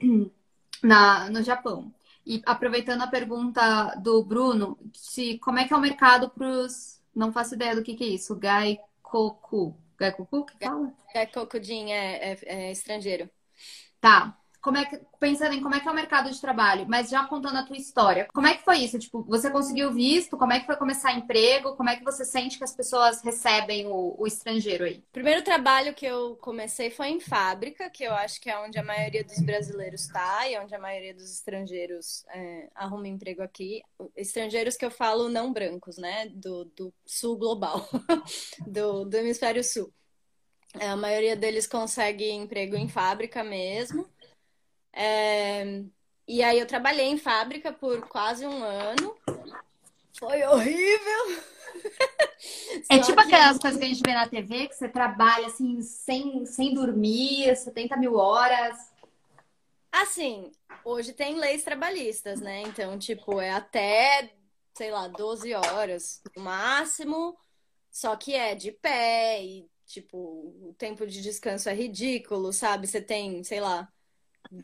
na, 0.83 1.29
no 1.29 1.41
Japão, 1.41 1.93
e 2.25 2.41
aproveitando 2.45 3.01
a 3.01 3.07
pergunta 3.07 3.95
do 3.95 4.23
Bruno, 4.23 4.77
se, 4.93 5.37
como 5.39 5.59
é 5.59 5.67
que 5.67 5.73
é 5.73 5.77
o 5.77 5.81
mercado 5.81 6.29
para 6.29 6.47
os. 6.47 7.01
Não 7.15 7.31
faço 7.31 7.55
ideia 7.55 7.75
do 7.75 7.83
que, 7.83 7.95
que 7.95 8.03
é 8.03 8.07
isso. 8.07 8.35
Gaikoku. 8.35 9.75
Gaikoku 9.97 10.45
que 10.45 10.65
fala? 10.65 10.91
Gaikokujin 11.13 11.91
é, 11.91 12.33
é, 12.33 12.39
é 12.45 12.71
estrangeiro. 12.71 13.29
Tá 14.01 14.37
como 14.63 14.77
é 14.77 14.85
que, 14.85 14.97
pensando 15.19 15.53
em 15.53 15.61
como 15.61 15.75
é 15.75 15.81
que 15.81 15.87
é 15.89 15.91
o 15.91 15.93
mercado 15.93 16.31
de 16.31 16.39
trabalho, 16.39 16.85
mas 16.87 17.09
já 17.09 17.25
contando 17.25 17.57
a 17.57 17.63
tua 17.63 17.75
história, 17.75 18.29
como 18.33 18.47
é 18.47 18.55
que 18.55 18.63
foi 18.63 18.77
isso? 18.77 18.97
Tipo, 18.97 19.21
você 19.21 19.51
conseguiu 19.51 19.91
visto? 19.91 20.37
Como 20.37 20.53
é 20.53 20.59
que 20.61 20.65
foi 20.65 20.77
começar 20.77 21.11
emprego? 21.11 21.75
Como 21.75 21.89
é 21.89 21.97
que 21.97 22.03
você 22.03 22.23
sente 22.23 22.57
que 22.57 22.63
as 22.63 22.73
pessoas 22.73 23.21
recebem 23.21 23.87
o, 23.87 24.15
o 24.17 24.25
estrangeiro 24.25 24.85
aí? 24.85 25.03
Primeiro 25.11 25.43
trabalho 25.43 25.93
que 25.93 26.05
eu 26.05 26.37
comecei 26.37 26.89
foi 26.89 27.09
em 27.09 27.19
fábrica, 27.19 27.89
que 27.89 28.05
eu 28.05 28.13
acho 28.13 28.39
que 28.39 28.49
é 28.49 28.57
onde 28.57 28.79
a 28.79 28.83
maioria 28.83 29.25
dos 29.25 29.39
brasileiros 29.41 30.05
está 30.05 30.47
e 30.47 30.57
onde 30.57 30.73
a 30.73 30.79
maioria 30.79 31.13
dos 31.13 31.29
estrangeiros 31.29 32.23
é, 32.29 32.69
arruma 32.73 33.09
emprego 33.09 33.43
aqui. 33.43 33.81
Estrangeiros 34.15 34.77
que 34.77 34.85
eu 34.85 34.91
falo 34.91 35.27
não 35.27 35.51
brancos, 35.51 35.97
né? 35.97 36.29
Do, 36.29 36.63
do 36.73 36.93
sul 37.05 37.37
global, 37.37 37.85
do, 38.65 39.03
do 39.03 39.17
hemisfério 39.17 39.61
sul. 39.61 39.93
É, 40.79 40.87
a 40.87 40.95
maioria 40.95 41.35
deles 41.35 41.67
consegue 41.67 42.31
emprego 42.31 42.75
em 42.75 42.87
fábrica 42.87 43.43
mesmo. 43.43 44.07
É... 44.93 45.83
E 46.27 46.41
aí 46.41 46.59
eu 46.59 46.65
trabalhei 46.65 47.07
em 47.07 47.17
fábrica 47.17 47.73
por 47.73 48.07
quase 48.07 48.45
um 48.45 48.63
ano. 48.63 49.15
Foi 50.17 50.43
horrível! 50.43 51.43
É 52.89 52.99
tipo 52.99 53.15
que... 53.15 53.21
aquelas 53.21 53.57
coisas 53.57 53.79
que 53.79 53.85
a 53.85 53.87
gente 53.87 54.01
vê 54.05 54.13
na 54.13 54.27
TV, 54.27 54.67
que 54.67 54.75
você 54.75 54.89
trabalha 54.89 55.47
assim, 55.47 55.81
sem, 55.81 56.45
sem 56.45 56.73
dormir, 56.73 57.55
70 57.55 57.97
mil 57.97 58.15
horas. 58.15 58.77
Assim, 59.91 60.51
hoje 60.83 61.13
tem 61.13 61.35
leis 61.35 61.63
trabalhistas, 61.63 62.41
né? 62.41 62.61
Então, 62.63 62.97
tipo, 62.97 63.39
é 63.39 63.51
até, 63.51 64.33
sei 64.73 64.91
lá, 64.91 65.07
12 65.07 65.53
horas 65.53 66.21
no 66.35 66.43
máximo, 66.43 67.37
só 67.91 68.15
que 68.15 68.33
é 68.33 68.55
de 68.55 68.71
pé 68.71 69.43
e, 69.43 69.69
tipo, 69.85 70.17
o 70.17 70.75
tempo 70.77 71.05
de 71.07 71.21
descanso 71.21 71.69
é 71.69 71.73
ridículo, 71.73 72.51
sabe? 72.51 72.87
Você 72.87 73.01
tem, 73.01 73.43
sei 73.43 73.61
lá, 73.61 73.87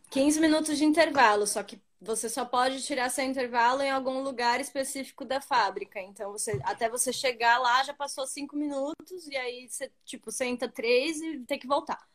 15 0.09 0.39
minutos 0.39 0.77
de 0.77 0.85
intervalo, 0.85 1.47
só 1.47 1.63
que 1.63 1.81
você 2.01 2.29
só 2.29 2.45
pode 2.45 2.81
tirar 2.83 3.09
seu 3.09 3.25
intervalo 3.25 3.81
em 3.81 3.91
algum 3.91 4.21
lugar 4.21 4.61
específico 4.61 5.25
da 5.25 5.41
fábrica. 5.41 5.99
Então, 5.99 6.31
você, 6.31 6.59
até 6.63 6.89
você 6.89 7.11
chegar 7.11 7.59
lá, 7.59 7.83
já 7.83 7.93
passou 7.93 8.25
cinco 8.25 8.55
minutos, 8.55 9.27
e 9.27 9.35
aí 9.35 9.67
você, 9.67 9.91
tipo, 10.05 10.31
senta 10.31 10.67
três 10.69 11.21
e 11.21 11.39
tem 11.39 11.59
que 11.59 11.67
voltar. 11.67 12.07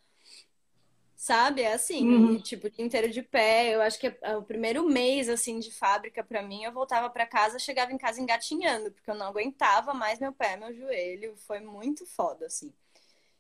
Sabe? 1.16 1.62
É 1.62 1.74
assim, 1.74 2.09
uhum. 2.09 2.40
tipo, 2.40 2.66
o 2.66 2.70
dia 2.70 2.85
inteiro 2.85 3.11
de 3.11 3.22
pé. 3.22 3.74
Eu 3.74 3.83
acho 3.83 3.98
que 3.98 4.14
é 4.22 4.37
o 4.37 4.42
primeiro 4.42 4.87
mês, 4.88 5.29
assim, 5.29 5.59
de 5.59 5.70
fábrica 5.70 6.24
para 6.24 6.42
mim, 6.42 6.64
eu 6.64 6.72
voltava 6.72 7.09
para 7.11 7.27
casa, 7.27 7.59
chegava 7.59 7.92
em 7.92 7.98
casa 7.98 8.20
engatinhando, 8.20 8.90
porque 8.90 9.11
eu 9.11 9.14
não 9.14 9.27
aguentava 9.27 9.92
mais 9.94 10.18
meu 10.18 10.33
pé, 10.33 10.57
meu 10.57 10.74
joelho. 10.74 11.35
Foi 11.37 11.61
muito 11.61 12.07
foda, 12.07 12.46
assim. 12.46 12.72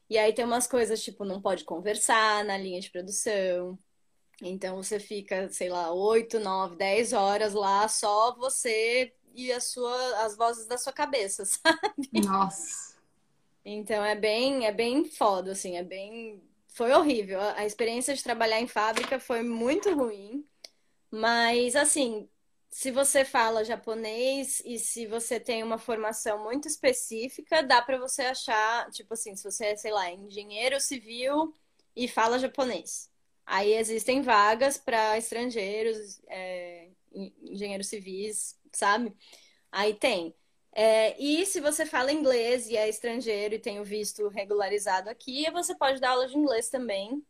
E 0.08 0.18
aí 0.18 0.32
tem 0.32 0.44
umas 0.44 0.66
coisas, 0.66 1.02
tipo, 1.02 1.24
não 1.24 1.40
pode 1.40 1.64
conversar 1.64 2.44
na 2.44 2.56
linha 2.56 2.80
de 2.80 2.90
produção 2.90 3.78
então 4.42 4.76
você 4.76 4.98
fica, 4.98 5.48
sei 5.48 5.68
lá, 5.68 5.92
8, 5.92 6.38
9, 6.40 6.76
10 6.76 7.12
horas 7.12 7.54
lá, 7.54 7.86
só 7.88 8.34
você 8.34 9.12
e 9.34 9.52
a 9.52 9.60
sua, 9.60 10.24
as 10.24 10.36
vozes 10.36 10.66
da 10.66 10.78
sua 10.78 10.92
cabeça, 10.92 11.44
sabe? 11.46 12.10
Nossa. 12.24 12.94
Então 13.64 14.04
é 14.04 14.14
bem, 14.14 14.66
é 14.66 14.72
bem 14.72 15.04
foda, 15.04 15.52
assim, 15.52 15.76
é 15.76 15.82
bem. 15.82 16.42
Foi 16.68 16.92
horrível. 16.92 17.40
A 17.40 17.64
experiência 17.64 18.14
de 18.14 18.22
trabalhar 18.22 18.60
em 18.60 18.66
fábrica 18.66 19.18
foi 19.18 19.42
muito 19.42 19.94
ruim. 19.94 20.44
Mas 21.10 21.76
assim, 21.76 22.28
se 22.68 22.90
você 22.90 23.24
fala 23.24 23.64
japonês 23.64 24.60
e 24.64 24.80
se 24.80 25.06
você 25.06 25.38
tem 25.38 25.62
uma 25.62 25.78
formação 25.78 26.42
muito 26.42 26.66
específica, 26.66 27.62
dá 27.62 27.80
para 27.80 27.98
você 27.98 28.22
achar, 28.22 28.90
tipo 28.90 29.14
assim, 29.14 29.36
se 29.36 29.44
você 29.44 29.66
é, 29.66 29.76
sei 29.76 29.92
lá, 29.92 30.10
engenheiro 30.10 30.80
civil 30.80 31.54
e 31.94 32.08
fala 32.08 32.38
japonês. 32.38 33.08
Aí 33.46 33.74
existem 33.74 34.22
vagas 34.22 34.78
para 34.78 35.18
estrangeiros, 35.18 36.20
é, 36.28 36.88
engenheiros 37.42 37.88
civis, 37.88 38.58
sabe? 38.72 39.14
Aí 39.70 39.94
tem. 39.94 40.34
É, 40.72 41.20
e 41.22 41.44
se 41.46 41.60
você 41.60 41.86
fala 41.86 42.12
inglês 42.12 42.68
e 42.68 42.76
é 42.76 42.88
estrangeiro 42.88 43.54
e 43.54 43.60
tem 43.60 43.78
o 43.78 43.84
visto 43.84 44.26
regularizado 44.28 45.08
aqui, 45.08 45.48
você 45.50 45.74
pode 45.74 46.00
dar 46.00 46.10
aula 46.10 46.26
de 46.26 46.36
inglês 46.36 46.68
também. 46.68 47.22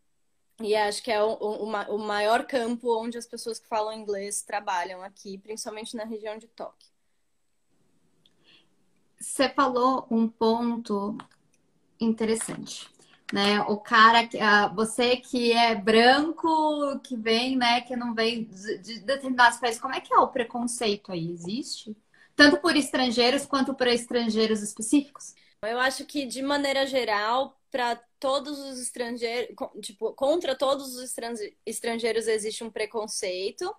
E 0.60 0.74
acho 0.76 1.02
que 1.02 1.10
é 1.10 1.22
o, 1.22 1.32
o, 1.32 1.64
o 1.66 1.98
maior 1.98 2.46
campo 2.46 2.96
onde 2.96 3.18
as 3.18 3.26
pessoas 3.26 3.58
que 3.58 3.66
falam 3.66 3.92
inglês 3.92 4.42
trabalham 4.42 5.02
aqui, 5.02 5.36
principalmente 5.36 5.96
na 5.96 6.04
região 6.04 6.38
de 6.38 6.46
Tóquio. 6.46 6.88
Você 9.18 9.48
falou 9.48 10.06
um 10.10 10.28
ponto 10.28 11.18
interessante 12.00 12.93
né? 13.34 13.60
O 13.62 13.76
cara, 13.78 14.28
você 14.76 15.16
que 15.16 15.52
é 15.52 15.74
branco, 15.74 17.00
que 17.00 17.16
vem, 17.16 17.56
né, 17.56 17.80
que 17.80 17.96
não 17.96 18.14
vem 18.14 18.44
de 18.44 19.00
determinados 19.00 19.58
países, 19.58 19.80
como 19.80 19.92
é 19.92 20.00
que 20.00 20.14
é 20.14 20.18
o 20.18 20.28
preconceito 20.28 21.10
aí? 21.10 21.32
Existe? 21.32 21.96
Tanto 22.36 22.58
por 22.58 22.76
estrangeiros 22.76 23.44
quanto 23.44 23.74
por 23.74 23.88
estrangeiros 23.88 24.62
específicos? 24.62 25.34
Eu 25.62 25.80
acho 25.80 26.04
que, 26.04 26.26
de 26.26 26.42
maneira 26.42 26.86
geral, 26.86 27.60
para 27.72 28.00
todos 28.20 28.56
os 28.56 28.80
estrangeiros, 28.80 29.56
tipo, 29.82 30.12
contra 30.12 30.54
todos 30.54 30.94
os 30.94 31.18
estrangeiros 31.66 32.28
existe 32.28 32.62
um 32.62 32.70
preconceito, 32.70 33.74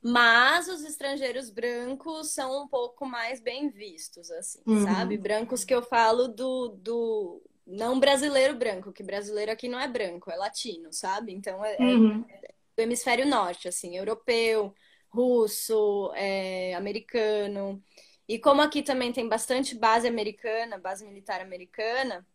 mas 0.00 0.68
os 0.68 0.82
estrangeiros 0.84 1.50
brancos 1.50 2.30
são 2.30 2.62
um 2.62 2.66
pouco 2.66 3.04
mais 3.04 3.42
bem 3.42 3.68
vistos, 3.68 4.30
assim, 4.30 4.62
uhum. 4.66 4.84
sabe? 4.86 5.18
Brancos 5.18 5.64
que 5.64 5.74
eu 5.74 5.82
falo 5.82 6.28
do, 6.28 6.68
do 6.68 7.42
não 7.70 8.00
brasileiro 8.00 8.54
branco, 8.54 8.92
que 8.92 9.02
brasileiro 9.02 9.52
aqui 9.52 9.68
não 9.68 9.78
é 9.78 9.86
branco, 9.86 10.30
é 10.30 10.36
latino, 10.36 10.92
sabe? 10.92 11.32
Então 11.32 11.64
é, 11.64 11.76
é 11.76 11.82
uhum. 11.82 12.24
é 12.28 12.50
do 12.76 12.82
hemisfério 12.82 13.26
norte, 13.26 13.68
assim, 13.68 13.96
europeu, 13.96 14.74
russo, 15.08 16.12
é, 16.14 16.74
americano. 16.74 17.82
E 18.28 18.38
como 18.38 18.62
aqui 18.62 18.82
também 18.82 19.12
tem 19.12 19.28
bastante 19.28 19.74
base 19.76 20.06
americana, 20.08 20.78
base 20.78 21.04
militar 21.04 21.40
americana, 21.40 22.26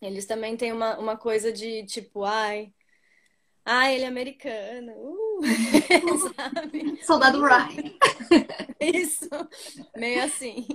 eles 0.00 0.26
também 0.26 0.56
têm 0.56 0.72
uma, 0.72 0.98
uma 0.98 1.16
coisa 1.16 1.52
de 1.52 1.84
tipo, 1.84 2.24
ai, 2.24 2.72
ai, 3.64 3.94
ele 3.94 4.04
é 4.04 4.08
americano, 4.08 4.92
uh, 4.92 5.40
sabe? 6.36 7.04
Soldado 7.04 7.40
Ryan. 7.40 7.92
Isso, 8.80 9.28
meio 9.96 10.22
assim. 10.22 10.66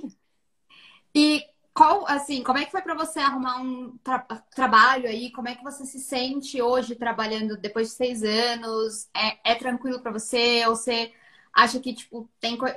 E 1.14 1.44
qual, 1.82 2.06
assim, 2.08 2.44
como 2.44 2.60
é 2.60 2.66
que 2.66 2.70
foi 2.70 2.84
para 2.84 2.94
você 2.94 3.18
arrumar 3.18 3.60
um 3.60 3.98
tra 4.04 4.20
trabalho 4.54 5.08
aí? 5.08 5.32
Como 5.32 5.50
é 5.50 5.56
que 5.56 5.64
você 5.64 5.84
se 5.84 6.00
sente 6.00 6.62
hoje 6.62 6.94
trabalhando 6.94 7.58
depois 7.58 7.88
de 7.88 7.96
seis 7.96 8.22
anos? 8.22 9.10
É, 9.16 9.54
é 9.54 9.56
tranquilo 9.56 10.00
para 10.00 10.12
você? 10.12 10.64
Ou 10.68 10.76
você 10.76 11.12
acha 11.52 11.80
que, 11.80 11.92
tipo, 11.92 12.30
tem, 12.40 12.56
co 12.56 12.68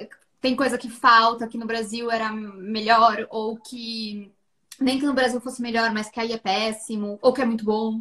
tem 0.40 0.56
coisa 0.56 0.78
que 0.78 0.88
falta, 0.88 1.46
que 1.46 1.58
no 1.58 1.66
Brasil 1.66 2.10
era 2.10 2.32
melhor? 2.32 3.26
Ou 3.28 3.58
que 3.58 4.32
nem 4.80 4.98
que 4.98 5.04
no 5.04 5.12
Brasil 5.12 5.38
fosse 5.38 5.60
melhor, 5.60 5.92
mas 5.92 6.08
que 6.08 6.18
aí 6.18 6.32
é 6.32 6.38
péssimo? 6.38 7.18
Ou 7.20 7.34
que 7.34 7.42
é 7.42 7.44
muito 7.44 7.64
bom? 7.66 8.00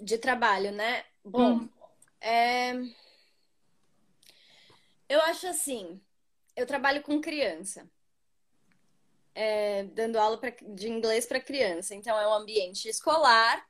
De 0.00 0.16
trabalho, 0.16 0.72
né? 0.72 1.04
Bom, 1.22 1.56
hum. 1.56 1.68
é... 2.22 2.72
eu 5.10 5.20
acho 5.24 5.46
assim, 5.46 6.00
eu 6.56 6.66
trabalho 6.66 7.02
com 7.02 7.20
criança 7.20 7.86
é, 9.34 9.84
dando 9.84 10.16
aula 10.18 10.38
pra, 10.38 10.50
de 10.50 10.88
inglês 10.88 11.26
para 11.26 11.40
criança. 11.40 11.94
Então, 11.94 12.18
é 12.18 12.26
um 12.28 12.34
ambiente 12.34 12.88
escolar 12.88 13.64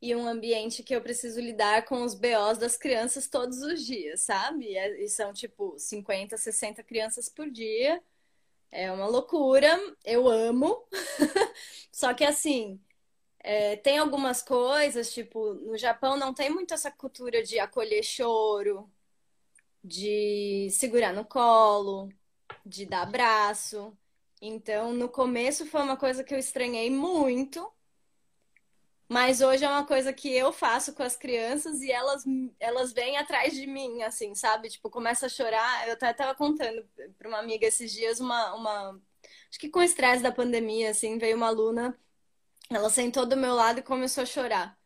e 0.00 0.14
um 0.16 0.26
ambiente 0.26 0.82
que 0.82 0.94
eu 0.94 1.00
preciso 1.00 1.40
lidar 1.40 1.84
com 1.84 2.02
os 2.02 2.14
BOs 2.14 2.58
das 2.58 2.76
crianças 2.76 3.28
todos 3.28 3.62
os 3.62 3.86
dias, 3.86 4.22
sabe? 4.22 4.76
E 4.76 5.08
são 5.08 5.32
tipo 5.32 5.78
50, 5.78 6.36
60 6.36 6.82
crianças 6.82 7.28
por 7.28 7.48
dia. 7.50 8.02
É 8.70 8.90
uma 8.92 9.06
loucura, 9.06 9.78
eu 10.04 10.28
amo. 10.28 10.84
Só 11.92 12.14
que 12.14 12.24
assim, 12.24 12.80
é, 13.40 13.76
tem 13.76 13.98
algumas 13.98 14.42
coisas, 14.42 15.12
tipo, 15.12 15.54
no 15.54 15.76
Japão 15.76 16.16
não 16.16 16.34
tem 16.34 16.50
muito 16.50 16.74
essa 16.74 16.90
cultura 16.90 17.42
de 17.42 17.58
acolher 17.58 18.02
choro, 18.02 18.90
de 19.84 20.68
segurar 20.70 21.12
no 21.12 21.24
colo, 21.24 22.08
de 22.64 22.86
dar 22.86 23.02
abraço. 23.02 23.96
Então, 24.44 24.92
no 24.92 25.08
começo 25.08 25.64
foi 25.66 25.80
uma 25.82 25.96
coisa 25.96 26.24
que 26.24 26.34
eu 26.34 26.38
estranhei 26.38 26.90
muito, 26.90 27.72
mas 29.08 29.40
hoje 29.40 29.64
é 29.64 29.68
uma 29.68 29.86
coisa 29.86 30.12
que 30.12 30.28
eu 30.34 30.52
faço 30.52 30.94
com 30.94 31.02
as 31.02 31.16
crianças 31.16 31.80
e 31.80 31.92
elas, 31.92 32.24
elas 32.58 32.92
vêm 32.92 33.16
atrás 33.18 33.54
de 33.54 33.66
mim, 33.66 34.02
assim, 34.02 34.34
sabe? 34.34 34.68
Tipo, 34.68 34.90
começa 34.90 35.26
a 35.26 35.28
chorar. 35.28 35.86
Eu 35.86 35.94
até 35.94 36.12
tava 36.12 36.34
contando 36.34 36.84
para 37.18 37.28
uma 37.28 37.38
amiga 37.38 37.66
esses 37.66 37.92
dias 37.92 38.20
uma, 38.20 38.54
uma... 38.54 39.00
Acho 39.50 39.60
que 39.60 39.68
com 39.68 39.80
o 39.80 39.82
estresse 39.82 40.22
da 40.22 40.32
pandemia, 40.32 40.90
assim, 40.90 41.18
veio 41.18 41.36
uma 41.36 41.46
aluna 41.48 41.96
ela 42.70 42.90
sentou 42.90 43.26
do 43.26 43.36
meu 43.36 43.54
lado 43.54 43.80
e 43.80 43.82
começou 43.82 44.22
a 44.22 44.26
chorar. 44.26 44.78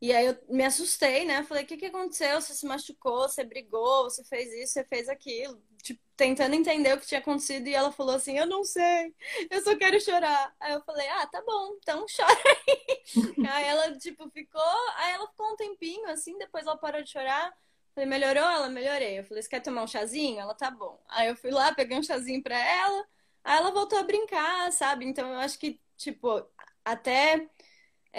E 0.00 0.12
aí 0.12 0.26
eu 0.26 0.38
me 0.48 0.64
assustei, 0.64 1.24
né? 1.24 1.42
Falei, 1.42 1.64
o 1.64 1.66
que, 1.66 1.76
que 1.76 1.86
aconteceu? 1.86 2.40
Você 2.40 2.54
se 2.54 2.64
machucou, 2.66 3.28
você 3.28 3.42
brigou, 3.44 4.04
você 4.04 4.22
fez 4.24 4.52
isso, 4.52 4.74
você 4.74 4.84
fez 4.84 5.08
aquilo. 5.08 5.60
Tipo, 5.82 6.00
tentando 6.16 6.54
entender 6.54 6.94
o 6.94 7.00
que 7.00 7.06
tinha 7.06 7.20
acontecido. 7.20 7.66
E 7.66 7.74
ela 7.74 7.90
falou 7.90 8.14
assim, 8.14 8.38
eu 8.38 8.46
não 8.46 8.62
sei, 8.62 9.12
eu 9.50 9.60
só 9.62 9.76
quero 9.76 10.00
chorar. 10.00 10.54
Aí 10.60 10.72
eu 10.72 10.80
falei, 10.82 11.08
ah, 11.08 11.26
tá 11.26 11.42
bom, 11.42 11.76
então 11.82 12.06
chora 12.14 12.38
aí. 12.68 13.48
aí 13.48 13.64
ela, 13.64 13.98
tipo, 13.98 14.28
ficou... 14.30 14.62
Aí 14.96 15.14
ela 15.14 15.26
ficou 15.28 15.52
um 15.52 15.56
tempinho, 15.56 16.08
assim, 16.10 16.38
depois 16.38 16.64
ela 16.64 16.76
parou 16.76 17.02
de 17.02 17.10
chorar. 17.10 17.52
Falei, 17.94 18.08
melhorou? 18.08 18.44
Ela, 18.44 18.68
melhorei. 18.68 19.18
Eu 19.18 19.24
falei, 19.24 19.42
você 19.42 19.48
quer 19.48 19.60
tomar 19.60 19.82
um 19.82 19.86
chazinho? 19.88 20.38
Ela, 20.38 20.54
tá 20.54 20.70
bom. 20.70 21.02
Aí 21.08 21.28
eu 21.28 21.36
fui 21.36 21.50
lá, 21.50 21.74
peguei 21.74 21.98
um 21.98 22.02
chazinho 22.02 22.40
pra 22.42 22.56
ela. 22.56 23.04
Aí 23.42 23.56
ela 23.58 23.72
voltou 23.72 23.98
a 23.98 24.04
brincar, 24.04 24.70
sabe? 24.72 25.04
Então 25.04 25.28
eu 25.32 25.38
acho 25.40 25.58
que, 25.58 25.80
tipo, 25.96 26.46
até 26.84 27.48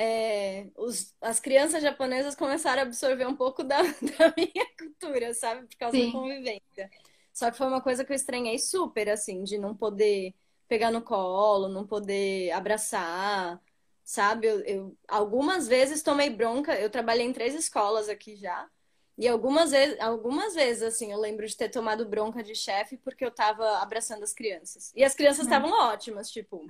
é, 0.02 0.68
os, 0.78 1.14
as 1.20 1.42
crianças 1.42 1.84
japonesas 1.84 2.34
começaram 2.34 2.84
a 2.84 2.86
absorver 2.86 3.28
um 3.28 3.36
pouco 3.36 3.66
da, 3.66 3.82
da 3.84 4.34
minha 4.38 4.66
cultura, 4.78 5.34
sabe? 5.34 5.68
Por 5.68 5.76
causa 5.76 5.98
Sim. 5.98 6.06
da 6.06 6.12
convivência. 6.14 6.90
Só 7.34 7.52
que 7.52 7.58
foi 7.58 7.68
uma 7.68 7.82
coisa 7.82 8.06
que 8.06 8.14
eu 8.14 8.16
estranhei 8.16 8.58
super, 8.58 9.10
assim, 9.10 9.44
de 9.44 9.58
não 9.58 9.76
poder 9.76 10.34
pegar 10.70 10.90
no 10.90 11.02
colo, 11.02 11.68
não 11.68 11.86
poder 11.86 12.50
abraçar, 12.52 13.62
sabe? 14.02 14.48
Eu, 14.48 14.60
eu, 14.62 14.98
algumas 15.06 15.68
vezes 15.68 16.02
tomei 16.02 16.30
bronca, 16.30 16.80
eu 16.80 16.90
trabalhei 16.90 17.26
em 17.26 17.34
três 17.34 17.54
escolas 17.54 18.08
aqui 18.08 18.38
já, 18.38 18.70
e 19.18 19.28
algumas 19.28 19.72
vezes, 19.72 20.00
algumas 20.00 20.56
vezes, 20.56 20.82
assim, 20.82 21.12
eu 21.12 21.20
lembro 21.20 21.46
de 21.46 21.58
ter 21.58 21.68
tomado 21.68 22.08
bronca 22.08 22.42
de 22.42 22.56
chefe 22.56 22.96
porque 22.96 23.26
eu 23.26 23.32
tava 23.32 23.80
abraçando 23.80 24.24
as 24.24 24.32
crianças. 24.32 24.94
E 24.96 25.04
as 25.04 25.14
crianças 25.14 25.42
hum. 25.42 25.50
estavam 25.50 25.72
ótimas, 25.72 26.32
tipo, 26.32 26.66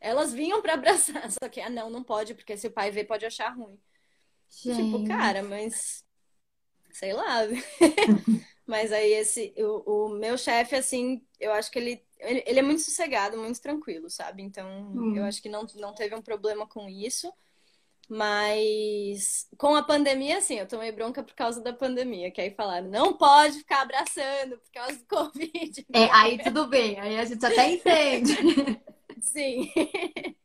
elas 0.00 0.32
vinham 0.32 0.62
para 0.62 0.74
abraçar, 0.74 1.30
só 1.32 1.48
que, 1.48 1.60
ah, 1.60 1.70
não, 1.70 1.90
não 1.90 2.02
pode, 2.02 2.34
porque 2.34 2.56
se 2.56 2.66
o 2.66 2.70
pai 2.70 2.90
ver, 2.90 3.04
pode 3.04 3.24
achar 3.24 3.50
ruim. 3.50 3.78
Tipo, 4.48 4.74
Gente. 4.74 4.92
Tipo, 4.92 5.06
cara, 5.06 5.42
mas. 5.42 6.04
Sei 6.90 7.12
lá. 7.12 7.42
mas 8.66 8.92
aí, 8.92 9.12
esse. 9.12 9.54
O, 9.58 10.06
o 10.06 10.08
meu 10.08 10.38
chefe, 10.38 10.74
assim, 10.74 11.22
eu 11.38 11.52
acho 11.52 11.70
que 11.70 11.78
ele. 11.78 12.04
Ele 12.20 12.58
é 12.58 12.62
muito 12.62 12.82
sossegado, 12.82 13.38
muito 13.38 13.60
tranquilo, 13.60 14.10
sabe? 14.10 14.42
Então, 14.42 14.90
hum. 14.92 15.14
eu 15.16 15.24
acho 15.24 15.40
que 15.40 15.48
não, 15.48 15.64
não 15.76 15.94
teve 15.94 16.16
um 16.16 16.22
problema 16.22 16.66
com 16.66 16.88
isso. 16.88 17.32
Mas 18.08 19.46
com 19.58 19.76
a 19.76 19.82
pandemia, 19.82 20.38
assim, 20.38 20.58
eu 20.58 20.66
tomei 20.66 20.90
bronca 20.90 21.22
por 21.22 21.34
causa 21.34 21.60
da 21.60 21.74
pandemia, 21.74 22.30
que 22.30 22.40
aí 22.40 22.50
falaram, 22.50 22.88
não 22.88 23.12
pode 23.12 23.58
ficar 23.58 23.82
abraçando 23.82 24.56
por 24.56 24.72
causa 24.72 24.96
do 24.96 25.04
Covid. 25.06 25.86
É, 25.92 26.10
aí 26.10 26.42
tudo 26.42 26.66
bem, 26.66 26.98
aí 26.98 27.18
a 27.18 27.24
gente 27.26 27.44
até 27.44 27.70
entende. 27.70 28.34
Sim. 29.20 29.72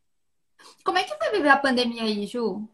Como 0.84 0.98
é 0.98 1.04
que 1.04 1.16
foi 1.16 1.30
viver 1.30 1.48
a 1.48 1.56
pandemia 1.56 2.02
aí, 2.02 2.26
Ju? 2.26 2.68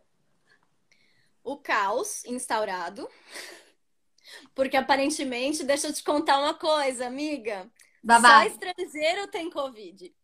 O 1.43 1.57
caos 1.57 2.25
instaurado. 2.25 3.09
Porque 4.55 4.77
aparentemente, 4.77 5.65
deixa 5.65 5.89
eu 5.89 5.93
te 5.93 6.03
contar 6.03 6.39
uma 6.39 6.55
coisa, 6.55 7.07
amiga. 7.07 7.71
Babá. 8.03 8.43
Só 8.43 8.47
estrangeiro 8.47 9.29
tem 9.29 9.51
Covid. 9.51 10.15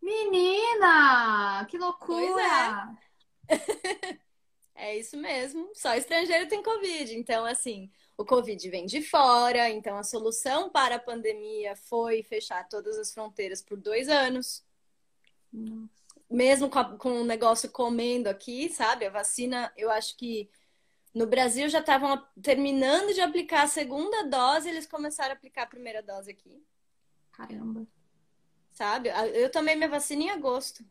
Menina, 0.00 1.66
que 1.68 1.76
loucura! 1.76 2.96
É. 3.48 3.58
é 4.74 4.98
isso 4.98 5.16
mesmo. 5.16 5.70
Só 5.74 5.94
estrangeiro 5.94 6.48
tem 6.48 6.62
Covid. 6.62 7.16
Então, 7.16 7.44
assim, 7.44 7.90
o 8.16 8.24
Covid 8.24 8.68
vem 8.70 8.86
de 8.86 9.02
fora. 9.02 9.68
Então, 9.70 9.96
a 9.96 10.02
solução 10.02 10.70
para 10.70 10.96
a 10.96 11.00
pandemia 11.00 11.74
foi 11.76 12.22
fechar 12.22 12.68
todas 12.68 12.98
as 12.98 13.12
fronteiras 13.12 13.62
por 13.62 13.78
dois 13.78 14.08
anos. 14.08 14.64
Nossa. 15.52 15.88
Mesmo 16.30 16.68
com, 16.68 16.78
a, 16.78 16.96
com 16.98 17.22
o 17.22 17.24
negócio 17.24 17.70
comendo 17.70 18.28
aqui, 18.28 18.68
sabe? 18.68 19.06
A 19.06 19.10
vacina, 19.10 19.72
eu 19.76 19.90
acho 19.90 20.16
que 20.16 20.50
no 21.14 21.26
Brasil 21.26 21.68
já 21.68 21.80
estavam 21.80 22.22
terminando 22.42 23.14
de 23.14 23.20
aplicar 23.20 23.62
a 23.62 23.68
segunda 23.68 24.24
dose, 24.24 24.68
eles 24.68 24.86
começaram 24.86 25.30
a 25.30 25.34
aplicar 25.34 25.62
a 25.62 25.66
primeira 25.66 26.02
dose 26.02 26.30
aqui. 26.30 26.62
Caramba. 27.32 27.86
Sabe? 28.70 29.10
Eu 29.34 29.50
tomei 29.50 29.74
minha 29.74 29.88
vacina 29.88 30.24
em 30.24 30.30
agosto. 30.30 30.84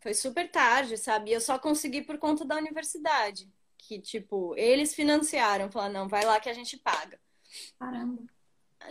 Foi 0.00 0.12
super 0.12 0.50
tarde, 0.50 0.98
sabe? 0.98 1.30
E 1.30 1.32
eu 1.32 1.40
só 1.40 1.58
consegui 1.58 2.02
por 2.02 2.18
conta 2.18 2.44
da 2.44 2.56
universidade. 2.56 3.50
Que, 3.78 3.98
tipo, 3.98 4.54
eles 4.56 4.94
financiaram. 4.94 5.70
Falaram, 5.70 5.94
não, 5.94 6.08
vai 6.08 6.24
lá 6.24 6.38
que 6.38 6.48
a 6.48 6.52
gente 6.52 6.76
paga. 6.76 7.18
Caramba. 7.78 8.22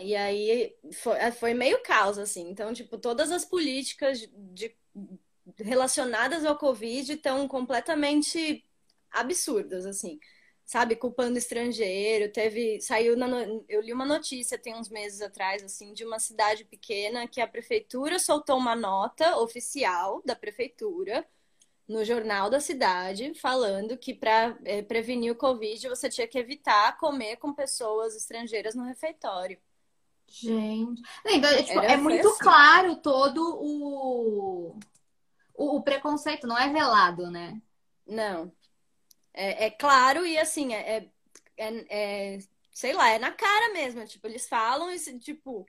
E 0.00 0.14
aí 0.16 0.74
foi, 0.92 1.16
é, 1.18 1.30
foi 1.30 1.54
meio 1.54 1.82
caos, 1.82 2.18
assim. 2.18 2.48
Então, 2.50 2.72
tipo, 2.72 2.98
todas 2.98 3.30
as 3.30 3.44
políticas 3.44 4.20
de, 4.52 4.74
relacionadas 5.58 6.44
ao 6.44 6.58
Covid 6.58 7.12
estão 7.12 7.46
completamente 7.48 8.64
absurdas, 9.10 9.86
assim. 9.86 10.18
Sabe, 10.64 10.96
culpando 10.96 11.38
estrangeiro. 11.38 12.32
Teve. 12.32 12.80
Saiu 12.80 13.16
na, 13.16 13.28
Eu 13.68 13.80
li 13.82 13.92
uma 13.92 14.06
notícia 14.06 14.58
tem 14.58 14.74
uns 14.74 14.88
meses 14.88 15.20
atrás, 15.20 15.62
assim, 15.62 15.92
de 15.92 16.04
uma 16.04 16.18
cidade 16.18 16.64
pequena 16.64 17.28
que 17.28 17.40
a 17.40 17.46
prefeitura 17.46 18.18
soltou 18.18 18.56
uma 18.58 18.74
nota 18.76 19.36
oficial 19.38 20.22
da 20.24 20.34
prefeitura 20.36 21.26
no 21.88 22.04
jornal 22.04 22.48
da 22.50 22.60
cidade 22.60 23.34
falando 23.34 23.96
que 23.98 24.14
para 24.14 24.58
é, 24.64 24.82
prevenir 24.82 25.32
o 25.32 25.36
Covid 25.36 25.88
você 25.88 26.08
tinha 26.08 26.26
que 26.26 26.38
evitar 26.38 26.96
comer 26.98 27.36
com 27.36 27.52
pessoas 27.52 28.16
estrangeiras 28.16 28.74
no 28.74 28.84
refeitório. 28.84 29.58
Gente. 30.28 31.02
Então, 31.26 31.50
é, 31.50 31.62
tipo, 31.62 31.80
é 31.80 31.96
muito 31.96 32.28
assim. 32.28 32.38
claro 32.38 32.96
todo 32.96 33.40
o... 33.60 34.76
o, 35.54 35.76
o 35.76 35.82
preconceito, 35.82 36.46
não 36.46 36.58
é 36.58 36.72
velado, 36.72 37.30
né? 37.30 37.60
Não. 38.06 38.52
É, 39.32 39.66
é 39.66 39.70
claro 39.70 40.26
e 40.26 40.36
assim, 40.38 40.74
é, 40.74 41.08
é, 41.56 41.84
é, 41.88 42.38
sei 42.72 42.92
lá, 42.92 43.10
é 43.10 43.18
na 43.18 43.32
cara 43.32 43.72
mesmo. 43.72 44.04
Tipo, 44.06 44.26
eles 44.26 44.48
falam 44.48 44.90
e, 44.92 44.98
tipo, 45.18 45.66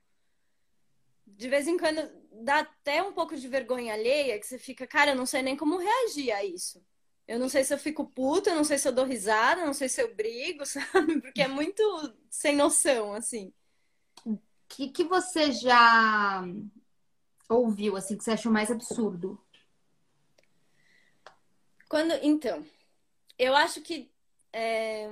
de 1.27 1.49
vez 1.49 1.67
em 1.67 1.77
quando 1.77 2.09
dá 2.43 2.59
até 2.59 3.03
um 3.03 3.13
pouco 3.13 3.35
de 3.35 3.47
vergonha 3.47 3.93
alheia, 3.93 4.39
que 4.39 4.47
você 4.47 4.57
fica, 4.57 4.87
cara, 4.87 5.11
eu 5.11 5.15
não 5.15 5.25
sei 5.25 5.41
nem 5.41 5.55
como 5.55 5.77
reagir 5.77 6.31
a 6.31 6.43
isso. 6.43 6.83
Eu 7.27 7.39
não 7.39 7.49
sei 7.49 7.63
se 7.63 7.73
eu 7.73 7.77
fico 7.77 8.05
puta, 8.05 8.51
eu 8.51 8.55
não 8.55 8.63
sei 8.63 8.77
se 8.77 8.87
eu 8.87 8.91
dou 8.91 9.05
risada, 9.05 9.65
não 9.65 9.73
sei 9.73 9.89
se 9.89 10.01
eu 10.01 10.15
brigo, 10.15 10.65
sabe? 10.65 11.21
Porque 11.21 11.41
é 11.41 11.47
muito 11.47 11.83
sem 12.29 12.55
noção, 12.55 13.13
assim 13.13 13.53
que, 14.75 14.89
que 14.89 15.03
você 15.05 15.53
já 15.53 16.43
ouviu, 17.47 17.95
assim, 17.95 18.17
que 18.17 18.23
você 18.23 18.31
achou 18.31 18.51
mais 18.51 18.69
absurdo? 18.69 19.41
Quando, 21.87 22.13
então, 22.21 22.65
eu 23.39 23.55
acho 23.55 23.81
que 23.81 24.11
é, 24.51 25.09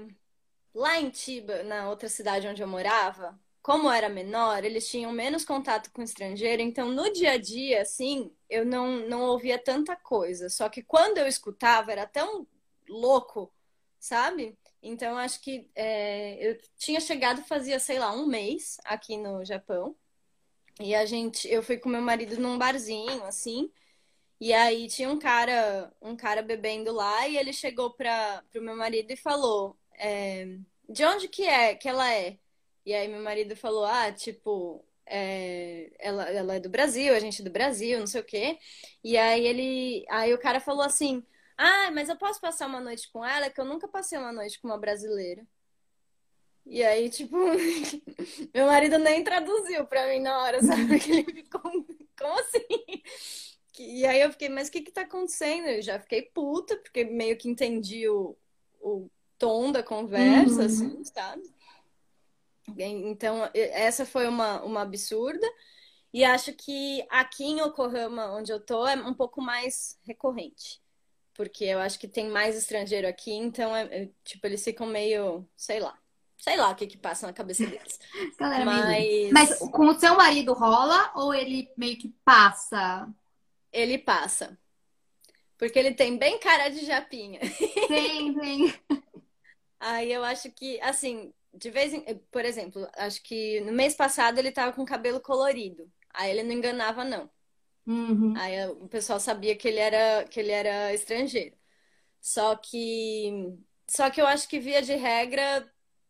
lá 0.74 1.00
em 1.00 1.10
Tiba, 1.10 1.64
na 1.64 1.90
outra 1.90 2.10
cidade 2.10 2.46
onde 2.46 2.62
eu 2.62 2.68
morava, 2.68 3.40
como 3.62 3.90
era 3.90 4.10
menor, 4.10 4.66
eles 4.66 4.90
tinham 4.90 5.14
menos 5.14 5.46
contato 5.46 5.90
com 5.94 6.02
estrangeiro, 6.02 6.62
então 6.62 6.92
no 6.92 7.14
dia 7.14 7.32
a 7.32 7.38
dia, 7.38 7.84
assim, 7.84 8.36
eu 8.50 8.66
não, 8.66 9.08
não 9.08 9.22
ouvia 9.22 9.58
tanta 9.58 9.96
coisa. 9.96 10.50
Só 10.50 10.68
que 10.68 10.84
quando 10.84 11.20
eu 11.20 11.28
escutava, 11.28 11.90
era 11.90 12.06
tão 12.06 12.46
louco, 12.90 13.50
sabe? 13.98 14.58
Então, 14.84 15.18
acho 15.18 15.40
que 15.42 15.70
é, 15.74 16.36
eu 16.46 16.58
tinha 16.78 17.00
chegado 17.00 17.42
fazia, 17.44 17.80
sei 17.80 18.00
lá, 18.00 18.14
um 18.14 18.28
mês 18.28 18.78
aqui 18.84 19.18
no 19.18 19.44
Japão. 19.46 19.96
E 20.80 20.94
a 20.94 21.06
gente, 21.06 21.48
eu 21.48 21.64
fui 21.64 21.78
com 21.78 21.88
meu 21.90 22.02
marido 22.02 22.38
num 22.40 22.58
barzinho, 22.58 23.24
assim. 23.24 23.72
E 24.40 24.54
aí 24.54 24.88
tinha 24.90 25.10
um 25.10 25.18
cara, 25.18 25.94
um 26.02 26.16
cara 26.18 26.42
bebendo 26.42 26.92
lá 26.92 27.28
e 27.28 27.38
ele 27.38 27.54
chegou 27.54 27.94
para 27.94 28.44
o 28.56 28.62
meu 28.62 28.76
marido 28.76 29.12
e 29.12 29.16
falou: 29.16 29.78
é, 29.98 30.58
de 30.90 31.06
onde 31.06 31.28
que 31.30 31.44
é 31.44 31.76
que 31.76 31.88
ela 31.88 32.14
é? 32.14 32.38
E 32.86 32.94
aí 32.94 33.08
meu 33.08 33.22
marido 33.22 33.56
falou: 33.56 33.86
ah, 33.86 34.12
tipo, 34.12 34.86
é, 35.06 35.92
ela, 36.00 36.30
ela 36.30 36.56
é 36.56 36.60
do 36.60 36.70
Brasil, 36.70 37.14
a 37.16 37.20
gente 37.20 37.42
é 37.42 37.46
do 37.46 37.52
Brasil, 37.52 38.00
não 38.00 38.08
sei 38.08 38.22
o 38.22 38.26
quê. 38.26 38.60
E 39.04 39.18
aí 39.18 39.46
ele, 39.48 40.06
aí 40.10 40.34
o 40.34 40.40
cara 40.40 40.60
falou 40.60 40.84
assim: 40.84 41.26
ah, 41.66 41.92
mas 41.92 42.10
eu 42.10 42.18
posso 42.18 42.42
passar 42.42 42.68
uma 42.68 42.82
noite 42.82 43.10
com 43.10 43.24
ela? 43.24 43.50
Que 43.50 43.62
eu 43.62 43.64
nunca 43.64 43.88
passei 43.88 44.18
uma 44.18 44.34
noite 44.34 44.60
com 44.60 44.68
uma 44.68 44.78
brasileira. 44.78 45.48
E 46.66 46.84
aí, 46.84 47.10
tipo, 47.10 47.38
meu 48.54 48.68
marido 48.68 48.98
nem 48.98 49.24
traduziu 49.24 49.86
pra 49.88 50.10
mim 50.10 50.20
na 50.20 50.44
hora, 50.44 50.62
sabe? 50.62 50.88
Porque 50.88 51.12
ele 51.12 51.34
ficou, 51.34 51.62
como 52.20 52.40
assim? 52.42 53.02
E 53.80 54.06
aí 54.06 54.20
eu 54.20 54.32
fiquei, 54.32 54.50
mas 54.50 54.68
o 54.68 54.72
que 54.74 54.82
que 54.82 54.92
tá 54.92 55.04
acontecendo? 55.04 55.68
Eu 55.68 55.82
já 55.82 55.98
fiquei 56.02 56.24
puta, 56.24 56.76
porque 56.76 57.06
meio 57.06 57.38
que 57.38 57.48
entendi 57.48 58.10
o, 58.10 58.36
o 58.82 59.10
tom 59.38 59.72
da 59.72 59.82
conversa, 59.82 60.60
uhum. 60.60 60.66
assim, 60.66 61.04
sabe? 61.06 61.44
Então, 62.78 63.50
essa 63.54 64.06
foi 64.06 64.28
uma, 64.28 64.62
uma 64.64 64.82
absurda. 64.82 65.48
E 66.12 66.26
acho 66.26 66.52
que 66.52 67.06
aqui 67.10 67.46
em 67.46 67.62
Yokohama, 67.62 68.36
onde 68.36 68.52
eu 68.52 68.60
tô, 68.60 68.86
é 68.86 68.96
um 68.98 69.14
pouco 69.14 69.42
mais 69.42 69.98
recorrente 70.04 70.83
porque 71.34 71.66
eu 71.66 71.80
acho 71.80 72.00
que 72.00 72.08
tem 72.08 72.30
mais 72.30 72.56
estrangeiro 72.56 73.08
aqui, 73.08 73.32
então 73.32 73.76
é, 73.76 73.84
é 74.04 74.10
tipo, 74.24 74.46
eles 74.46 74.64
ficam 74.64 74.88
meio, 74.88 75.48
sei 75.58 75.80
lá. 75.80 75.98
Sei 76.38 76.58
lá 76.58 76.70
o 76.70 76.76
que 76.76 76.88
que 76.88 76.98
passa 76.98 77.26
na 77.26 77.34
cabeça 77.34 77.66
deles. 77.66 78.00
Galera, 78.38 78.66
Mas... 78.66 79.32
Mas 79.32 79.60
com 79.60 79.88
o 79.88 79.98
seu 79.98 80.16
marido 80.16 80.54
rola 80.54 81.12
ou 81.16 81.34
ele 81.34 81.72
meio 81.78 81.98
que 81.98 82.14
passa? 82.26 83.08
Ele 83.72 83.98
passa. 83.98 84.58
Porque 85.58 85.80
ele 85.80 85.94
tem 85.94 86.18
bem 86.18 86.38
cara 86.40 86.68
de 86.68 86.86
japinha. 86.86 87.40
Tem, 87.88 88.34
tem. 88.34 88.74
Aí 89.80 90.12
eu 90.12 90.24
acho 90.24 90.52
que, 90.52 90.80
assim, 90.82 91.34
de 91.54 91.70
vez 91.70 91.94
em... 91.94 92.04
Por 92.30 92.44
exemplo, 92.44 92.88
acho 92.98 93.24
que 93.24 93.62
no 93.62 93.72
mês 93.72 93.96
passado 93.96 94.38
ele 94.38 94.52
tava 94.52 94.74
com 94.74 94.84
cabelo 94.84 95.22
colorido. 95.22 95.90
Aí 96.14 96.32
ele 96.32 96.44
não 96.44 96.52
enganava, 96.52 97.06
não. 97.06 97.30
Uhum. 97.86 98.34
Aí 98.38 98.66
o 98.68 98.88
pessoal 98.88 99.20
sabia 99.20 99.56
que 99.56 99.68
ele 99.68 99.80
era, 99.80 100.24
que 100.26 100.40
ele 100.40 100.52
era 100.52 100.94
estrangeiro. 100.94 101.56
Só 102.22 102.56
que... 102.56 103.58
Só 103.90 104.10
que 104.10 104.22
eu 104.22 104.28
acho 104.28 104.48
que, 104.48 104.60
via 104.60 104.82
de 104.82 104.96
regra, 104.96 105.70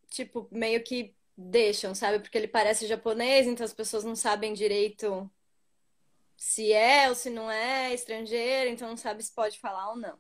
tipo, 0.10 0.48
meio 0.52 0.84
que 0.84 1.16
deixam, 1.36 1.96
sabe? 1.96 2.20
Porque 2.20 2.38
ele 2.38 2.48
parece 2.48 2.88
japonês, 2.88 3.48
então 3.48 3.66
as 3.66 3.74
pessoas 3.74 4.04
não 4.04 4.16
sabem 4.16 4.54
direito 4.54 5.30
se 6.38 6.72
é 6.72 7.10
ou 7.10 7.16
se 7.16 7.30
não 7.30 7.50
é 7.50 7.94
estrangeiro, 7.94 8.70
então 8.70 8.90
não 8.90 8.98
sabe 8.98 9.24
se 9.24 9.32
pode 9.34 9.60
falar 9.60 9.90
ou 9.92 9.96
não, 9.96 10.18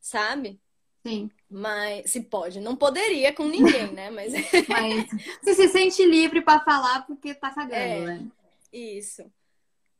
sabe? 0.00 0.60
Sim. 1.06 1.30
Mas 1.48 2.10
se 2.10 2.20
pode, 2.20 2.60
não 2.60 2.76
poderia 2.76 3.32
com 3.32 3.46
ninguém, 3.46 3.92
né? 3.92 4.10
Mas 4.10 4.32
Mas 4.68 5.06
você 5.42 5.54
se 5.54 5.68
sente 5.68 6.04
livre 6.04 6.42
pra 6.42 6.60
falar 6.60 7.06
porque 7.06 7.34
tá 7.34 7.50
cagando, 7.50 7.74
É. 7.74 8.00
né? 8.00 8.30
isso. 8.72 9.24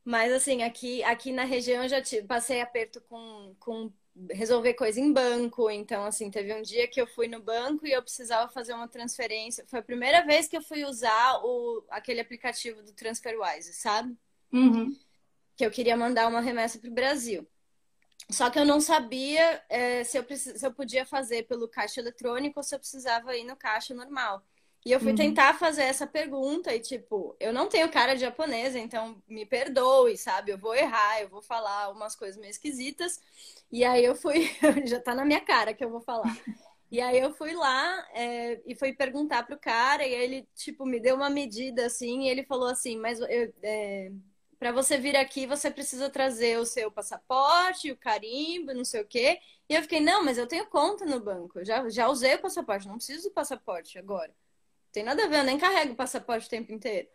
Mas 0.04 0.32
assim, 0.32 0.62
aqui, 0.62 1.02
aqui 1.04 1.32
na 1.32 1.44
região 1.44 1.82
eu 1.84 1.88
já 1.88 2.02
tive- 2.02 2.26
passei 2.26 2.60
aperto 2.60 3.00
com, 3.02 3.54
com 3.60 3.92
resolver 4.30 4.74
coisa 4.74 5.00
em 5.00 5.12
banco. 5.12 5.70
Então, 5.70 6.04
assim, 6.04 6.30
teve 6.30 6.52
um 6.54 6.62
dia 6.62 6.88
que 6.88 7.00
eu 7.00 7.06
fui 7.06 7.28
no 7.28 7.40
banco 7.40 7.86
e 7.86 7.92
eu 7.92 8.02
precisava 8.02 8.50
fazer 8.52 8.74
uma 8.74 8.88
transferência. 8.88 9.64
Foi 9.68 9.78
a 9.80 9.82
primeira 9.82 10.24
vez 10.26 10.48
que 10.48 10.56
eu 10.56 10.62
fui 10.62 10.84
usar 10.84 11.40
o, 11.44 11.84
aquele 11.90 12.20
aplicativo 12.20 12.82
do 12.82 12.92
TransferWise, 12.92 13.72
sabe? 13.74 14.16
Uhum. 14.52 14.96
que 15.56 15.64
eu 15.64 15.70
queria 15.70 15.96
mandar 15.96 16.28
uma 16.28 16.40
remessa 16.40 16.78
para 16.78 16.90
o 16.90 16.94
Brasil. 16.94 17.46
Só 18.30 18.50
que 18.50 18.58
eu 18.58 18.64
não 18.64 18.80
sabia 18.80 19.64
é, 19.68 20.04
se, 20.04 20.18
eu 20.18 20.24
precis... 20.24 20.60
se 20.60 20.66
eu 20.66 20.72
podia 20.74 21.04
fazer 21.06 21.44
pelo 21.46 21.68
caixa 21.68 22.00
eletrônico 22.00 22.60
ou 22.60 22.64
se 22.64 22.74
eu 22.74 22.78
precisava 22.78 23.36
ir 23.36 23.44
no 23.44 23.56
caixa 23.56 23.94
normal. 23.94 24.44
E 24.84 24.90
eu 24.90 24.98
fui 25.00 25.12
Uhum. 25.12 25.14
tentar 25.14 25.54
fazer 25.58 25.82
essa 25.84 26.06
pergunta 26.08 26.74
e, 26.74 26.80
tipo, 26.80 27.36
eu 27.38 27.52
não 27.52 27.68
tenho 27.68 27.90
cara 27.90 28.14
de 28.14 28.20
japonesa, 28.22 28.78
então 28.80 29.22
me 29.28 29.46
perdoe, 29.46 30.16
sabe? 30.18 30.50
Eu 30.52 30.58
vou 30.58 30.74
errar, 30.74 31.20
eu 31.20 31.28
vou 31.28 31.40
falar 31.42 31.90
umas 31.90 32.16
coisas 32.16 32.36
meio 32.40 32.50
esquisitas. 32.50 33.20
E 33.70 33.84
aí 33.84 34.04
eu 34.04 34.16
fui, 34.16 34.50
já 34.86 35.00
tá 35.00 35.14
na 35.14 35.24
minha 35.24 35.40
cara 35.40 35.72
que 35.74 35.84
eu 35.84 35.90
vou 35.90 36.00
falar. 36.00 36.36
E 36.90 37.00
aí 37.00 37.18
eu 37.18 37.32
fui 37.34 37.54
lá 37.54 38.06
é, 38.12 38.60
e 38.66 38.74
fui 38.74 38.92
perguntar 38.92 39.44
pro 39.44 39.58
cara, 39.58 40.06
e 40.06 40.14
aí 40.14 40.22
ele, 40.22 40.48
tipo, 40.54 40.84
me 40.84 41.00
deu 41.00 41.16
uma 41.16 41.30
medida 41.30 41.86
assim, 41.86 42.24
e 42.24 42.28
ele 42.28 42.44
falou 42.44 42.68
assim, 42.68 42.98
mas 42.98 43.18
eu, 43.20 43.52
é, 43.62 44.12
para 44.58 44.72
você 44.72 44.98
vir 44.98 45.16
aqui, 45.16 45.46
você 45.46 45.70
precisa 45.70 46.10
trazer 46.10 46.58
o 46.58 46.66
seu 46.66 46.90
passaporte, 46.92 47.90
o 47.90 47.96
carimbo, 47.96 48.74
não 48.74 48.84
sei 48.84 49.00
o 49.02 49.06
quê. 49.06 49.40
E 49.68 49.74
eu 49.74 49.82
fiquei, 49.82 50.00
não, 50.00 50.22
mas 50.24 50.36
eu 50.38 50.46
tenho 50.46 50.66
conta 50.66 51.04
no 51.06 51.18
banco. 51.20 51.58
Eu 51.60 51.64
já, 51.64 51.88
já 51.88 52.08
usei 52.08 52.34
o 52.34 52.40
passaporte, 52.42 52.86
não 52.86 52.96
preciso 52.96 53.28
do 53.30 53.34
passaporte 53.34 53.98
agora. 53.98 54.32
Não 54.92 54.94
tem 54.94 55.04
nada 55.04 55.24
a 55.24 55.26
ver, 55.26 55.38
eu 55.38 55.44
nem 55.44 55.58
carrego 55.58 55.94
o 55.94 55.96
passaporte 55.96 56.46
o 56.46 56.50
tempo 56.50 56.70
inteiro. 56.70 57.08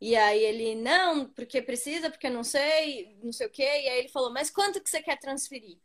E 0.00 0.16
aí 0.16 0.42
ele, 0.42 0.74
não, 0.74 1.26
porque 1.26 1.60
precisa, 1.60 2.08
porque 2.08 2.30
não 2.30 2.42
sei, 2.42 3.18
não 3.22 3.30
sei 3.30 3.46
o 3.46 3.50
quê. 3.50 3.62
E 3.62 3.88
aí 3.88 3.98
ele 3.98 4.08
falou, 4.08 4.32
mas 4.32 4.50
quanto 4.50 4.80
que 4.82 4.88
você 4.88 5.02
quer 5.02 5.18
transferir? 5.18 5.78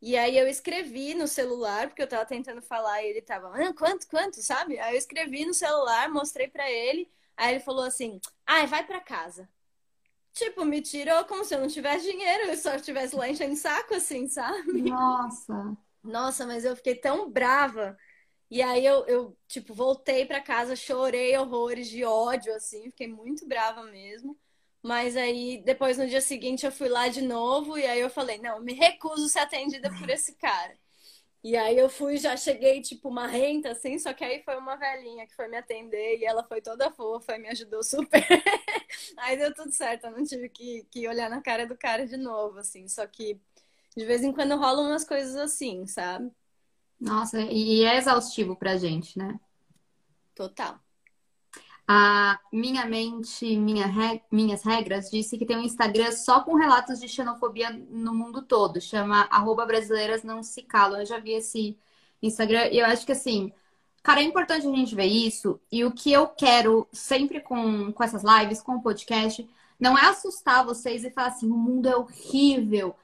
E 0.00 0.16
aí 0.16 0.36
eu 0.36 0.48
escrevi 0.48 1.14
no 1.14 1.28
celular, 1.28 1.86
porque 1.88 2.02
eu 2.02 2.08
tava 2.08 2.24
tentando 2.24 2.62
falar 2.62 3.02
e 3.02 3.08
ele 3.10 3.22
tava, 3.22 3.48
ah, 3.54 3.74
quanto, 3.74 4.08
quanto, 4.08 4.42
sabe? 4.42 4.78
Aí 4.78 4.94
eu 4.94 4.98
escrevi 4.98 5.44
no 5.44 5.54
celular, 5.54 6.10
mostrei 6.10 6.48
pra 6.48 6.68
ele. 6.70 7.10
Aí 7.36 7.54
ele 7.54 7.60
falou 7.60 7.84
assim, 7.84 8.18
ai, 8.46 8.66
vai 8.66 8.86
pra 8.86 9.00
casa. 9.00 9.48
Tipo, 10.32 10.64
me 10.64 10.80
tirou 10.80 11.24
como 11.26 11.44
se 11.44 11.54
eu 11.54 11.60
não 11.60 11.68
tivesse 11.68 12.10
dinheiro, 12.10 12.44
eu 12.44 12.56
só 12.56 12.74
estivesse 12.74 13.14
lá 13.14 13.28
enchendo 13.28 13.54
saco, 13.54 13.94
assim, 13.94 14.26
sabe? 14.28 14.82
Nossa. 14.82 15.76
Nossa, 16.02 16.46
mas 16.46 16.64
eu 16.64 16.74
fiquei 16.74 16.94
tão 16.94 17.30
brava. 17.30 17.96
E 18.52 18.60
aí 18.60 18.84
eu, 18.84 19.06
eu 19.06 19.38
tipo, 19.48 19.72
voltei 19.72 20.26
pra 20.26 20.38
casa, 20.38 20.76
chorei 20.76 21.34
horrores 21.38 21.88
de 21.88 22.04
ódio, 22.04 22.54
assim, 22.54 22.84
fiquei 22.90 23.08
muito 23.08 23.46
brava 23.46 23.82
mesmo. 23.84 24.38
Mas 24.82 25.16
aí, 25.16 25.62
depois 25.64 25.96
no 25.96 26.06
dia 26.06 26.20
seguinte, 26.20 26.66
eu 26.66 26.70
fui 26.72 26.90
lá 26.90 27.08
de 27.08 27.22
novo 27.22 27.78
e 27.78 27.86
aí 27.86 27.98
eu 28.00 28.10
falei, 28.10 28.36
não, 28.38 28.60
me 28.60 28.74
recuso 28.74 29.26
ser 29.30 29.38
atendida 29.38 29.90
por 29.98 30.10
esse 30.10 30.34
cara. 30.34 30.76
E 31.42 31.56
aí 31.56 31.78
eu 31.78 31.88
fui, 31.88 32.18
já 32.18 32.36
cheguei, 32.36 32.82
tipo, 32.82 33.08
uma 33.08 33.26
renta, 33.26 33.72
assim, 33.72 33.98
só 33.98 34.12
que 34.12 34.24
aí 34.24 34.42
foi 34.44 34.56
uma 34.58 34.76
velhinha 34.76 35.26
que 35.26 35.34
foi 35.34 35.48
me 35.48 35.56
atender 35.56 36.18
e 36.18 36.24
ela 36.26 36.44
foi 36.44 36.60
toda 36.62 36.92
fofa 36.92 37.36
e 37.36 37.38
me 37.40 37.48
ajudou 37.48 37.82
super. 37.82 38.22
Aí 39.18 39.36
deu 39.38 39.52
tudo 39.54 39.72
certo, 39.72 40.06
eu 40.06 40.12
não 40.12 40.24
tive 40.24 40.48
que, 40.48 40.84
que 40.90 41.08
olhar 41.08 41.30
na 41.30 41.42
cara 41.42 41.66
do 41.66 41.76
cara 41.76 42.06
de 42.06 42.16
novo, 42.16 42.58
assim. 42.58 42.88
Só 42.88 43.06
que 43.06 43.40
de 43.96 44.04
vez 44.06 44.22
em 44.24 44.32
quando 44.32 44.56
rolam 44.56 44.86
umas 44.88 45.04
coisas 45.04 45.36
assim, 45.36 45.86
sabe? 45.86 46.30
Nossa, 47.02 47.40
e 47.40 47.84
é 47.84 47.96
exaustivo 47.96 48.54
pra 48.54 48.76
gente, 48.76 49.18
né? 49.18 49.40
Total. 50.36 50.78
A 51.86 52.38
Minha 52.52 52.86
Mente, 52.86 53.56
minha 53.56 53.86
re- 53.86 54.22
Minhas 54.30 54.62
Regras 54.62 55.10
disse 55.10 55.36
que 55.36 55.44
tem 55.44 55.56
um 55.56 55.62
Instagram 55.64 56.12
só 56.12 56.42
com 56.42 56.54
relatos 56.54 57.00
de 57.00 57.08
xenofobia 57.08 57.70
no 57.90 58.14
mundo 58.14 58.40
todo. 58.40 58.80
Chama 58.80 59.22
arroba 59.32 59.66
brasileiras 59.66 60.22
não 60.22 60.44
se 60.44 60.62
calam. 60.62 61.00
Eu 61.00 61.06
já 61.06 61.18
vi 61.18 61.32
esse 61.32 61.76
Instagram 62.22 62.68
e 62.70 62.78
eu 62.78 62.86
acho 62.86 63.04
que 63.04 63.10
assim, 63.10 63.52
cara, 64.00 64.20
é 64.20 64.24
importante 64.24 64.64
a 64.68 64.70
gente 64.70 64.94
ver 64.94 65.06
isso. 65.06 65.60
E 65.72 65.84
o 65.84 65.90
que 65.90 66.12
eu 66.12 66.28
quero 66.28 66.86
sempre 66.92 67.40
com, 67.40 67.92
com 67.92 68.04
essas 68.04 68.22
lives, 68.22 68.62
com 68.62 68.76
o 68.76 68.82
podcast, 68.82 69.44
não 69.78 69.98
é 69.98 70.06
assustar 70.06 70.64
vocês 70.64 71.04
e 71.04 71.10
falar 71.10 71.28
assim, 71.28 71.50
o 71.50 71.56
mundo 71.56 71.88
é 71.88 71.96
horrível. 71.96 72.94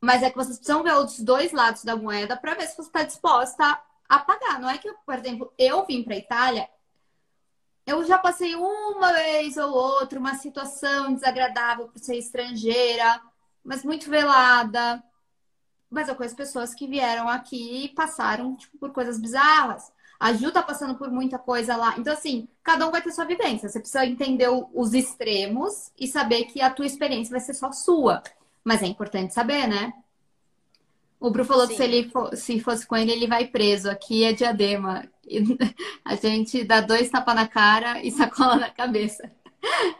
Mas 0.00 0.22
é 0.22 0.30
que 0.30 0.36
vocês 0.36 0.56
precisam 0.56 0.82
ver 0.82 0.94
os 0.94 1.20
dois 1.20 1.52
lados 1.52 1.84
da 1.84 1.96
moeda 1.96 2.36
para 2.36 2.54
ver 2.54 2.66
se 2.66 2.76
você 2.76 2.88
está 2.88 3.02
disposta 3.02 3.80
a 4.08 4.18
pagar. 4.18 4.58
Não 4.60 4.70
é 4.70 4.78
que, 4.78 4.92
por 5.04 5.14
exemplo, 5.14 5.52
eu 5.58 5.84
vim 5.84 6.02
para 6.02 6.16
Itália 6.16 6.68
eu 7.90 8.04
já 8.04 8.18
passei 8.18 8.54
uma 8.54 9.12
vez 9.12 9.56
ou 9.56 9.72
outra 9.72 10.18
uma 10.18 10.34
situação 10.36 11.12
desagradável 11.14 11.88
por 11.88 11.98
ser 11.98 12.16
estrangeira, 12.16 13.20
mas 13.64 13.84
muito 13.84 14.08
velada. 14.08 15.02
Mas 15.90 16.08
eu 16.08 16.14
conheço 16.14 16.36
pessoas 16.36 16.72
que 16.72 16.86
vieram 16.86 17.28
aqui 17.28 17.84
e 17.84 17.88
passaram 17.88 18.54
tipo, 18.54 18.78
por 18.78 18.92
coisas 18.92 19.18
bizarras. 19.18 19.92
A 20.20 20.32
Ju 20.32 20.52
tá 20.52 20.62
passando 20.62 20.94
por 20.96 21.10
muita 21.10 21.38
coisa 21.38 21.74
lá. 21.76 21.94
Então, 21.98 22.12
assim, 22.12 22.46
cada 22.62 22.86
um 22.86 22.90
vai 22.90 23.02
ter 23.02 23.10
sua 23.10 23.24
vivência. 23.24 23.68
Você 23.68 23.80
precisa 23.80 24.06
entender 24.06 24.48
os 24.72 24.94
extremos 24.94 25.90
e 25.98 26.06
saber 26.06 26.44
que 26.44 26.60
a 26.60 26.70
tua 26.70 26.86
experiência 26.86 27.32
vai 27.32 27.40
ser 27.40 27.54
só 27.54 27.72
sua. 27.72 28.22
Mas 28.64 28.82
é 28.82 28.86
importante 28.86 29.32
saber, 29.34 29.66
né? 29.66 29.92
O 31.18 31.30
Bru 31.30 31.44
falou 31.44 31.66
que 31.66 31.74
Sim. 31.74 31.78
se 31.78 31.84
ele 31.84 32.08
fo- 32.10 32.34
se 32.36 32.60
fosse 32.60 32.86
com 32.86 32.96
ele, 32.96 33.12
ele 33.12 33.26
vai 33.26 33.46
preso. 33.46 33.90
Aqui 33.90 34.24
é 34.24 34.32
diadema. 34.32 35.06
A 36.04 36.14
gente 36.16 36.64
dá 36.64 36.80
dois 36.80 37.10
tapas 37.10 37.34
na 37.34 37.46
cara 37.46 38.02
e 38.02 38.10
sacola 38.10 38.56
na 38.56 38.70
cabeça. 38.70 39.30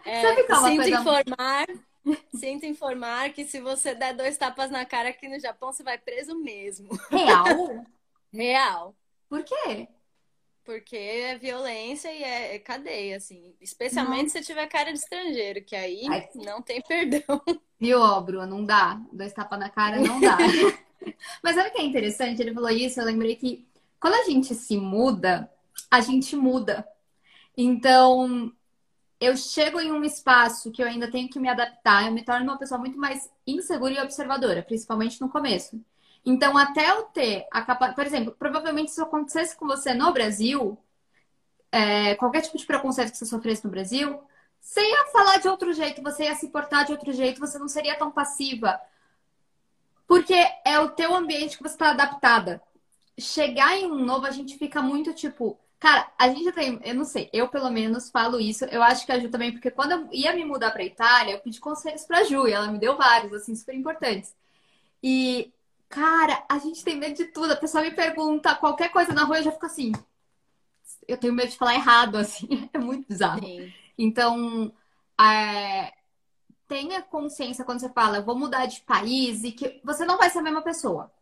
É, 0.05 0.23
Sabe 0.23 0.45
qual 0.45 0.67
é 0.67 0.71
sinto 0.71 0.83
coisa- 0.83 1.01
informar, 1.01 1.67
sinto 2.35 2.67
informar 2.67 3.31
que 3.33 3.45
se 3.45 3.61
você 3.61 3.95
der 3.95 4.15
dois 4.15 4.37
tapas 4.39 4.71
na 4.71 4.87
cara 4.87 5.11
aqui 5.11 5.29
no 5.29 5.39
Japão, 5.39 5.71
você 5.73 5.83
vai 5.83 5.99
preso 5.99 6.35
mesmo. 6.39 6.89
Real? 7.11 7.85
Real. 8.33 8.95
Por 9.29 9.43
quê? 9.45 9.89
Porque 10.71 10.97
é 10.97 11.37
violência 11.37 12.13
e 12.13 12.23
é, 12.23 12.55
é 12.55 12.59
cadeia, 12.61 13.17
assim. 13.17 13.57
Especialmente 13.61 14.31
se 14.31 14.41
tiver 14.41 14.69
cara 14.69 14.93
de 14.93 15.01
estrangeiro, 15.01 15.65
que 15.65 15.75
aí 15.75 16.07
Ai. 16.09 16.29
não 16.37 16.63
tem 16.63 16.81
perdão. 16.87 17.43
Viu, 17.81 18.01
ó, 18.01 18.21
Bru? 18.21 18.47
Não 18.47 18.65
dá. 18.65 19.01
Dois 19.13 19.33
tapas 19.33 19.59
na 19.59 19.69
cara 19.69 19.99
não 19.99 20.21
dá. 20.21 20.39
Mas 21.43 21.57
sabe 21.57 21.71
o 21.71 21.73
que 21.73 21.81
é 21.81 21.85
interessante? 21.85 22.41
Ele 22.41 22.55
falou 22.55 22.71
isso, 22.71 23.01
eu 23.01 23.05
lembrei 23.05 23.35
que 23.35 23.67
quando 23.99 24.15
a 24.15 24.25
gente 24.31 24.55
se 24.55 24.77
muda, 24.77 25.51
a 25.91 26.01
gente 26.01 26.37
muda. 26.37 26.87
Então, 27.57 28.53
eu 29.21 29.37
chego 29.37 29.81
em 29.81 29.91
um 29.91 30.05
espaço 30.05 30.71
que 30.71 30.85
eu 30.85 30.87
ainda 30.87 31.11
tenho 31.11 31.29
que 31.29 31.41
me 31.41 31.49
adaptar, 31.49 32.07
eu 32.07 32.13
me 32.13 32.25
torno 32.25 32.45
uma 32.45 32.59
pessoa 32.59 32.79
muito 32.79 32.97
mais 32.97 33.29
insegura 33.45 33.95
e 33.95 34.01
observadora, 34.01 34.63
principalmente 34.63 35.21
no 35.21 35.29
começo. 35.29 35.85
Então, 36.25 36.57
até 36.57 36.91
eu 36.91 37.05
ter 37.05 37.47
a 37.51 37.63
capacidade. 37.63 37.97
Por 37.97 38.07
exemplo, 38.07 38.35
provavelmente 38.39 38.91
se 38.91 39.01
acontecesse 39.01 39.57
com 39.57 39.67
você 39.67 39.95
no 39.95 40.13
Brasil, 40.13 40.79
é, 41.73 42.15
qualquer 42.17 42.43
tipo 42.43 42.59
de 42.59 42.67
preconceito 42.67 43.13
que 43.13 43.19
você 43.19 43.27
sofresse 43.27 43.65
no 43.65 43.71
Brasil, 43.71 44.21
você 44.61 44.81
ia 44.81 45.07
falar 45.07 45.39
de 45.39 45.49
outro 45.49 45.73
jeito, 45.73 46.03
você 46.03 46.25
ia 46.25 46.35
se 46.35 46.49
portar 46.49 46.85
de 46.85 46.93
outro 46.93 47.13
jeito, 47.13 47.41
você 47.41 47.59
não 47.59 47.69
seria 47.69 47.97
tão 47.97 48.11
passiva. 48.11 48.79
Porque 50.07 50.35
é 50.65 50.79
o 50.81 50.91
teu 50.91 51.15
ambiente 51.15 51.57
que 51.57 51.63
você 51.63 51.75
está 51.75 51.91
adaptada. 51.91 52.61
Chegar 53.19 53.77
em 53.77 53.87
um 53.91 54.05
novo, 54.05 54.27
a 54.27 54.31
gente 54.31 54.59
fica 54.59 54.83
muito 54.83 55.15
tipo. 55.15 55.59
Cara, 55.79 56.11
a 56.19 56.29
gente 56.29 56.53
tem. 56.53 56.81
Eu 56.85 56.95
não 56.95 57.05
sei, 57.05 57.31
eu 57.33 57.49
pelo 57.49 57.71
menos 57.71 58.11
falo 58.11 58.39
isso. 58.41 58.65
Eu 58.67 58.83
acho 58.83 59.07
que 59.07 59.13
a 59.13 59.19
Ju 59.19 59.31
também, 59.31 59.53
porque 59.53 59.71
quando 59.71 59.93
eu 59.93 60.09
ia 60.13 60.35
me 60.35 60.45
mudar 60.45 60.73
pra 60.73 60.85
Itália, 60.85 61.35
eu 61.35 61.41
pedi 61.41 61.61
conselhos 61.61 62.05
pra 62.05 62.25
Ju 62.25 62.47
e 62.49 62.53
ela 62.53 62.67
me 62.69 62.79
deu 62.79 62.97
vários, 62.97 63.33
assim, 63.33 63.55
super 63.55 63.75
importantes. 63.75 64.35
E, 65.03 65.53
cara, 65.91 66.45
a 66.49 66.59
gente 66.59 66.85
tem 66.85 66.97
medo 66.97 67.17
de 67.17 67.27
tudo. 67.27 67.53
A 67.53 67.57
pessoa 67.57 67.83
me 67.83 67.91
pergunta 67.91 68.55
qualquer 68.55 68.91
coisa 68.91 69.13
na 69.13 69.25
rua, 69.25 69.39
eu 69.39 69.43
já 69.43 69.53
fico 69.53 69.67
assim. 69.67 69.93
Eu 71.07 71.19
tenho 71.19 71.35
medo 71.35 71.51
de 71.51 71.59
falar 71.59 71.75
errado, 71.75 72.17
assim. 72.17 72.71
É 72.73 72.79
muito 72.79 73.07
bizarro. 73.07 73.45
Sim. 73.45 73.73
Então, 73.99 74.73
é, 75.21 75.93
tenha 76.67 77.03
consciência 77.03 77.65
quando 77.65 77.81
você 77.81 77.91
fala, 77.91 78.19
eu 78.19 78.25
vou 78.25 78.39
mudar 78.39 78.67
de 78.67 78.81
país 78.83 79.43
e 79.43 79.53
que 79.53 79.81
você 79.85 80.05
não 80.05 80.17
vai 80.17 80.31
ser 80.31 80.39
a 80.39 80.43
mesma 80.43 80.63
pessoa. 80.63 81.13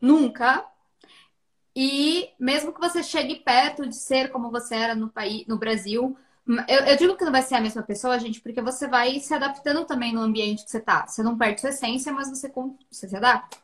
Nunca. 0.00 0.66
E 1.74 2.30
mesmo 2.38 2.72
que 2.72 2.80
você 2.80 3.02
chegue 3.02 3.36
perto 3.36 3.86
de 3.86 3.94
ser 3.94 4.30
como 4.32 4.50
você 4.50 4.74
era 4.74 4.94
no 4.94 5.08
país, 5.08 5.46
no 5.46 5.56
Brasil, 5.56 6.18
eu, 6.66 6.80
eu, 6.80 6.96
digo 6.96 7.16
que 7.16 7.24
não 7.24 7.30
vai 7.30 7.42
ser 7.42 7.54
a 7.54 7.60
mesma 7.60 7.82
pessoa, 7.82 8.18
gente, 8.18 8.40
porque 8.40 8.60
você 8.60 8.88
vai 8.88 9.20
se 9.20 9.32
adaptando 9.32 9.84
também 9.84 10.12
no 10.12 10.20
ambiente 10.20 10.64
que 10.64 10.70
você 10.70 10.80
tá. 10.80 11.06
Você 11.06 11.22
não 11.22 11.38
perde 11.38 11.60
sua 11.60 11.70
essência, 11.70 12.12
mas 12.12 12.28
você, 12.28 12.52
você 12.90 13.08
se 13.08 13.16
adapta. 13.16 13.56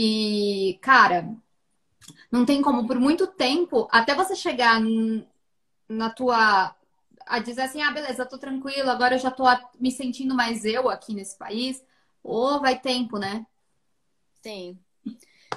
E, 0.00 0.78
cara, 0.80 1.36
não 2.30 2.46
tem 2.46 2.62
como 2.62 2.86
por 2.86 3.00
muito 3.00 3.26
tempo, 3.26 3.88
até 3.90 4.14
você 4.14 4.36
chegar 4.36 4.80
na 5.88 6.08
tua. 6.08 6.72
a 7.26 7.38
dizer 7.40 7.62
assim, 7.62 7.82
ah, 7.82 7.90
beleza, 7.90 8.24
tô 8.24 8.38
tranquila, 8.38 8.92
agora 8.92 9.16
eu 9.16 9.18
já 9.18 9.28
tô 9.28 9.42
me 9.80 9.90
sentindo 9.90 10.36
mais 10.36 10.64
eu 10.64 10.88
aqui 10.88 11.12
nesse 11.12 11.36
país. 11.36 11.84
Ou 12.22 12.60
vai 12.60 12.78
tempo, 12.78 13.18
né? 13.18 13.44
Sim. 14.40 14.78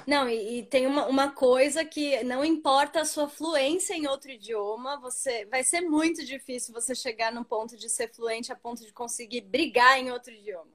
Não, 0.08 0.28
e, 0.28 0.58
e, 0.58 0.62
tem 0.66 0.88
uma, 0.88 1.06
uma 1.06 1.30
coisa 1.30 1.84
que 1.84 2.24
não 2.24 2.44
importa 2.44 3.02
a 3.02 3.04
sua 3.04 3.28
fluência 3.28 3.94
em 3.94 4.08
outro 4.08 4.32
idioma, 4.32 4.98
você 4.98 5.46
vai 5.46 5.62
ser 5.62 5.82
muito 5.82 6.26
difícil 6.26 6.74
você 6.74 6.96
chegar 6.96 7.30
no 7.30 7.44
ponto 7.44 7.76
de 7.76 7.88
ser 7.88 8.12
fluente 8.12 8.50
a 8.50 8.56
ponto 8.56 8.84
de 8.84 8.92
conseguir 8.92 9.42
brigar 9.42 10.00
em 10.00 10.10
outro 10.10 10.32
idioma. 10.32 10.72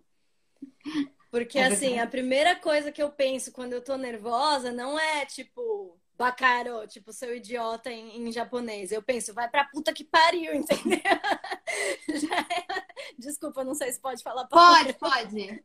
Porque, 1.29 1.59
é 1.59 1.67
assim, 1.67 1.99
a 1.99 2.07
primeira 2.07 2.55
coisa 2.55 2.91
que 2.91 3.01
eu 3.01 3.09
penso 3.09 3.51
quando 3.51 3.73
eu 3.73 3.83
tô 3.83 3.97
nervosa 3.97 4.71
não 4.71 4.97
é 4.97 5.25
tipo, 5.25 5.99
bacaro, 6.17 6.87
tipo, 6.87 7.11
seu 7.13 7.35
idiota 7.35 7.91
em, 7.91 8.27
em 8.27 8.31
japonês. 8.31 8.91
Eu 8.91 9.01
penso, 9.01 9.33
vai 9.33 9.49
pra 9.49 9.65
puta 9.65 9.93
que 9.93 10.03
pariu, 10.03 10.55
entendeu? 10.55 10.99
é... 10.99 12.87
Desculpa, 13.17 13.63
não 13.63 13.73
sei 13.73 13.91
se 13.91 13.99
pode 13.99 14.23
falar. 14.23 14.45
Pode, 14.47 14.93
pode. 14.93 15.63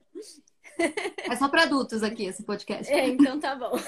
É 0.79 1.37
só 1.37 1.49
para 1.49 1.63
adultos 1.63 2.03
aqui 2.03 2.25
esse 2.25 2.43
podcast. 2.43 2.93
É, 2.93 3.07
então 3.07 3.39
tá 3.39 3.55
bom. 3.55 3.73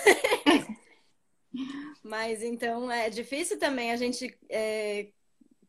Mas 2.02 2.42
então 2.42 2.90
é 2.90 3.08
difícil 3.08 3.58
também 3.58 3.90
a 3.90 3.96
gente 3.96 4.36
é, 4.50 5.08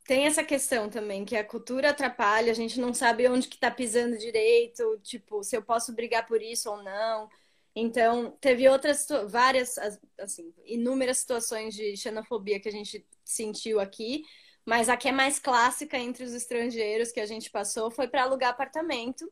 tem 0.05 0.25
essa 0.25 0.43
questão 0.43 0.89
também 0.89 1.25
que 1.25 1.35
a 1.35 1.43
cultura 1.43 1.89
atrapalha, 1.89 2.51
a 2.51 2.55
gente 2.55 2.79
não 2.79 2.93
sabe 2.93 3.27
onde 3.27 3.47
que 3.47 3.57
tá 3.57 3.71
pisando 3.71 4.17
direito, 4.17 4.99
tipo, 5.03 5.43
se 5.43 5.57
eu 5.57 5.63
posso 5.63 5.93
brigar 5.93 6.27
por 6.27 6.41
isso 6.41 6.69
ou 6.69 6.83
não. 6.83 7.29
Então, 7.75 8.31
teve 8.39 8.69
outras 8.69 9.07
várias 9.27 9.77
assim, 10.19 10.53
inúmeras 10.65 11.17
situações 11.17 11.73
de 11.73 11.97
xenofobia 11.97 12.59
que 12.59 12.69
a 12.69 12.71
gente 12.71 13.05
sentiu 13.23 13.79
aqui, 13.79 14.23
mas 14.63 14.89
a 14.89 14.95
que 14.95 15.09
é 15.09 15.11
mais 15.11 15.39
clássica 15.39 15.97
entre 15.97 16.23
os 16.23 16.33
estrangeiros 16.33 17.11
que 17.11 17.19
a 17.19 17.25
gente 17.25 17.49
passou 17.49 17.91
foi 17.91 18.07
para 18.07 18.23
alugar 18.23 18.51
apartamento 18.51 19.29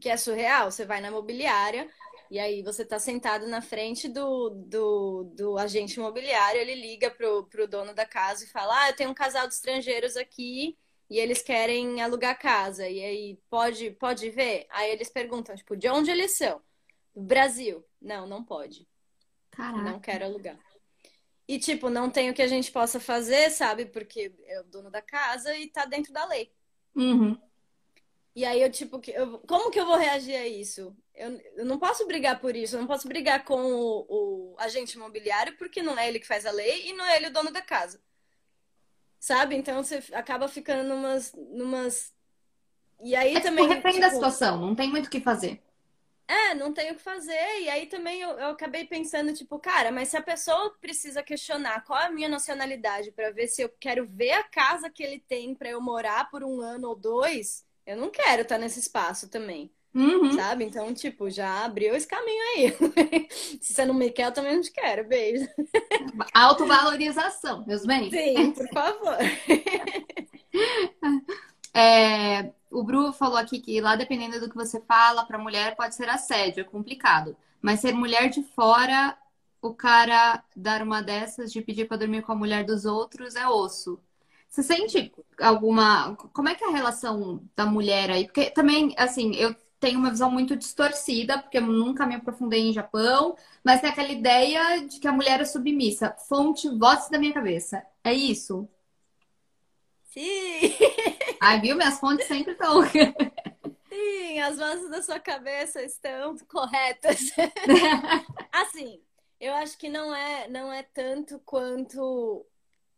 que 0.00 0.08
é 0.08 0.16
surreal. 0.16 0.70
Você 0.70 0.84
vai 0.84 1.00
na 1.00 1.08
imobiliária 1.08 1.88
e 2.30 2.38
aí 2.38 2.62
você 2.62 2.84
tá 2.84 2.98
sentado 2.98 3.46
na 3.48 3.60
frente 3.60 4.08
do, 4.08 4.50
do, 4.50 5.24
do 5.34 5.58
agente 5.58 5.98
imobiliário, 5.98 6.60
ele 6.60 6.76
liga 6.76 7.10
pro, 7.10 7.44
pro 7.46 7.66
dono 7.66 7.92
da 7.92 8.06
casa 8.06 8.44
e 8.44 8.48
fala: 8.48 8.84
Ah, 8.84 8.90
eu 8.90 8.96
tenho 8.96 9.10
um 9.10 9.14
casal 9.14 9.48
de 9.48 9.54
estrangeiros 9.54 10.16
aqui 10.16 10.78
e 11.10 11.18
eles 11.18 11.42
querem 11.42 12.00
alugar 12.00 12.38
casa. 12.38 12.88
E 12.88 13.02
aí, 13.02 13.38
pode, 13.50 13.90
pode 13.90 14.30
ver? 14.30 14.66
Aí 14.70 14.92
eles 14.92 15.10
perguntam, 15.10 15.56
tipo, 15.56 15.76
de 15.76 15.88
onde 15.88 16.08
eles 16.10 16.36
são? 16.36 16.62
Do 17.12 17.22
Brasil. 17.22 17.84
Não, 18.00 18.28
não 18.28 18.44
pode. 18.44 18.86
Caraca. 19.50 19.82
Não 19.82 19.98
quero 19.98 20.24
alugar. 20.24 20.58
E, 21.48 21.58
tipo, 21.58 21.90
não 21.90 22.08
tem 22.08 22.30
o 22.30 22.34
que 22.34 22.42
a 22.42 22.46
gente 22.46 22.70
possa 22.70 23.00
fazer, 23.00 23.50
sabe? 23.50 23.86
Porque 23.86 24.32
é 24.46 24.60
o 24.60 24.64
dono 24.64 24.88
da 24.88 25.02
casa 25.02 25.52
e 25.56 25.66
tá 25.66 25.84
dentro 25.84 26.12
da 26.12 26.24
lei. 26.26 26.52
Uhum. 26.94 27.36
E 28.34 28.44
aí 28.44 28.62
eu, 28.62 28.70
tipo, 28.70 29.00
eu, 29.08 29.38
como 29.40 29.70
que 29.70 29.80
eu 29.80 29.86
vou 29.86 29.96
reagir 29.96 30.36
a 30.36 30.46
isso? 30.46 30.96
Eu, 31.14 31.40
eu 31.56 31.64
não 31.64 31.78
posso 31.78 32.06
brigar 32.06 32.40
por 32.40 32.54
isso, 32.54 32.76
eu 32.76 32.80
não 32.80 32.86
posso 32.86 33.08
brigar 33.08 33.44
com 33.44 33.60
o, 33.60 34.06
o, 34.08 34.56
agente 34.58 34.96
imobiliário, 34.96 35.56
porque 35.56 35.82
não 35.82 35.98
é 35.98 36.08
ele 36.08 36.20
que 36.20 36.26
faz 36.26 36.46
a 36.46 36.50
lei 36.50 36.88
e 36.88 36.92
não 36.92 37.04
é 37.04 37.16
ele 37.16 37.26
o 37.26 37.32
dono 37.32 37.50
da 37.50 37.60
casa. 37.60 38.00
Sabe? 39.18 39.56
Então 39.56 39.82
você 39.82 40.02
acaba 40.12 40.48
ficando 40.48 40.88
numas. 40.88 41.34
numas... 41.34 42.14
E 43.02 43.16
aí 43.16 43.36
é 43.36 43.40
também. 43.40 43.68
Tipo, 43.68 43.82
refém 43.82 44.00
da 44.00 44.10
situação, 44.10 44.58
não 44.58 44.74
tem 44.74 44.88
muito 44.88 45.06
o 45.06 45.10
que 45.10 45.20
fazer. 45.20 45.60
É, 46.26 46.54
não 46.54 46.72
tem 46.72 46.92
o 46.92 46.94
que 46.94 47.02
fazer. 47.02 47.60
E 47.60 47.68
aí 47.68 47.86
também 47.86 48.20
eu, 48.20 48.30
eu 48.38 48.50
acabei 48.50 48.86
pensando, 48.86 49.34
tipo, 49.34 49.58
cara, 49.58 49.90
mas 49.90 50.08
se 50.08 50.16
a 50.16 50.22
pessoa 50.22 50.70
precisa 50.80 51.24
questionar 51.24 51.84
qual 51.84 52.00
é 52.00 52.06
a 52.06 52.10
minha 52.10 52.28
nacionalidade 52.28 53.10
para 53.10 53.32
ver 53.32 53.48
se 53.48 53.60
eu 53.60 53.68
quero 53.68 54.06
ver 54.06 54.32
a 54.32 54.44
casa 54.44 54.88
que 54.88 55.02
ele 55.02 55.18
tem 55.18 55.54
para 55.56 55.68
eu 55.68 55.80
morar 55.80 56.30
por 56.30 56.44
um 56.44 56.60
ano 56.60 56.88
ou 56.88 56.94
dois 56.94 57.68
eu 57.86 57.96
não 57.96 58.10
quero 58.10 58.42
estar 58.42 58.58
nesse 58.58 58.80
espaço 58.80 59.28
também. 59.28 59.70
Uhum. 59.92 60.32
Sabe? 60.32 60.64
Então, 60.64 60.92
tipo, 60.94 61.28
já 61.28 61.64
abriu 61.64 61.94
esse 61.94 62.06
caminho 62.06 62.42
aí. 62.54 62.76
Se 63.60 63.74
você 63.74 63.84
não 63.84 63.94
me 63.94 64.10
quer, 64.10 64.26
eu 64.26 64.32
também 64.32 64.54
não 64.54 64.62
te 64.62 64.70
quero. 64.70 65.08
Beijo. 65.08 65.48
Autovalorização, 66.32 67.64
meus 67.66 67.84
bem? 67.84 68.10
Sim, 68.10 68.52
por 68.52 68.68
favor. 68.68 69.16
É, 71.72 72.52
o 72.70 72.82
Bru 72.82 73.12
falou 73.12 73.36
aqui 73.36 73.60
que 73.60 73.80
lá, 73.80 73.96
dependendo 73.96 74.40
do 74.40 74.48
que 74.48 74.56
você 74.56 74.80
fala, 74.80 75.24
para 75.24 75.38
mulher 75.38 75.76
pode 75.76 75.94
ser 75.94 76.08
assédio, 76.08 76.62
é 76.62 76.64
complicado. 76.64 77.36
Mas 77.62 77.80
ser 77.80 77.94
mulher 77.94 78.28
de 78.28 78.42
fora, 78.42 79.16
o 79.62 79.74
cara 79.74 80.42
dar 80.56 80.82
uma 80.82 81.02
dessas 81.02 81.52
de 81.52 81.62
pedir 81.62 81.86
para 81.86 81.98
dormir 81.98 82.22
com 82.22 82.32
a 82.32 82.36
mulher 82.36 82.64
dos 82.64 82.84
outros 82.84 83.36
é 83.36 83.46
osso. 83.46 84.00
Você 84.50 84.64
sente 84.64 85.12
alguma. 85.40 86.16
Como 86.32 86.48
é 86.48 86.56
que 86.56 86.64
é 86.64 86.68
a 86.68 86.72
relação 86.72 87.40
da 87.54 87.64
mulher 87.64 88.10
aí? 88.10 88.24
Porque 88.24 88.50
também, 88.50 88.92
assim, 88.98 89.32
eu 89.36 89.54
tenho 89.78 90.00
uma 90.00 90.10
visão 90.10 90.28
muito 90.28 90.56
distorcida, 90.56 91.38
porque 91.38 91.58
eu 91.58 91.62
nunca 91.62 92.04
me 92.04 92.16
aprofundei 92.16 92.60
em 92.60 92.72
Japão, 92.72 93.36
mas 93.64 93.80
tem 93.80 93.88
aquela 93.88 94.10
ideia 94.10 94.84
de 94.86 94.98
que 94.98 95.06
a 95.06 95.12
mulher 95.12 95.40
é 95.40 95.44
submissa. 95.44 96.16
Fonte, 96.28 96.68
voz 96.68 97.08
da 97.08 97.18
minha 97.18 97.32
cabeça. 97.32 97.86
É 98.02 98.12
isso? 98.12 98.68
Sim! 100.02 100.74
Ai, 101.40 101.60
viu? 101.60 101.76
Minhas 101.76 102.00
fontes 102.00 102.26
sempre 102.26 102.52
estão. 102.52 102.82
Sim, 103.88 104.40
as 104.40 104.58
vozes 104.58 104.90
da 104.90 105.00
sua 105.00 105.20
cabeça 105.20 105.80
estão 105.82 106.36
corretas. 106.48 107.30
assim, 108.50 109.00
eu 109.40 109.54
acho 109.54 109.78
que 109.78 109.88
não 109.88 110.12
é, 110.12 110.48
não 110.48 110.72
é 110.72 110.82
tanto 110.82 111.38
quanto 111.44 112.44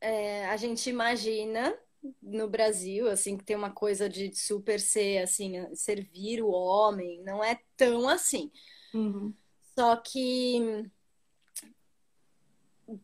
é, 0.03 0.47
a 0.47 0.57
gente 0.57 0.91
imagina 0.91 1.79
no 2.21 2.49
Brasil, 2.49 3.09
assim, 3.09 3.37
que 3.39 3.45
tem 3.45 3.55
uma 3.55 3.71
coisa 3.71 4.09
de 4.09 4.35
super 4.35 4.81
ser, 4.81 5.19
assim, 5.19 5.73
servir 5.77 6.43
o 6.43 6.51
homem, 6.51 7.23
não 7.23 7.43
é 7.43 7.61
tão 7.77 8.09
assim. 8.09 8.51
Uhum. 8.93 9.33
Só 9.79 9.95
que, 9.97 10.91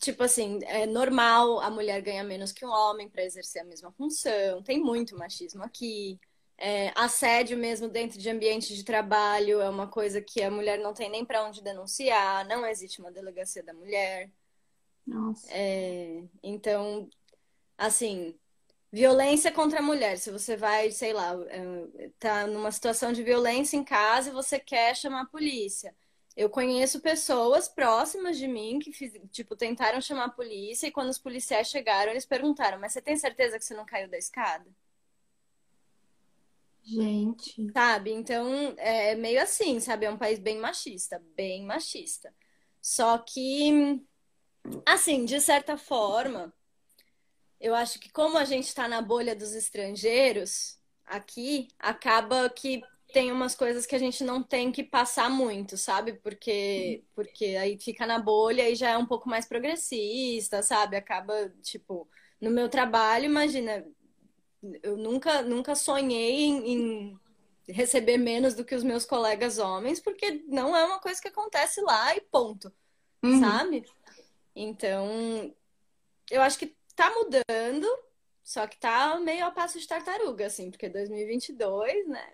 tipo 0.01 0.25
assim, 0.25 0.59
é 0.65 0.85
normal 0.87 1.61
a 1.61 1.71
mulher 1.71 2.03
ganhar 2.03 2.25
menos 2.25 2.51
que 2.51 2.67
um 2.67 2.71
homem 2.71 3.09
para 3.09 3.25
exercer 3.25 3.63
a 3.63 3.65
mesma 3.65 3.93
função, 3.93 4.61
tem 4.63 4.81
muito 4.81 5.17
machismo 5.17 5.63
aqui. 5.63 6.19
É, 6.61 6.93
assédio 6.97 7.57
mesmo 7.57 7.89
dentro 7.89 8.19
de 8.19 8.29
ambiente 8.29 8.75
de 8.75 8.83
trabalho 8.83 9.61
é 9.61 9.71
uma 9.71 9.87
coisa 9.87 10.21
que 10.21 10.43
a 10.43 10.51
mulher 10.51 10.81
não 10.81 10.93
tem 10.93 11.09
nem 11.09 11.25
para 11.25 11.45
onde 11.45 11.63
denunciar, 11.63 12.45
não 12.49 12.67
existe 12.67 13.01
uma 13.01 13.13
delegacia 13.13 13.63
da 13.63 13.73
mulher. 13.73 14.29
Nossa. 15.09 15.49
É, 15.51 16.23
então, 16.43 17.09
assim, 17.77 18.39
violência 18.93 19.51
contra 19.51 19.79
a 19.81 19.83
mulher. 19.83 20.19
Se 20.19 20.31
você 20.31 20.57
vai, 20.57 20.91
sei 20.91 21.13
lá, 21.13 21.35
é, 21.49 22.11
tá 22.19 22.47
numa 22.47 22.71
situação 22.71 23.13
de 23.13 23.23
violência 23.23 23.77
em 23.77 23.85
casa 23.85 24.29
e 24.29 24.33
você 24.33 24.59
quer 24.59 24.95
chamar 24.95 25.23
a 25.23 25.27
polícia. 25.27 25.95
Eu 26.37 26.49
conheço 26.49 27.01
pessoas 27.01 27.69
próximas 27.69 28.39
de 28.39 28.47
mim 28.47 28.79
que, 28.79 28.93
tipo, 29.29 29.57
tentaram 29.57 30.01
chamar 30.01 30.27
a 30.27 30.31
polícia 30.31 30.87
e 30.87 30.93
quando 30.93 31.09
os 31.09 31.19
policiais 31.19 31.69
chegaram, 31.69 32.13
eles 32.13 32.27
perguntaram: 32.27 32.79
Mas 32.79 32.93
você 32.93 33.03
tem 33.03 33.17
certeza 33.17 33.59
que 33.59 33.65
você 33.65 33.75
não 33.75 33.85
caiu 33.87 34.09
da 34.09 34.19
escada? 34.19 34.71
Gente. 36.85 37.71
Sabe? 37.73 38.13
Então, 38.13 38.75
é 38.79 39.15
meio 39.15 39.43
assim, 39.43 39.81
sabe? 39.81 40.07
É 40.07 40.11
um 40.11 40.17
país 40.17 40.39
bem 40.39 40.59
machista, 40.59 41.23
bem 41.35 41.65
machista. 41.65 42.33
Só 42.81 43.19
que 43.19 44.01
Assim, 44.87 45.25
de 45.25 45.41
certa 45.41 45.77
forma, 45.77 46.53
eu 47.61 47.75
acho 47.75 47.99
que 47.99 48.11
como 48.11 48.39
a 48.39 48.45
gente 48.45 48.65
está 48.65 48.89
na 48.89 49.03
bolha 49.03 49.35
dos 49.35 49.55
estrangeiros 49.55 50.79
aqui, 51.05 51.69
acaba 51.79 52.49
que 52.51 52.83
tem 53.13 53.33
umas 53.33 53.55
coisas 53.55 53.87
que 53.87 53.95
a 53.95 53.99
gente 53.99 54.23
não 54.23 54.43
tem 54.43 54.71
que 54.71 54.83
passar 54.83 55.31
muito, 55.31 55.77
sabe? 55.77 56.13
Porque, 56.15 57.03
porque 57.15 57.57
aí 57.57 57.79
fica 57.79 58.07
na 58.07 58.19
bolha 58.19 58.69
e 58.69 58.75
já 58.75 58.91
é 58.91 58.99
um 58.99 59.07
pouco 59.07 59.29
mais 59.29 59.47
progressista, 59.47 60.63
sabe? 60.63 60.97
Acaba, 60.97 61.49
tipo, 61.63 62.07
no 62.41 62.51
meu 62.51 62.69
trabalho, 62.69 63.25
imagina, 63.25 63.85
eu 64.83 64.97
nunca, 64.97 65.43
nunca 65.43 65.75
sonhei 65.75 66.45
em, 66.45 66.73
em 66.73 67.21
receber 67.67 68.19
menos 68.19 68.55
do 68.55 68.65
que 68.65 68.75
os 68.75 68.85
meus 68.85 69.07
colegas 69.07 69.59
homens, 69.59 70.01
porque 70.01 70.45
não 70.47 70.77
é 70.77 70.85
uma 70.85 70.99
coisa 70.99 71.21
que 71.21 71.29
acontece 71.29 71.81
lá 71.81 72.15
e 72.15 72.21
ponto, 72.21 72.73
uhum. 73.23 73.41
sabe? 73.41 73.85
Então, 74.61 75.55
eu 76.31 76.43
acho 76.43 76.59
que 76.59 76.77
tá 76.97 77.11
mudando, 77.11 77.87
Só 78.45 78.67
que 78.67 78.79
tá 78.79 79.19
meio 79.21 79.47
a 79.47 79.51
passo 79.53 79.79
de 79.81 79.87
tartaruga, 79.89 80.47
assim, 80.47 80.71
porque 80.71 80.89
2022, 80.89 82.09
né? 82.09 82.25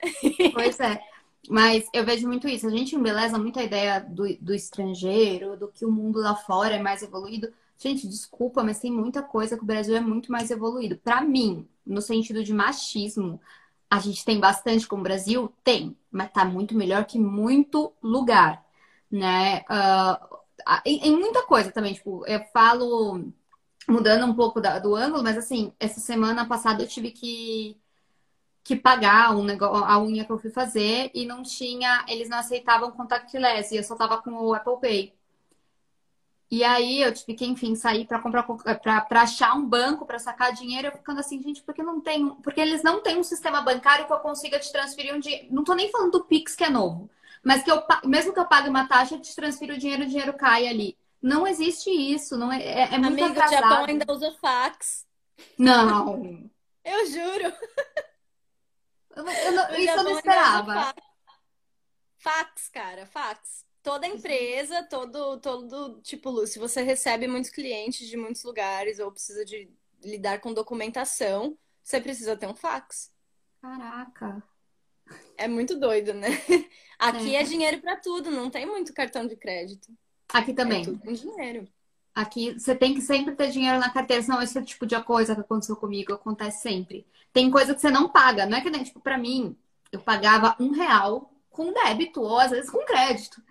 Pois 0.53 0.79
é. 0.81 1.01
Mas 1.49 1.89
eu 1.93 2.05
vejo 2.05 2.27
muito 2.27 2.49
isso. 2.49 2.67
A 2.67 2.71
gente 2.71 2.97
embeleza 2.97 3.39
muito 3.39 3.59
a 3.59 3.63
ideia 3.65 4.01
do, 4.01 4.25
do 4.41 4.55
estrangeiro, 4.55 5.57
do 5.57 5.69
que 5.69 5.85
o 5.85 5.91
mundo 5.91 6.21
lá 6.21 6.35
fora 6.35 6.77
é 6.77 6.79
mais 6.83 7.03
evoluído. 7.03 7.53
Gente, 7.79 8.09
desculpa, 8.09 8.63
mas 8.63 8.79
tem 8.81 8.91
muita 8.91 9.23
coisa 9.23 9.57
que 9.57 9.63
o 9.63 9.67
Brasil 9.67 9.97
é 9.97 10.01
muito 10.01 10.33
mais 10.33 10.51
evoluído. 10.51 10.97
Para 10.99 11.21
mim, 11.23 11.69
no 11.85 12.01
sentido 12.01 12.43
de 12.43 12.55
machismo, 12.55 13.41
a 13.91 13.99
gente 14.01 14.25
tem 14.25 14.41
bastante 14.41 14.87
como 14.87 15.01
o 15.01 15.05
Brasil? 15.05 15.53
Tem, 15.65 15.97
mas 16.11 16.33
tá 16.33 16.45
muito 16.45 16.75
melhor 16.75 17.05
que 17.07 17.19
muito 17.19 17.93
lugar, 18.03 18.65
né? 19.11 19.65
Uh, 19.71 20.39
em, 20.85 21.09
em, 21.09 21.17
muita 21.17 21.43
coisa 21.43 21.71
também, 21.73 21.95
tipo, 21.95 22.25
eu 22.27 22.41
falo, 22.53 23.25
mudando 23.89 24.27
um 24.27 24.35
pouco 24.35 24.61
da, 24.61 24.79
do 24.79 24.95
ângulo, 24.95 25.23
mas 25.23 25.37
assim, 25.39 25.73
essa 25.79 26.01
semana 26.01 26.47
passada 26.47 26.83
eu 26.83 26.89
tive 26.89 27.11
que 27.11 27.77
que 28.65 28.75
pagar 28.75 29.37
um 29.37 29.45
negócio, 29.45 29.85
a 29.85 30.03
unha 30.03 30.25
que 30.25 30.33
eu 30.33 30.39
fui 30.39 30.51
fazer 30.51 31.11
e 31.15 31.27
não 31.27 31.43
tinha, 31.43 32.05
eles 32.09 32.31
não 32.31 32.39
aceitavam 32.39 32.91
contactless 32.91 33.75
e 33.75 33.77
eu 33.77 33.85
só 33.85 33.95
tava 33.95 34.23
com 34.23 34.31
o 34.33 34.55
Apple 34.55 34.81
Pay. 34.81 35.15
E 36.51 36.63
aí 36.65 37.03
eu 37.03 37.13
tive 37.13 37.35
que, 37.35 37.45
enfim, 37.45 37.75
sair 37.75 38.07
para 38.07 38.21
comprar 38.21 38.45
para 38.45 39.23
achar 39.23 39.55
um 39.55 39.67
banco 39.67 40.07
para 40.07 40.19
sacar 40.19 40.53
dinheiro, 40.53 40.89
eu 40.89 40.93
ficando 40.93 41.21
assim, 41.21 41.43
gente, 41.43 41.63
porque 41.63 41.83
não 41.83 42.01
tem, 42.01 42.29
porque 42.37 42.61
eles 42.61 42.83
não 42.83 43.03
têm 43.03 43.19
um 43.19 43.25
sistema 43.25 43.61
bancário 43.61 44.07
que 44.07 44.13
eu 44.13 44.19
consiga 44.21 44.59
te 44.59 44.73
transferir 44.73 45.15
um 45.15 45.21
dinheiro. 45.21 45.49
Não 45.51 45.65
tô 45.65 45.75
nem 45.75 45.91
falando 45.91 46.13
do 46.13 46.25
Pix 46.25 46.55
que 46.55 46.65
é 46.65 46.71
novo, 46.71 47.11
mas 47.45 47.63
que 47.63 47.71
eu 47.71 47.83
mesmo 48.05 48.33
que 48.33 48.41
eu 48.41 48.47
pague 48.47 48.69
uma 48.69 48.89
taxa, 48.89 49.15
eu 49.15 49.21
te 49.21 49.35
transfiro 49.35 49.75
o 49.75 49.79
dinheiro, 49.79 50.05
o 50.05 50.09
dinheiro 50.09 50.33
cai 50.33 50.67
ali. 50.67 50.99
Não 51.21 51.47
existe 51.47 51.91
isso, 51.91 52.37
não 52.37 52.51
é, 52.51 52.63
é, 52.63 52.83
é 52.95 52.99
muito 52.99 53.23
Amigo, 53.23 53.41
atrasado. 53.41 53.65
o 53.65 53.69
Japão 53.69 53.85
ainda 53.85 54.13
usa 54.13 54.33
fax. 54.41 55.07
Não. 55.59 56.51
eu 56.85 57.07
juro. 57.07 57.53
Eu, 59.17 59.27
eu 59.27 59.53
não, 59.53 59.75
isso 59.77 59.93
eu 59.93 60.03
não 60.05 60.17
esperava. 60.17 60.95
Fax, 62.19 62.69
cara, 62.71 63.07
fax. 63.07 63.65
Toda 63.83 64.07
empresa, 64.07 64.83
todo, 64.85 65.39
todo, 65.41 66.01
tipo, 66.01 66.47
se 66.47 66.59
você 66.59 66.83
recebe 66.83 67.29
muitos 67.29 67.51
clientes 67.51 68.09
de 68.09 68.17
muitos 68.17 68.43
lugares 68.43 68.99
ou 68.99 69.13
precisa 69.13 69.45
de 69.45 69.71
lidar 70.03 70.41
com 70.41 70.55
documentação, 70.55 71.57
você 71.83 72.01
precisa 72.01 72.37
ter 72.37 72.47
um 72.47 72.55
fax. 72.55 73.13
Caraca. 73.61 74.43
É 75.37 75.49
muito 75.49 75.79
doido, 75.79 76.15
né? 76.15 76.29
Aqui 76.99 77.35
é, 77.35 77.41
é 77.41 77.45
dinheiro 77.45 77.81
para 77.81 77.97
tudo, 77.97 78.31
não 78.31 78.49
tem 78.49 78.67
muito 78.67 78.93
cartão 78.93 79.27
de 79.27 79.37
crédito. 79.37 79.93
Aqui 80.33 80.53
também. 80.53 80.83
É 80.83 80.85
tudo 80.85 80.99
com 80.99 81.13
dinheiro. 81.13 81.69
Aqui 82.15 82.53
você 82.53 82.75
tem 82.75 82.95
que 82.95 83.01
sempre 83.01 83.35
ter 83.35 83.51
dinheiro 83.51 83.79
na 83.79 83.91
carteira, 83.91 84.23
senão 84.23 84.41
esse 84.41 84.63
tipo 84.63 84.87
de 84.87 85.01
coisa 85.03 85.35
que 85.35 85.41
aconteceu 85.41 85.77
comigo 85.77 86.13
acontece 86.13 86.63
sempre. 86.63 87.07
Tem 87.33 87.51
coisa 87.51 87.75
que 87.75 87.81
você 87.81 87.91
não 87.91 88.09
paga, 88.09 88.47
não 88.47 88.57
é 88.57 88.61
que 88.61 88.71
nem, 88.71 88.85
tipo, 88.85 89.01
pra 89.01 89.19
mim, 89.19 89.57
eu 89.91 90.01
pagava 90.01 90.55
um 90.61 90.71
real 90.71 91.33
com 91.51 91.73
débito, 91.73 92.21
ou 92.21 92.39
às 92.39 92.53
vezes 92.53 92.71
com 92.71 92.85
crédito. 92.85 93.43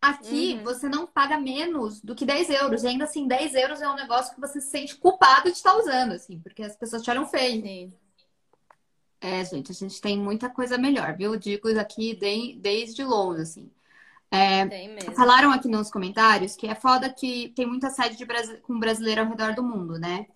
Aqui 0.00 0.54
uhum. 0.54 0.64
você 0.64 0.88
não 0.88 1.06
paga 1.06 1.38
menos 1.38 2.00
do 2.00 2.14
que 2.14 2.24
10 2.24 2.48
euros. 2.50 2.82
E 2.82 2.86
ainda 2.86 3.04
assim, 3.04 3.28
10 3.28 3.54
euros 3.54 3.82
é 3.82 3.88
um 3.88 3.94
negócio 3.94 4.34
que 4.34 4.40
você 4.40 4.58
se 4.60 4.70
sente 4.70 4.96
culpado 4.96 5.50
de 5.50 5.56
estar 5.56 5.76
usando, 5.76 6.12
assim, 6.12 6.38
porque 6.38 6.62
as 6.62 6.74
pessoas 6.74 7.02
te 7.02 7.10
olham 7.10 7.26
feio. 7.26 7.62
Sim. 7.62 7.92
É, 9.20 9.44
gente, 9.44 9.70
a 9.70 9.74
gente 9.74 10.00
tem 10.00 10.18
muita 10.18 10.48
coisa 10.48 10.78
melhor, 10.78 11.14
viu? 11.16 11.34
Eu 11.34 11.38
digo 11.38 11.68
aqui 11.78 12.14
de, 12.14 12.56
desde 12.58 13.04
longe, 13.04 13.42
assim. 13.42 13.70
É, 14.30 15.12
falaram 15.12 15.50
aqui 15.50 15.68
nos 15.68 15.90
comentários 15.90 16.54
que 16.54 16.68
é 16.68 16.74
foda 16.74 17.12
que 17.12 17.48
tem 17.56 17.66
muita 17.66 17.90
sede 17.90 18.16
de 18.16 18.24
com 18.62 18.78
brasileiro 18.78 19.22
ao 19.22 19.28
redor 19.28 19.54
do 19.54 19.62
mundo, 19.62 19.98
né? 19.98 20.26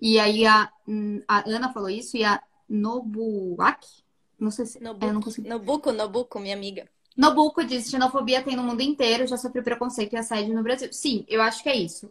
E 0.00 0.18
aí 0.18 0.46
a, 0.46 0.72
hum, 0.88 1.20
a 1.28 1.48
Ana 1.48 1.72
falou 1.72 1.90
isso 1.90 2.16
e 2.16 2.24
a 2.24 2.42
Nobuaki, 2.68 4.02
não 4.38 4.50
sei 4.50 4.64
se 4.64 4.82
Nobuco, 4.82 5.06
é, 5.06 5.12
não 5.12 5.20
consigo... 5.20 5.48
Nobuco, 5.48 5.92
Nobuco, 5.92 6.40
minha 6.40 6.56
amiga. 6.56 6.88
Nobuco 7.16 7.62
diz: 7.62 7.90
xenofobia 7.90 8.42
tem 8.42 8.56
no 8.56 8.62
mundo 8.62 8.80
inteiro, 8.80 9.26
já 9.26 9.36
sofri 9.36 9.62
preconceito 9.62 10.14
e 10.14 10.16
assédio 10.16 10.54
no 10.54 10.62
Brasil. 10.62 10.90
Sim, 10.92 11.24
eu 11.28 11.42
acho 11.42 11.62
que 11.62 11.68
é 11.68 11.76
isso. 11.76 12.10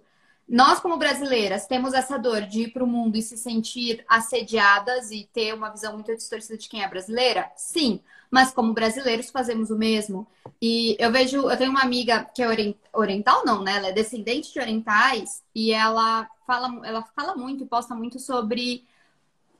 Nós, 0.51 0.81
como 0.81 0.97
brasileiras, 0.97 1.65
temos 1.65 1.93
essa 1.93 2.17
dor 2.17 2.41
de 2.41 2.63
ir 2.63 2.73
para 2.73 2.83
o 2.83 2.87
mundo 2.87 3.15
e 3.15 3.21
se 3.21 3.37
sentir 3.37 4.03
assediadas 4.05 5.09
e 5.09 5.25
ter 5.31 5.53
uma 5.53 5.69
visão 5.69 5.93
muito 5.93 6.13
distorcida 6.13 6.57
de 6.57 6.67
quem 6.67 6.83
é 6.83 6.87
brasileira? 6.89 7.49
Sim, 7.55 8.01
mas 8.29 8.51
como 8.51 8.73
brasileiros 8.73 9.29
fazemos 9.29 9.71
o 9.71 9.77
mesmo. 9.77 10.27
E 10.61 10.97
eu 10.99 11.09
vejo, 11.09 11.49
eu 11.49 11.57
tenho 11.57 11.71
uma 11.71 11.83
amiga 11.83 12.25
que 12.35 12.43
é 12.43 12.75
oriental, 12.91 13.45
não, 13.45 13.63
né? 13.63 13.77
Ela 13.77 13.87
é 13.87 13.91
descendente 13.93 14.51
de 14.51 14.59
orientais 14.59 15.41
e 15.55 15.71
ela 15.71 16.29
fala, 16.45 16.85
ela 16.85 17.01
fala 17.15 17.33
muito 17.33 17.63
e 17.63 17.67
posta 17.67 17.95
muito 17.95 18.19
sobre 18.19 18.83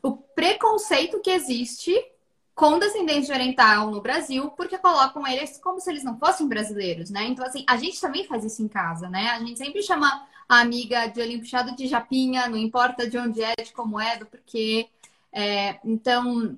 o 0.04 0.12
preconceito 0.12 1.22
que 1.22 1.32
existe 1.32 1.96
com 2.54 2.78
descendentes 2.78 3.28
de 3.28 3.32
oriental 3.32 3.90
no 3.92 4.02
Brasil, 4.02 4.50
porque 4.58 4.78
colocam 4.78 5.26
eles 5.26 5.58
como 5.58 5.80
se 5.80 5.90
eles 5.90 6.04
não 6.04 6.20
fossem 6.20 6.50
brasileiros, 6.50 7.10
né? 7.10 7.24
Então, 7.28 7.46
assim, 7.46 7.64
a 7.66 7.78
gente 7.78 8.02
também 8.02 8.26
faz 8.26 8.44
isso 8.44 8.62
em 8.62 8.68
casa, 8.68 9.10
né? 9.10 9.30
A 9.30 9.40
gente 9.40 9.58
sempre 9.58 9.82
chama 9.82 10.28
amiga 10.60 11.08
de 11.08 11.22
olhinho 11.22 11.40
puxado 11.40 11.76
de 11.76 11.88
japinha, 11.88 12.48
não 12.48 12.58
importa 12.58 13.10
de 13.10 13.18
onde 13.18 13.42
é, 13.42 13.54
de 13.56 13.72
como 13.72 14.00
é, 14.00 14.18
do 14.18 14.26
porquê. 14.26 14.90
É, 15.32 15.80
então, 15.86 16.58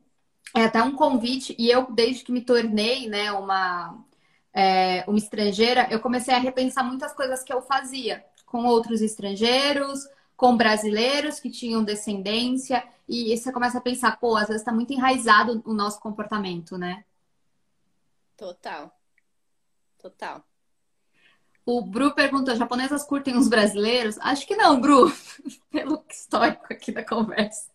é 0.55 0.63
até 0.63 0.81
um 0.81 0.95
convite, 0.95 1.55
e 1.57 1.69
eu, 1.69 1.91
desde 1.91 2.23
que 2.23 2.31
me 2.31 2.41
tornei, 2.41 3.07
né, 3.07 3.31
uma, 3.31 4.03
é, 4.53 5.03
uma 5.07 5.17
estrangeira, 5.17 5.87
eu 5.91 5.99
comecei 5.99 6.33
a 6.33 6.39
repensar 6.39 6.83
muitas 6.83 7.13
coisas 7.13 7.43
que 7.43 7.53
eu 7.53 7.61
fazia 7.61 8.25
com 8.45 8.65
outros 8.65 9.01
estrangeiros, 9.01 10.07
com 10.35 10.55
brasileiros 10.57 11.39
que 11.39 11.49
tinham 11.49 11.83
descendência, 11.83 12.83
e 13.07 13.35
você 13.35 13.51
começa 13.51 13.77
a 13.77 13.81
pensar, 13.81 14.19
pô, 14.19 14.35
às 14.35 14.47
vezes 14.47 14.61
está 14.61 14.71
muito 14.71 14.93
enraizado 14.93 15.61
o 15.65 15.73
nosso 15.73 15.99
comportamento, 15.99 16.77
né? 16.77 17.03
Total. 18.37 18.91
Total. 19.97 20.43
O 21.65 21.81
Bru 21.81 22.13
perguntou: 22.13 22.55
japonesas 22.55 23.03
curtem 23.03 23.37
os 23.37 23.47
brasileiros? 23.47 24.17
Acho 24.19 24.45
que 24.45 24.55
não, 24.55 24.79
Bru, 24.79 25.11
pelo 25.71 26.03
histórico 26.09 26.65
aqui 26.69 26.91
da 26.91 27.05
conversa. 27.05 27.71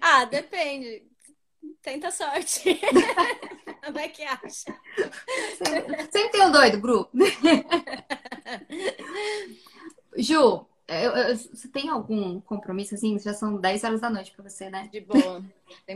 Ah, 0.00 0.24
depende. 0.24 1.02
Tenta 1.82 2.10
sorte. 2.10 2.80
Como 3.84 3.98
é 3.98 4.08
que 4.08 4.22
acha? 4.22 4.74
Sempre, 5.56 5.96
sempre 6.10 6.30
tem 6.30 6.46
um 6.46 6.52
doido, 6.52 6.78
Bru. 6.78 7.08
Ju, 10.16 10.66
eu, 10.86 11.10
eu, 11.12 11.36
você 11.36 11.68
tem 11.68 11.88
algum 11.88 12.40
compromisso 12.40 12.94
assim? 12.94 13.18
Já 13.18 13.34
são 13.34 13.56
10 13.56 13.84
horas 13.84 14.00
da 14.00 14.10
noite 14.10 14.32
para 14.32 14.48
você, 14.48 14.70
né? 14.70 14.88
De 14.92 15.00
boa. 15.00 15.42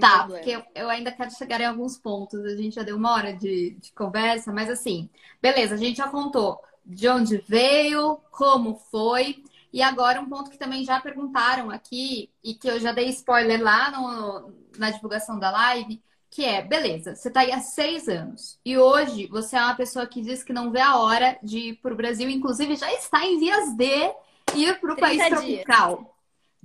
tá, 0.00 0.18
problema. 0.18 0.28
porque 0.28 0.50
eu, 0.50 0.62
eu, 0.74 0.90
ainda 0.90 1.12
quero 1.12 1.30
chegar 1.32 1.60
em 1.60 1.66
alguns 1.66 1.96
pontos. 1.98 2.44
A 2.44 2.56
gente 2.56 2.74
já 2.74 2.82
deu 2.82 2.96
uma 2.96 3.12
hora 3.12 3.32
de, 3.34 3.70
de 3.70 3.92
conversa, 3.92 4.52
mas 4.52 4.68
assim, 4.70 5.08
beleza, 5.40 5.74
a 5.74 5.78
gente 5.78 5.96
já 5.96 6.08
contou 6.08 6.60
de 6.84 7.08
onde 7.08 7.38
veio, 7.38 8.18
como 8.30 8.76
foi. 8.90 9.42
E 9.72 9.82
agora 9.82 10.20
um 10.20 10.28
ponto 10.28 10.50
que 10.50 10.58
também 10.58 10.84
já 10.84 11.00
perguntaram 11.00 11.70
aqui 11.70 12.30
e 12.44 12.54
que 12.54 12.68
eu 12.68 12.78
já 12.78 12.92
dei 12.92 13.08
spoiler 13.08 13.62
lá 13.62 13.90
no, 13.90 14.52
na 14.76 14.90
divulgação 14.90 15.38
da 15.38 15.50
live, 15.50 16.02
que 16.30 16.44
é, 16.44 16.62
beleza, 16.62 17.14
você 17.14 17.28
está 17.28 17.40
aí 17.40 17.52
há 17.52 17.60
seis 17.60 18.08
anos 18.08 18.58
e 18.64 18.76
hoje 18.78 19.26
você 19.26 19.56
é 19.56 19.60
uma 19.60 19.74
pessoa 19.74 20.06
que 20.06 20.22
diz 20.22 20.42
que 20.42 20.52
não 20.52 20.70
vê 20.70 20.80
a 20.80 20.96
hora 20.96 21.38
de 21.42 21.58
ir 21.58 21.76
para 21.76 21.92
o 21.92 21.96
Brasil, 21.96 22.28
inclusive 22.28 22.76
já 22.76 22.92
está 22.92 23.24
em 23.26 23.38
vias 23.38 23.74
de 23.76 24.12
ir 24.54 24.80
para 24.80 24.92
o 24.92 24.96
país 24.96 25.18
dias. 25.18 25.28
tropical. 25.28 26.16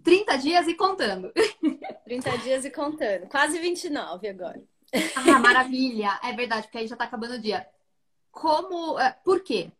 30 0.03 0.38
dias 0.38 0.68
e 0.68 0.74
contando. 0.74 1.32
30 2.05 2.38
dias 2.39 2.65
e 2.65 2.70
contando. 2.70 3.28
Quase 3.28 3.59
29 3.59 4.28
agora. 4.30 4.61
Ah, 5.15 5.39
maravilha! 5.39 6.18
É 6.24 6.32
verdade, 6.32 6.63
porque 6.63 6.78
aí 6.78 6.88
já 6.88 6.95
está 6.95 7.05
acabando 7.05 7.34
o 7.34 7.39
dia. 7.39 7.68
Como. 8.32 8.97
Eh, 8.99 9.15
por 9.24 9.43
quê? 9.43 9.72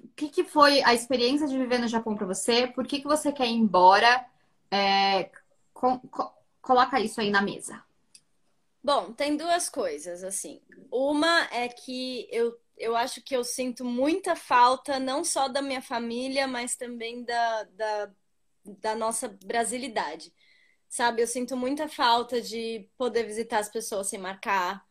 O 0.00 0.08
que, 0.16 0.28
que 0.28 0.44
foi 0.44 0.82
a 0.82 0.94
experiência 0.94 1.46
de 1.46 1.56
viver 1.56 1.78
no 1.78 1.88
Japão 1.88 2.16
para 2.16 2.26
você? 2.26 2.66
Por 2.66 2.86
que, 2.86 3.00
que 3.00 3.06
você 3.06 3.32
quer 3.32 3.46
ir 3.46 3.52
embora? 3.54 4.24
É, 4.70 5.30
com, 5.72 6.00
coloca 6.60 7.00
isso 7.00 7.20
aí 7.20 7.30
na 7.30 7.40
mesa. 7.42 7.82
Bom, 8.82 9.12
tem 9.12 9.36
duas 9.36 9.68
coisas, 9.68 10.22
assim. 10.24 10.60
Uma 10.90 11.48
é 11.52 11.68
que 11.68 12.28
eu 12.30 12.56
eu 12.78 12.96
acho 12.96 13.22
que 13.22 13.34
eu 13.36 13.44
sinto 13.44 13.84
muita 13.84 14.36
falta, 14.36 14.98
não 14.98 15.24
só 15.24 15.48
da 15.48 15.60
minha 15.60 15.82
família, 15.82 16.46
mas 16.46 16.76
também 16.76 17.24
da, 17.24 17.64
da, 17.64 18.10
da 18.64 18.94
nossa 18.94 19.28
brasilidade. 19.44 20.32
Sabe, 20.88 21.20
eu 21.22 21.26
sinto 21.26 21.56
muita 21.56 21.88
falta 21.88 22.40
de 22.40 22.88
poder 22.96 23.24
visitar 23.24 23.58
as 23.58 23.68
pessoas 23.68 24.06
sem 24.08 24.18
marcar, 24.18 24.86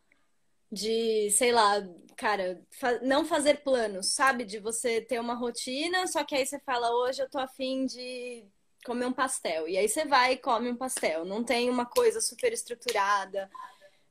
de, 0.72 1.30
sei 1.32 1.52
lá, 1.52 1.82
cara, 2.16 2.62
fa 2.72 3.00
não 3.02 3.26
fazer 3.26 3.64
planos, 3.64 4.14
sabe? 4.14 4.46
De 4.46 4.60
você 4.60 5.02
ter 5.02 5.20
uma 5.20 5.36
rotina, 5.36 6.08
só 6.08 6.24
que 6.24 6.36
aí 6.36 6.46
você 6.46 6.60
fala, 6.60 6.92
hoje 6.92 7.22
eu 7.22 7.30
tô 7.30 7.40
afim 7.40 7.86
de 7.86 8.46
comer 8.86 9.06
um 9.06 9.14
pastel. 9.14 9.68
E 9.68 9.78
aí 9.78 9.88
você 9.88 10.06
vai 10.06 10.34
e 10.34 10.38
come 10.38 10.72
um 10.72 10.78
pastel. 10.78 11.26
Não 11.26 11.44
tem 11.44 11.70
uma 11.70 11.86
coisa 11.86 12.22
super 12.22 12.54
estruturada. 12.54 13.50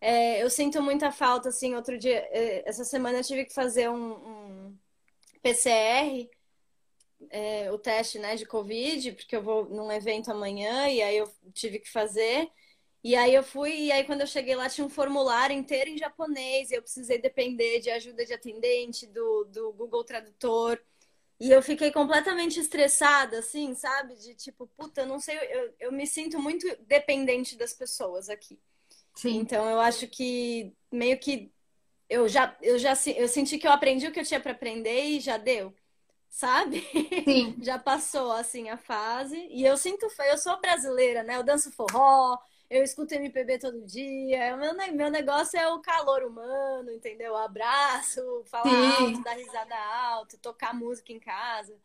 É, 0.01 0.43
eu 0.43 0.51
sinto 0.51 0.83
muita 0.83 1.11
falta, 1.11 1.49
assim, 1.49 1.75
outro 1.75 1.99
dia, 1.99 2.19
é, 2.31 2.69
essa 2.69 2.85
semana 2.85 3.19
eu 3.19 3.25
tive 3.25 3.45
que 3.47 3.55
fazer 3.55 3.89
um, 3.89 4.13
um 4.13 4.79
PCR 5.43 6.29
é, 7.31 7.71
o 7.73 7.79
teste 7.79 8.19
né, 8.19 8.37
de 8.37 8.47
Covid, 8.47 9.13
porque 9.13 9.37
eu 9.37 9.43
vou 9.43 9.65
num 9.69 9.91
evento 9.91 10.31
amanhã 10.31 10.89
e 10.89 11.03
aí 11.03 11.17
eu 11.17 11.31
tive 11.53 11.79
que 11.79 11.91
fazer. 11.91 12.49
E 13.07 13.15
aí 13.15 13.33
eu 13.33 13.45
fui, 13.45 13.73
e 13.73 13.93
aí 13.93 14.03
quando 14.03 14.23
eu 14.23 14.27
cheguei 14.27 14.57
lá 14.57 14.69
tinha 14.69 14.85
um 14.85 14.91
formulário 14.91 15.57
inteiro 15.57 15.89
em 15.89 15.97
japonês, 15.97 16.73
e 16.73 16.75
eu 16.75 16.83
precisei 16.83 17.19
depender 17.19 17.79
de 17.79 17.89
ajuda 17.89 18.27
de 18.27 18.35
atendente, 18.35 19.07
do, 19.07 19.45
do 19.45 19.73
Google 19.75 20.03
Tradutor. 20.03 20.83
E 21.39 21.53
eu 21.53 21.63
fiquei 21.63 21.93
completamente 21.93 22.59
estressada, 22.59 23.39
assim, 23.39 23.75
sabe? 23.77 24.17
De 24.17 24.35
tipo, 24.35 24.67
puta, 24.77 25.03
eu 25.03 25.07
não 25.07 25.21
sei, 25.21 25.37
eu, 25.39 25.75
eu 25.79 25.93
me 25.93 26.05
sinto 26.05 26.41
muito 26.41 26.67
dependente 26.83 27.57
das 27.57 27.73
pessoas 27.73 28.29
aqui. 28.29 28.59
Sim. 29.15 29.37
Então 29.39 29.71
eu 29.71 29.81
acho 29.81 30.09
que 30.09 30.75
meio 30.91 31.17
que 31.21 31.53
eu 32.09 32.29
já, 32.29 32.57
eu 32.63 32.79
já 32.79 32.95
eu 33.17 33.29
senti 33.29 33.59
que 33.59 33.67
eu 33.69 33.73
aprendi 33.73 34.07
o 34.09 34.13
que 34.13 34.21
eu 34.21 34.25
tinha 34.25 34.41
para 34.41 34.53
aprender 34.53 35.05
e 35.05 35.21
já 35.21 35.37
deu, 35.39 35.75
sabe? 36.29 36.83
Sim. 37.25 37.57
já 37.63 37.79
passou 37.79 38.33
assim 38.33 38.69
a 38.71 38.77
fase. 38.79 39.37
E 39.51 39.65
eu 39.65 39.77
sinto, 39.77 40.07
eu 40.31 40.39
sou 40.39 40.61
brasileira, 40.61 41.23
né? 41.23 41.37
Eu 41.37 41.45
danço 41.45 41.73
forró, 41.73 42.39
eu 42.71 42.83
escuto 42.83 43.15
MPB 43.15 43.59
todo 43.59 43.85
dia. 43.87 44.57
Meu, 44.57 44.75
meu 44.95 45.11
negócio 45.11 45.59
é 45.59 45.69
o 45.69 45.81
calor 45.81 46.25
humano, 46.25 46.91
entendeu? 46.93 47.33
O 47.33 47.37
abraço, 47.37 48.21
falar 48.47 48.71
Sim. 48.71 49.03
alto, 49.03 49.23
dar 49.23 49.35
risada 49.37 49.77
alto, 49.77 50.39
tocar 50.39 50.75
música 50.75 51.13
em 51.13 51.21
casa. 51.21 51.77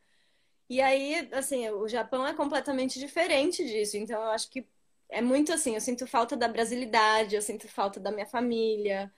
E 0.69 0.81
aí, 0.81 1.29
assim, 1.33 1.69
o 1.69 1.87
Japão 1.87 2.25
é 2.25 2.33
completamente 2.33 2.99
diferente 2.99 3.63
disso. 3.65 3.97
Então, 3.97 4.21
eu 4.23 4.29
acho 4.31 4.49
que 4.49 4.67
é 5.09 5.21
muito 5.21 5.51
assim, 5.53 5.75
eu 5.75 5.81
sinto 5.81 6.07
falta 6.07 6.37
da 6.37 6.47
brasilidade, 6.47 7.35
eu 7.35 7.41
sinto 7.41 7.67
falta 7.67 7.99
da 7.99 8.11
minha 8.11 8.25
família. 8.25 9.13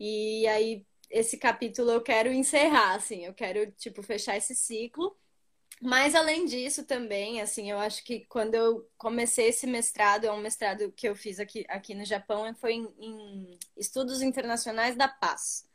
E 0.00 0.46
aí, 0.48 0.86
esse 1.10 1.38
capítulo 1.38 1.90
eu 1.92 2.02
quero 2.02 2.32
encerrar, 2.32 2.94
assim, 2.96 3.26
eu 3.26 3.34
quero, 3.34 3.70
tipo, 3.72 4.02
fechar 4.02 4.36
esse 4.36 4.54
ciclo. 4.56 5.16
Mas 5.80 6.14
além 6.14 6.44
disso 6.44 6.84
também, 6.84 7.40
assim, 7.40 7.70
eu 7.70 7.78
acho 7.78 8.04
que 8.04 8.26
quando 8.26 8.54
eu 8.54 8.86
comecei 8.98 9.48
esse 9.48 9.66
mestrado, 9.66 10.26
é 10.26 10.32
um 10.32 10.40
mestrado 10.40 10.92
que 10.92 11.08
eu 11.08 11.16
fiz 11.16 11.40
aqui, 11.40 11.64
aqui 11.68 11.94
no 11.94 12.04
Japão, 12.04 12.54
foi 12.54 12.74
em, 12.74 12.94
em 12.98 13.58
Estudos 13.76 14.20
Internacionais 14.20 14.94
da 14.94 15.08
Paz. 15.08 15.66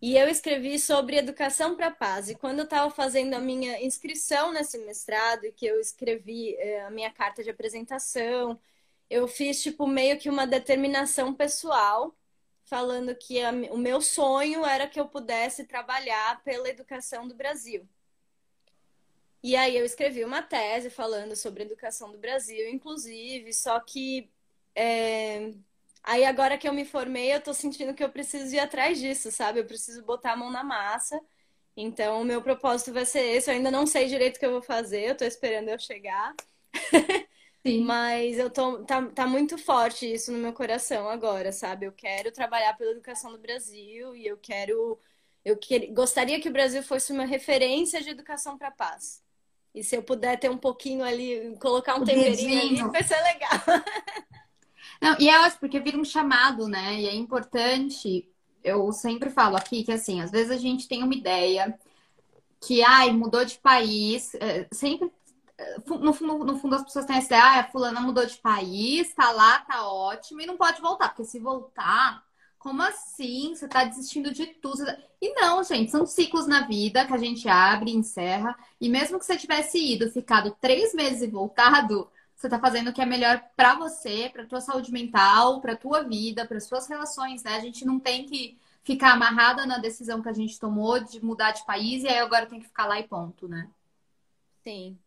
E 0.00 0.16
eu 0.16 0.28
escrevi 0.28 0.78
sobre 0.78 1.16
educação 1.16 1.74
para 1.76 1.88
a 1.88 1.90
paz. 1.90 2.28
E 2.28 2.34
quando 2.36 2.60
eu 2.60 2.64
estava 2.64 2.90
fazendo 2.90 3.34
a 3.34 3.40
minha 3.40 3.82
inscrição 3.84 4.52
nesse 4.52 4.78
mestrado, 4.78 5.44
e 5.44 5.52
que 5.52 5.66
eu 5.66 5.80
escrevi 5.80 6.54
é, 6.56 6.82
a 6.84 6.90
minha 6.90 7.10
carta 7.10 7.42
de 7.42 7.50
apresentação, 7.50 8.60
eu 9.10 9.26
fiz 9.28 9.62
tipo 9.62 9.86
meio 9.86 10.18
que 10.18 10.30
uma 10.30 10.46
determinação 10.46 11.34
pessoal, 11.34 12.16
falando 12.64 13.14
que 13.14 13.42
a, 13.42 13.50
o 13.72 13.78
meu 13.78 14.00
sonho 14.00 14.64
era 14.64 14.86
que 14.88 15.00
eu 15.00 15.08
pudesse 15.08 15.64
trabalhar 15.66 16.42
pela 16.44 16.68
educação 16.68 17.26
do 17.26 17.34
Brasil. 17.34 17.88
E 19.42 19.54
aí 19.56 19.76
eu 19.76 19.84
escrevi 19.84 20.24
uma 20.24 20.42
tese 20.42 20.90
falando 20.90 21.36
sobre 21.36 21.62
educação 21.62 22.10
do 22.10 22.18
Brasil, 22.18 22.68
inclusive, 22.68 23.52
só 23.52 23.78
que 23.80 24.30
é... 24.74 25.52
aí 26.02 26.24
agora 26.24 26.58
que 26.58 26.68
eu 26.68 26.72
me 26.72 26.84
formei, 26.84 27.32
eu 27.34 27.40
tô 27.42 27.54
sentindo 27.54 27.94
que 27.94 28.02
eu 28.02 28.10
preciso 28.10 28.54
ir 28.54 28.60
atrás 28.60 28.98
disso, 28.98 29.30
sabe? 29.30 29.60
Eu 29.60 29.66
preciso 29.66 30.02
botar 30.04 30.32
a 30.32 30.36
mão 30.36 30.50
na 30.50 30.64
massa. 30.64 31.20
Então, 31.76 32.22
o 32.22 32.24
meu 32.24 32.42
propósito 32.42 32.92
vai 32.92 33.06
ser 33.06 33.20
esse. 33.36 33.50
Eu 33.50 33.54
ainda 33.54 33.70
não 33.70 33.86
sei 33.86 34.08
direito 34.08 34.36
o 34.36 34.40
que 34.40 34.46
eu 34.46 34.52
vou 34.52 34.62
fazer, 34.62 35.10
eu 35.10 35.16
tô 35.16 35.24
esperando 35.24 35.68
eu 35.70 35.78
chegar. 35.78 36.34
Sim. 37.66 37.84
Mas 37.84 38.38
eu 38.38 38.50
tô, 38.50 38.84
tá, 38.84 39.06
tá 39.12 39.26
muito 39.26 39.58
forte 39.58 40.10
isso 40.12 40.32
no 40.32 40.38
meu 40.38 40.52
coração 40.52 41.08
agora, 41.08 41.52
sabe? 41.52 41.86
Eu 41.86 41.92
quero 41.92 42.32
trabalhar 42.32 42.76
pela 42.76 42.90
educação 42.92 43.32
do 43.32 43.38
Brasil 43.38 44.14
e 44.16 44.26
eu 44.26 44.36
quero. 44.38 44.98
Eu 45.44 45.56
que, 45.56 45.86
gostaria 45.88 46.40
que 46.40 46.48
o 46.48 46.52
Brasil 46.52 46.82
fosse 46.82 47.12
uma 47.12 47.24
referência 47.24 48.02
de 48.02 48.10
educação 48.10 48.58
para 48.58 48.68
a 48.68 48.70
paz. 48.72 49.22
E 49.78 49.84
se 49.84 49.96
eu 49.96 50.02
puder 50.02 50.38
ter 50.38 50.50
um 50.50 50.58
pouquinho 50.58 51.04
ali, 51.04 51.56
colocar 51.60 51.94
um 51.94 52.02
o 52.02 52.04
temperinho 52.04 52.48
dedinho. 52.48 52.84
ali, 52.84 52.92
vai 52.92 53.04
ser 53.04 53.20
legal. 53.22 53.60
Não, 55.00 55.16
e 55.20 55.28
é 55.28 55.40
ótimo, 55.40 55.60
porque 55.60 55.78
vira 55.78 55.96
um 55.96 56.04
chamado, 56.04 56.66
né? 56.66 57.00
E 57.00 57.06
é 57.06 57.14
importante, 57.14 58.28
eu 58.64 58.90
sempre 58.92 59.30
falo 59.30 59.56
aqui 59.56 59.84
que 59.84 59.92
assim, 59.92 60.20
às 60.20 60.32
vezes 60.32 60.50
a 60.50 60.56
gente 60.56 60.88
tem 60.88 61.04
uma 61.04 61.14
ideia 61.14 61.78
que, 62.60 62.82
ai, 62.82 63.12
mudou 63.12 63.44
de 63.44 63.56
país, 63.58 64.34
é, 64.34 64.66
sempre 64.72 65.12
é, 65.56 65.76
no 65.86 66.12
fundo, 66.12 66.44
no 66.44 66.58
fundo 66.58 66.74
as 66.74 66.82
pessoas 66.82 67.04
têm 67.04 67.16
essa 67.16 67.26
ideia, 67.26 67.44
ah, 67.44 67.60
a 67.60 67.70
fulana 67.70 68.00
mudou 68.00 68.26
de 68.26 68.36
país, 68.38 69.14
tá 69.14 69.30
lá, 69.30 69.60
tá 69.60 69.88
ótimo, 69.88 70.40
e 70.40 70.46
não 70.46 70.56
pode 70.56 70.80
voltar, 70.80 71.10
porque 71.10 71.24
se 71.24 71.38
voltar, 71.38 72.24
como 72.58 72.82
assim? 72.82 73.54
Você 73.54 73.68
tá 73.68 73.84
desistindo 73.84 74.32
de 74.32 74.46
tudo? 74.46 74.84
Tá 74.84 74.98
e 75.20 75.32
não, 75.34 75.62
gente, 75.62 75.90
são 75.90 76.04
ciclos 76.04 76.46
na 76.46 76.66
vida 76.66 77.06
que 77.06 77.12
a 77.12 77.18
gente 77.18 77.48
abre, 77.48 77.92
encerra. 77.92 78.56
E 78.80 78.88
mesmo 78.88 79.18
que 79.18 79.24
você 79.24 79.36
tivesse 79.36 79.78
ido, 79.78 80.10
ficado 80.10 80.56
três 80.60 80.92
meses 80.94 81.22
e 81.22 81.26
voltado, 81.28 82.10
você 82.34 82.48
tá 82.48 82.58
fazendo 82.58 82.90
o 82.90 82.92
que 82.92 83.02
é 83.02 83.06
melhor 83.06 83.42
para 83.56 83.74
você, 83.74 84.30
para 84.32 84.46
tua 84.46 84.60
saúde 84.60 84.92
mental, 84.92 85.60
para 85.60 85.76
tua 85.76 86.02
vida, 86.02 86.46
para 86.46 86.60
suas 86.60 86.88
relações, 86.88 87.42
né? 87.42 87.56
A 87.56 87.60
gente 87.60 87.84
não 87.84 87.98
tem 87.98 88.26
que 88.26 88.58
ficar 88.84 89.12
amarrada 89.12 89.66
na 89.66 89.78
decisão 89.78 90.22
que 90.22 90.28
a 90.28 90.32
gente 90.32 90.58
tomou 90.58 90.98
de 91.02 91.22
mudar 91.24 91.52
de 91.52 91.64
país 91.66 92.04
e 92.04 92.08
aí 92.08 92.18
agora 92.18 92.46
tem 92.46 92.60
que 92.60 92.66
ficar 92.66 92.86
lá 92.86 92.98
e 92.98 93.06
ponto, 93.06 93.48
né? 93.48 93.68
Sim. 94.64 94.98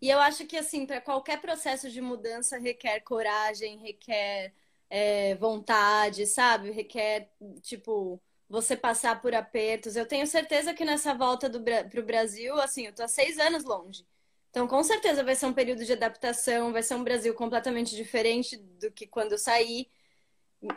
E 0.00 0.08
eu 0.08 0.18
acho 0.20 0.46
que 0.46 0.56
assim, 0.56 0.86
para 0.86 1.00
qualquer 1.00 1.40
processo 1.40 1.90
de 1.90 2.00
mudança 2.00 2.58
requer 2.58 3.00
coragem, 3.00 3.78
requer 3.78 4.54
é, 4.90 5.36
vontade, 5.36 6.26
sabe? 6.26 6.70
Requer, 6.72 7.30
tipo, 7.62 8.20
você 8.48 8.76
passar 8.76 9.22
por 9.22 9.34
apertos. 9.34 9.96
Eu 9.96 10.06
tenho 10.06 10.26
certeza 10.26 10.74
que 10.74 10.84
nessa 10.84 11.14
volta 11.14 11.48
do, 11.48 11.62
pro 11.88 12.02
Brasil, 12.04 12.60
assim, 12.60 12.86
eu 12.86 12.94
tô 12.94 13.04
há 13.04 13.08
seis 13.08 13.38
anos 13.38 13.64
longe. 13.64 14.04
Então, 14.50 14.66
com 14.66 14.82
certeza 14.82 15.22
vai 15.22 15.36
ser 15.36 15.46
um 15.46 15.52
período 15.52 15.84
de 15.84 15.92
adaptação, 15.92 16.72
vai 16.72 16.82
ser 16.82 16.94
um 16.94 17.04
Brasil 17.04 17.32
completamente 17.34 17.94
diferente 17.94 18.56
do 18.56 18.90
que 18.90 19.06
quando 19.06 19.32
eu 19.32 19.38
saí. 19.38 19.88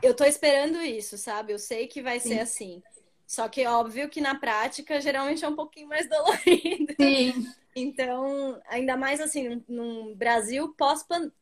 Eu 0.01 0.15
tô 0.15 0.23
esperando 0.23 0.79
isso, 0.81 1.17
sabe? 1.17 1.51
Eu 1.51 1.59
sei 1.59 1.87
que 1.87 2.01
vai 2.01 2.19
Sim. 2.19 2.29
ser 2.29 2.39
assim. 2.39 2.83
Só 3.25 3.47
que 3.47 3.65
óbvio 3.65 4.09
que 4.09 4.21
na 4.21 4.35
prática 4.35 4.99
geralmente 5.01 5.43
é 5.43 5.47
um 5.47 5.55
pouquinho 5.55 5.87
mais 5.87 6.07
dolorido. 6.09 6.93
Sim. 6.99 7.47
Então, 7.75 8.61
ainda 8.67 8.95
mais 8.95 9.19
assim, 9.19 9.63
num 9.67 10.13
Brasil 10.15 10.75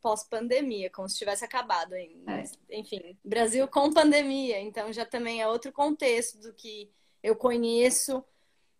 pós-pandemia, 0.01 0.89
como 0.89 1.09
se 1.09 1.17
tivesse 1.17 1.43
acabado 1.43 1.93
ainda. 1.93 2.31
É. 2.31 2.43
Enfim, 2.69 3.17
Brasil 3.23 3.67
com 3.67 3.91
pandemia, 3.91 4.59
então 4.61 4.93
já 4.93 5.05
também 5.05 5.41
é 5.41 5.47
outro 5.47 5.71
contexto 5.73 6.39
do 6.39 6.53
que 6.53 6.89
eu 7.21 7.35
conheço. 7.35 8.23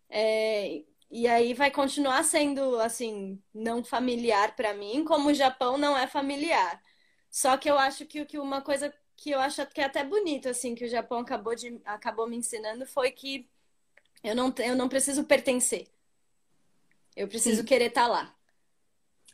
É, 0.08 0.82
e 1.10 1.28
aí 1.28 1.52
vai 1.52 1.70
continuar 1.70 2.22
sendo, 2.24 2.78
assim, 2.80 3.38
não 3.52 3.84
familiar 3.84 4.56
para 4.56 4.72
mim, 4.72 5.04
como 5.04 5.28
o 5.28 5.34
Japão 5.34 5.76
não 5.76 5.96
é 5.96 6.06
familiar. 6.06 6.82
Só 7.30 7.56
que 7.58 7.68
eu 7.70 7.78
acho 7.78 8.06
que, 8.06 8.24
que 8.24 8.38
uma 8.38 8.62
coisa 8.62 8.92
que 9.22 9.30
eu 9.30 9.38
acho 9.38 9.64
que 9.66 9.80
é 9.80 9.84
até 9.84 10.02
bonito, 10.02 10.48
assim, 10.48 10.74
que 10.74 10.84
o 10.84 10.88
Japão 10.88 11.20
acabou, 11.20 11.54
de, 11.54 11.80
acabou 11.84 12.26
me 12.26 12.36
ensinando 12.36 12.84
foi 12.84 13.12
que 13.12 13.48
eu 14.24 14.34
não, 14.34 14.52
eu 14.58 14.74
não 14.74 14.88
preciso 14.88 15.22
pertencer. 15.22 15.86
Eu 17.14 17.28
preciso 17.28 17.60
Sim. 17.60 17.66
querer 17.66 17.86
estar 17.86 18.02
tá 18.02 18.08
lá. 18.08 18.34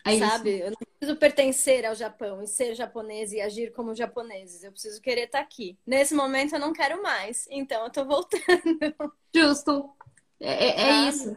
É 0.05 0.19
sabe? 0.19 0.57
Isso. 0.57 0.63
Eu 0.65 0.71
não 0.73 0.77
preciso 0.77 1.19
pertencer 1.19 1.87
ao 1.87 1.95
Japão 1.95 2.43
e 2.43 2.47
ser 2.47 2.75
japonês 2.75 3.33
e 3.33 3.41
agir 3.41 3.73
como 3.73 3.95
japoneses. 3.95 4.63
Eu 4.63 4.73
preciso 4.73 5.01
querer 5.01 5.25
estar 5.25 5.39
tá 5.39 5.45
aqui. 5.45 5.79
Nesse 5.87 6.15
momento 6.15 6.55
eu 6.55 6.61
não 6.61 6.75
quero 6.75 7.03
mais, 7.03 7.49
então 7.51 7.85
eu 7.85 7.91
tô 7.91 8.05
voltando. 8.05 8.45
Justo. 9.35 9.91
É, 10.39 10.67
é, 10.67 10.83
é 10.83 11.09
isso. 11.09 11.35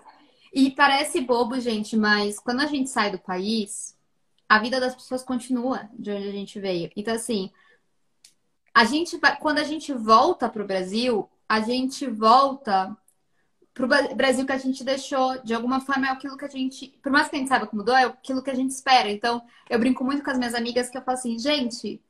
E 0.54 0.72
parece 0.72 1.22
bobo, 1.22 1.58
gente, 1.58 1.95
mas 1.95 2.38
quando 2.38 2.60
a 2.60 2.66
gente 2.66 2.89
sai 2.89 3.12
do 3.12 3.20
país, 3.20 3.97
a 4.49 4.60
vida 4.60 4.78
das 4.78 4.93
pessoas 4.93 5.24
continua 5.24 5.89
de 5.93 6.12
onde 6.12 6.28
a 6.28 6.32
gente 6.34 6.60
veio. 6.60 6.91
Então, 6.97 7.14
assim, 7.14 7.49
a 8.74 8.86
gente, 8.86 9.19
quando 9.39 9.59
a 9.59 9.63
gente 9.63 9.93
volta 9.93 10.49
para 10.49 10.63
o 10.63 10.67
Brasil, 10.67 11.30
a 11.47 11.59
gente 11.59 12.07
volta 12.07 12.95
pro 13.74 13.88
Brasil 13.88 14.45
que 14.45 14.51
a 14.51 14.57
gente 14.57 14.84
deixou, 14.84 15.41
de 15.43 15.53
alguma 15.53 15.80
forma, 15.80 16.07
é 16.07 16.11
aquilo 16.11 16.38
que 16.38 16.45
a 16.45 16.49
gente, 16.49 16.88
por 17.01 17.11
mais 17.11 17.28
que 17.28 17.36
a 17.36 17.39
gente 17.39 17.47
saiba 17.47 17.67
que 17.67 17.76
mudou, 17.76 17.95
é 17.95 18.05
aquilo 18.05 18.43
que 18.43 18.49
a 18.49 18.55
gente 18.55 18.72
espera. 18.72 19.09
Então, 19.09 19.41
eu 19.69 19.80
brinco 19.80 20.03
muito 20.03 20.24
com 20.24 20.32
as 20.32 20.38
minhas 20.38 20.53
amigas 20.53 20.89
que 20.89 20.97
eu 20.97 21.01
falo 21.01 21.17
assim, 21.17 21.38
gente, 21.39 22.01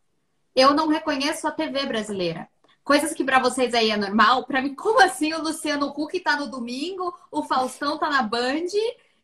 eu 0.56 0.74
não 0.74 0.88
reconheço 0.88 1.48
a 1.48 1.52
TV 1.52 1.86
brasileira. 1.86 2.48
Coisas 2.84 3.14
que 3.14 3.24
para 3.24 3.40
vocês 3.40 3.74
aí 3.74 3.92
é 3.92 3.98
normal, 3.98 4.46
para 4.46 4.62
mim, 4.62 4.74
como 4.74 5.02
assim 5.02 5.34
o 5.34 5.42
Luciano 5.42 5.88
Huck 5.88 6.20
tá 6.20 6.36
no 6.36 6.50
domingo, 6.50 7.14
o 7.32 7.44
Faustão 7.44 7.98
tá 7.98 8.10
na 8.10 8.24
Band, 8.24 8.68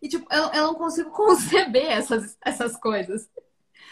e 0.01 0.07
tipo, 0.07 0.31
eu, 0.31 0.43
eu 0.53 0.67
não 0.67 0.75
consigo 0.75 1.09
conceber 1.11 1.91
essas, 1.91 2.37
essas 2.43 2.77
coisas. 2.77 3.29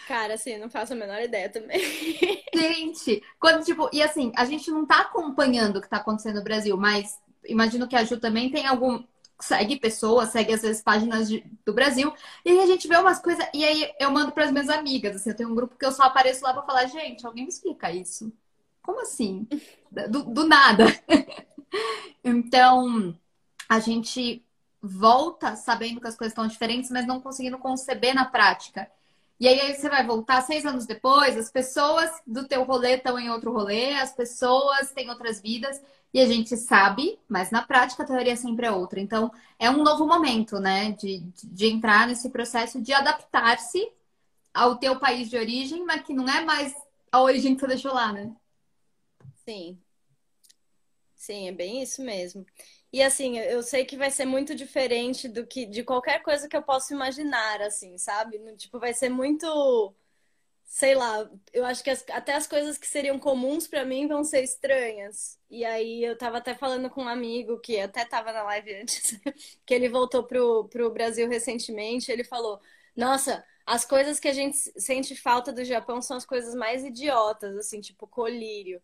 Cara, 0.08 0.36
assim, 0.36 0.58
não 0.58 0.70
faço 0.70 0.94
a 0.94 0.96
menor 0.96 1.22
ideia 1.22 1.50
também. 1.50 1.80
Gente, 2.54 3.24
quando, 3.40 3.64
tipo, 3.66 3.90
e 3.92 4.02
assim, 4.04 4.32
a 4.36 4.46
gente 4.46 4.70
não 4.70 4.86
tá 4.86 5.02
acompanhando 5.02 5.78
o 5.78 5.82
que 5.82 5.90
tá 5.90 5.98
acontecendo 5.98 6.36
no 6.36 6.44
Brasil, 6.44 6.78
mas 6.78 7.20
imagino 7.44 7.88
que 7.88 7.96
a 7.96 8.04
Ju 8.04 8.20
também 8.20 8.52
tem 8.52 8.68
algum. 8.68 9.04
Segue 9.42 9.78
pessoas, 9.78 10.30
segue 10.30 10.54
às 10.54 10.62
vezes 10.62 10.82
páginas 10.82 11.28
de, 11.28 11.44
do 11.66 11.74
Brasil, 11.74 12.14
e 12.46 12.52
aí 12.52 12.60
a 12.62 12.66
gente 12.66 12.88
vê 12.88 12.96
umas 12.96 13.20
coisas, 13.20 13.46
e 13.54 13.66
aí 13.66 13.92
eu 14.00 14.10
mando 14.10 14.32
para 14.32 14.46
as 14.46 14.52
minhas 14.52 14.70
amigas. 14.70 15.16
Assim, 15.18 15.32
eu 15.32 15.36
tenho 15.36 15.50
um 15.50 15.56
grupo 15.56 15.76
que 15.78 15.86
eu 15.86 15.92
só 15.92 16.04
apareço 16.04 16.44
lá 16.44 16.54
para 16.54 16.64
falar, 16.64 16.86
gente, 16.86 17.26
alguém 17.26 17.44
me 17.44 17.50
explica 17.50 17.92
isso. 17.92 18.32
Como 18.82 19.02
assim? 19.02 19.46
Do, 20.10 20.24
do 20.24 20.48
nada. 20.48 20.86
então, 22.24 23.18
a 23.68 23.80
gente 23.80 24.46
volta 24.82 25.56
sabendo 25.56 26.00
que 26.00 26.08
as 26.08 26.16
coisas 26.16 26.32
estão 26.32 26.48
diferentes, 26.48 26.92
mas 26.92 27.08
não 27.08 27.20
conseguindo 27.20 27.58
conceber 27.58 28.14
na 28.14 28.26
prática. 28.26 28.90
E 29.40 29.48
aí 29.48 29.76
você 29.76 29.90
vai 29.90 30.06
voltar 30.06 30.42
seis 30.42 30.66
anos 30.66 30.86
depois, 30.86 31.38
as 31.38 31.52
pessoas 31.52 32.10
do 32.26 32.48
teu 32.48 32.64
rolê 32.64 32.96
estão 32.96 33.20
em 33.20 33.30
outro 33.30 33.52
rolê, 33.52 33.94
as 33.96 34.14
pessoas 34.14 34.92
têm 34.92 35.10
outras 35.10 35.42
vidas, 35.42 35.82
e 36.14 36.22
a 36.22 36.26
gente 36.26 36.56
sabe, 36.56 37.20
mas 37.28 37.52
na 37.52 37.62
prática 37.62 38.04
a 38.04 38.06
teoria 38.06 38.38
sempre 38.38 38.66
é 38.66 38.72
outra. 38.72 39.02
Então, 39.02 39.30
é 39.60 39.70
um 39.70 39.84
novo 39.84 40.08
momento, 40.08 40.60
né, 40.60 40.94
de, 40.94 41.20
de 41.44 41.68
entrar 41.68 42.08
nesse 42.08 42.30
processo 42.30 42.82
de 42.82 42.94
adaptar-se 42.94 43.92
ao 44.54 44.78
teu 44.78 45.00
país 45.00 45.30
de 45.30 45.38
origem, 45.38 45.86
mas 45.86 46.04
que 46.04 46.14
não 46.14 46.28
é 46.30 46.44
mais 46.46 46.74
a 47.12 47.22
origem 47.22 47.56
que 47.56 47.62
você 47.62 47.68
deixou 47.68 47.94
lá, 47.94 48.14
né? 48.14 48.34
Sim. 49.46 49.82
Sim, 51.16 51.48
é 51.48 51.52
bem 51.52 51.82
isso 51.82 52.02
mesmo. 52.04 52.46
E 52.96 53.02
assim, 53.04 53.38
eu 53.40 53.62
sei 53.62 53.84
que 53.86 53.98
vai 53.98 54.10
ser 54.10 54.24
muito 54.26 54.56
diferente 54.56 55.28
do 55.28 55.46
que 55.46 55.66
de 55.66 55.84
qualquer 55.84 56.22
coisa 56.24 56.48
que 56.48 56.56
eu 56.56 56.64
possa 56.64 56.94
imaginar, 56.94 57.62
assim, 57.62 57.98
sabe? 57.98 58.40
Tipo, 58.56 58.80
vai 58.80 58.94
ser 58.94 59.10
muito, 59.10 59.94
sei 60.66 60.96
lá, 60.96 61.30
eu 61.54 61.66
acho 61.66 61.84
que 61.84 61.90
as, 61.92 62.06
até 62.12 62.34
as 62.36 62.48
coisas 62.48 62.78
que 62.78 62.88
seriam 62.88 63.20
comuns 63.20 63.68
para 63.68 63.86
mim 63.86 64.08
vão 64.08 64.24
ser 64.24 64.44
estranhas. 64.44 65.40
E 65.50 65.66
aí 65.66 66.04
eu 66.04 66.18
tava 66.18 66.38
até 66.40 66.56
falando 66.56 66.90
com 66.90 67.04
um 67.04 67.10
amigo 67.10 67.60
que 67.60 67.80
até 67.80 68.06
tava 68.06 68.34
na 68.34 68.44
live 68.44 68.76
antes, 68.82 69.20
que 69.66 69.74
ele 69.74 69.90
voltou 69.90 70.24
pro, 70.24 70.66
pro 70.70 70.92
Brasil 70.92 71.28
recentemente, 71.30 72.12
ele 72.12 72.24
falou: 72.24 72.62
"Nossa, 72.96 73.46
as 73.66 73.86
coisas 73.86 74.20
que 74.20 74.28
a 74.30 74.34
gente 74.34 74.58
sente 74.82 75.16
falta 75.16 75.54
do 75.54 75.66
Japão 75.66 76.02
são 76.02 76.18
as 76.18 76.26
coisas 76.26 76.56
mais 76.56 76.84
idiotas, 76.86 77.58
assim, 77.58 77.82
tipo 77.82 78.08
colírio. 78.08 78.82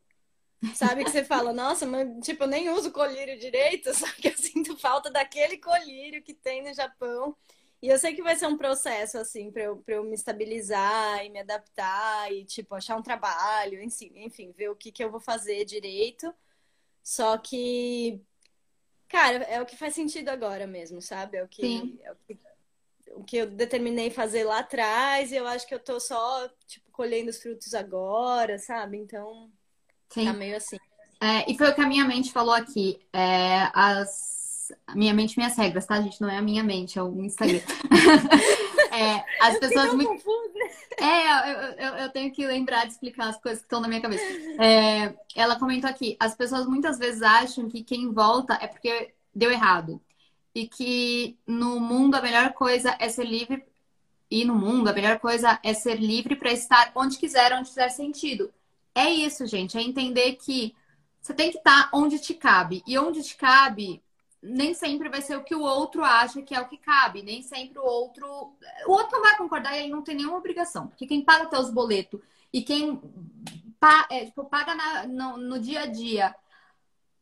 Sabe 0.76 1.04
que 1.04 1.10
você 1.10 1.24
fala, 1.24 1.52
nossa, 1.52 1.86
mas 1.88 2.08
tipo, 2.24 2.44
eu 2.44 2.48
nem 2.48 2.70
uso 2.70 2.92
colírio 2.92 3.38
direito, 3.38 3.94
só 3.98 4.08
que 4.14 4.28
eu 4.28 4.38
sinto 4.38 4.78
falta 4.78 5.10
daquele 5.10 5.58
colírio 5.58 6.22
que 6.22 6.34
tem 6.34 6.64
no 6.64 6.74
Japão. 6.74 7.36
E 7.82 7.88
eu 7.88 7.98
sei 7.98 8.14
que 8.14 8.22
vai 8.22 8.36
ser 8.36 8.46
um 8.46 8.58
processo, 8.58 9.18
assim, 9.18 9.52
para 9.52 9.64
eu, 9.64 9.78
pra 9.78 9.96
eu 9.96 10.04
me 10.04 10.14
estabilizar 10.14 11.26
e 11.26 11.30
me 11.30 11.40
adaptar 11.40 12.32
e, 12.32 12.46
tipo, 12.46 12.76
achar 12.76 12.96
um 12.96 13.02
trabalho, 13.02 13.82
enfim, 13.82 14.12
enfim, 14.18 14.52
ver 14.52 14.70
o 14.70 14.76
que, 14.76 14.92
que 14.92 15.04
eu 15.04 15.10
vou 15.10 15.20
fazer 15.20 15.66
direito. 15.66 16.32
Só 17.04 17.38
que, 17.40 18.22
cara, 19.10 19.44
é 19.46 19.62
o 19.62 19.66
que 19.66 19.76
faz 19.78 19.96
sentido 19.96 20.30
agora 20.30 20.68
mesmo, 20.68 21.02
sabe? 21.02 21.38
É 21.38 21.44
o 21.44 21.48
que, 21.48 22.00
é 22.04 22.12
o 22.12 22.16
que, 22.28 22.40
o 23.16 23.24
que 23.24 23.38
eu 23.38 23.48
determinei 23.48 24.12
fazer 24.12 24.44
lá 24.44 24.60
atrás 24.60 25.32
e 25.32 25.36
eu 25.36 25.48
acho 25.48 25.68
que 25.68 25.74
eu 25.76 25.80
tô 25.80 26.00
só, 26.00 26.48
tipo, 26.68 26.92
colhendo 26.92 27.30
os 27.32 27.42
frutos 27.42 27.74
agora, 27.74 28.60
sabe? 28.60 28.98
Então. 28.98 29.52
Sim. 30.12 30.26
Tá 30.26 30.34
meio 30.34 30.58
assim. 30.58 30.78
É, 31.20 31.50
e 31.50 31.58
foi 31.58 31.70
o 31.70 31.76
que 31.76 31.82
a 31.82 31.88
minha 31.88 32.04
mente 32.06 32.32
falou 32.32 32.54
aqui. 32.54 33.00
É, 33.14 33.70
as... 33.74 34.72
Minha 34.96 35.14
mente, 35.14 35.38
minhas 35.38 35.56
regras, 35.58 35.86
tá, 35.86 36.02
gente? 36.02 36.20
Não 36.22 36.30
é 36.30 36.38
a 36.38 36.42
minha 36.42 36.64
mente, 36.64 36.98
é 36.98 37.04
o 37.04 37.22
Instagram. 37.22 37.60
é, 38.92 39.24
as 39.42 39.60
pessoas 39.60 39.94
muito. 39.94 40.24
É, 40.98 41.52
eu, 41.52 41.58
eu, 41.88 41.96
eu, 41.98 42.10
tenho 42.10 42.32
que 42.32 42.46
lembrar 42.46 42.86
de 42.86 42.94
explicar 42.94 43.30
as 43.30 43.40
coisas 43.40 43.60
que 43.60 43.66
estão 43.66 43.82
na 43.82 43.88
minha 43.88 44.02
cabeça. 44.02 44.24
É, 44.64 45.14
ela 45.36 45.60
comentou 45.60 45.90
aqui: 45.90 46.16
as 46.20 46.36
pessoas 46.36 46.66
muitas 46.66 46.98
vezes 46.98 47.22
acham 47.22 47.70
que 47.70 47.84
quem 47.84 48.12
volta 48.14 48.58
é 48.62 48.68
porque 48.68 49.14
deu 49.36 49.52
errado. 49.52 50.02
E 50.56 50.68
que 50.68 51.38
no 51.46 51.80
mundo 51.80 52.16
a 52.16 52.22
melhor 52.22 52.54
coisa 52.54 52.96
é 53.00 53.10
ser 53.10 53.26
livre. 53.26 53.64
E 54.30 54.46
no 54.46 54.56
mundo 54.56 54.88
a 54.88 54.94
melhor 54.94 55.20
coisa 55.20 55.60
é 55.64 55.74
ser 55.74 56.00
livre 56.00 56.36
para 56.36 56.52
estar 56.52 56.92
onde 56.96 57.18
quiser, 57.18 57.54
onde 57.54 57.70
fizer 57.70 57.90
sentido 57.90 58.52
é 58.96 59.10
isso, 59.10 59.46
gente. 59.46 59.78
É 59.78 59.82
entender 59.82 60.34
que 60.36 60.76
você 61.22 61.34
tem 61.34 61.52
que 61.52 61.58
estar 61.58 61.90
onde 61.94 62.20
te 62.20 62.34
cabe. 62.34 62.84
E 62.88 62.98
onde 62.98 63.24
te 63.24 63.36
cabe, 63.36 64.02
nem 64.42 64.74
sempre 64.74 65.10
vai 65.10 65.22
ser 65.22 65.38
o 65.38 65.44
que 65.44 65.56
o 65.56 65.62
outro 65.62 66.04
acha 66.04 66.42
que 66.42 66.56
é 66.56 66.60
o 66.60 66.68
que 66.68 66.78
cabe. 66.78 67.22
Nem 67.22 67.42
sempre 67.42 67.80
o 67.80 67.84
outro. 67.84 68.26
O 68.88 68.92
outro 68.92 69.12
não 69.14 69.22
vai 69.22 69.38
concordar 69.38 69.76
e 69.76 69.82
aí 69.82 69.90
não 69.90 70.02
tem 70.02 70.16
nenhuma 70.16 70.38
obrigação. 70.38 70.88
Porque 70.88 71.08
quem 71.08 71.24
paga 71.24 71.46
teus 71.46 71.70
boletos 71.70 72.20
e 72.52 72.62
quem 72.62 73.00
é, 74.10 74.26
tipo, 74.26 74.46
paga 74.46 74.76
na, 74.76 75.08
no, 75.08 75.38
no 75.38 75.60
dia 75.60 75.82
a 75.82 75.86
dia 75.86 76.36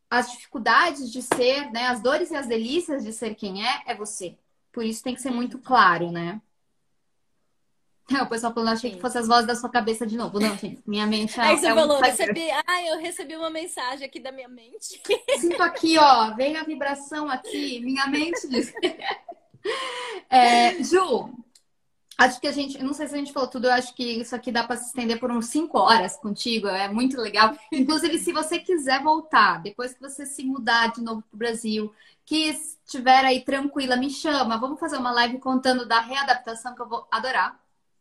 as 0.09 0.31
dificuldades 0.31 1.11
de 1.11 1.21
ser, 1.21 1.71
né? 1.71 1.87
As 1.87 2.01
dores 2.01 2.31
e 2.31 2.35
as 2.35 2.47
delícias 2.47 3.03
de 3.03 3.13
ser 3.13 3.35
quem 3.35 3.65
é, 3.65 3.83
é 3.85 3.95
você. 3.95 4.37
Por 4.71 4.83
isso 4.83 5.03
tem 5.03 5.13
que 5.13 5.21
ser 5.21 5.29
muito 5.29 5.59
claro, 5.59 6.11
né? 6.11 6.41
o 8.23 8.25
pessoal 8.27 8.53
falando, 8.53 8.73
achei 8.73 8.89
Sim. 8.89 8.95
que 8.95 9.01
fosse 9.01 9.17
as 9.17 9.27
vozes 9.27 9.45
da 9.45 9.55
sua 9.55 9.69
cabeça 9.69 10.05
de 10.05 10.17
novo. 10.17 10.39
Não, 10.39 10.57
gente, 10.57 10.81
minha 10.85 11.05
mente 11.05 11.39
é. 11.39 11.43
Aí 11.43 11.57
você 11.57 11.67
é 11.67 11.75
falou, 11.75 11.97
um 11.97 12.01
recebi, 12.01 12.49
ah, 12.51 12.85
eu 12.87 12.99
recebi 12.99 13.35
uma 13.35 13.49
mensagem 13.49 14.05
aqui 14.05 14.19
da 14.19 14.31
minha 14.31 14.49
mente. 14.49 15.01
Sinto 15.39 15.61
aqui, 15.61 15.97
ó, 15.97 16.33
vem 16.35 16.57
a 16.57 16.63
vibração 16.63 17.29
aqui, 17.29 17.79
minha 17.81 18.07
mente 18.07 18.47
diz. 18.47 18.73
é, 20.29 20.81
Ju, 20.83 21.29
acho 22.17 22.39
que 22.41 22.47
a 22.47 22.51
gente, 22.51 22.81
não 22.83 22.93
sei 22.93 23.07
se 23.07 23.13
a 23.13 23.17
gente 23.17 23.33
falou 23.33 23.49
tudo, 23.49 23.67
eu 23.67 23.73
acho 23.73 23.93
que 23.93 24.03
isso 24.03 24.35
aqui 24.35 24.51
dá 24.51 24.63
para 24.63 24.77
se 24.77 24.87
estender 24.87 25.19
por 25.19 25.31
uns 25.31 25.45
5 25.47 25.77
horas 25.77 26.17
contigo, 26.17 26.67
é 26.67 26.87
muito 26.87 27.19
legal. 27.19 27.55
Inclusive, 27.71 28.17
se 28.17 28.31
você 28.31 28.59
quiser 28.59 29.03
voltar, 29.03 29.61
depois 29.61 29.93
que 29.93 30.01
você 30.01 30.25
se 30.25 30.43
mudar 30.43 30.87
de 30.87 31.01
novo 31.01 31.23
pro 31.29 31.37
Brasil, 31.37 31.93
que 32.25 32.49
estiver 32.49 33.25
aí 33.25 33.41
tranquila, 33.41 33.95
me 33.97 34.09
chama, 34.09 34.57
vamos 34.57 34.79
fazer 34.79 34.97
uma 34.97 35.11
live 35.11 35.39
contando 35.39 35.85
da 35.85 35.99
readaptação 35.99 36.75
que 36.75 36.81
eu 36.81 36.87
vou 36.87 37.07
adorar. 37.11 37.58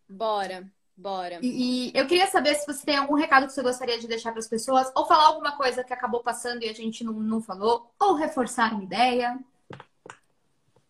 Bora, 0.09 0.67
bora. 0.97 1.39
E, 1.43 1.89
e, 1.89 1.93
eu 1.95 2.07
queria 2.07 2.27
saber 2.27 2.55
se 2.55 2.67
você 2.67 2.85
tem 2.85 2.97
algum 2.97 3.15
recado 3.15 3.47
que 3.47 3.53
você 3.53 3.63
gostaria 3.63 3.99
de 3.99 4.09
deixar 4.09 4.31
para 4.31 4.41
as 4.41 4.49
pessoas, 4.49 4.91
ou 4.95 5.07
falar 5.07 5.27
alguma 5.27 5.57
coisa 5.57 5.85
que 5.85 5.93
acabou 5.93 6.23
passando 6.23 6.63
e 6.63 6.69
a 6.69 6.73
gente 6.73 7.05
não, 7.05 7.13
não 7.15 7.41
falou, 7.41 7.93
ou 8.01 8.15
reforçar 8.15 8.73
uma 8.73 8.85
ideia. 8.85 9.39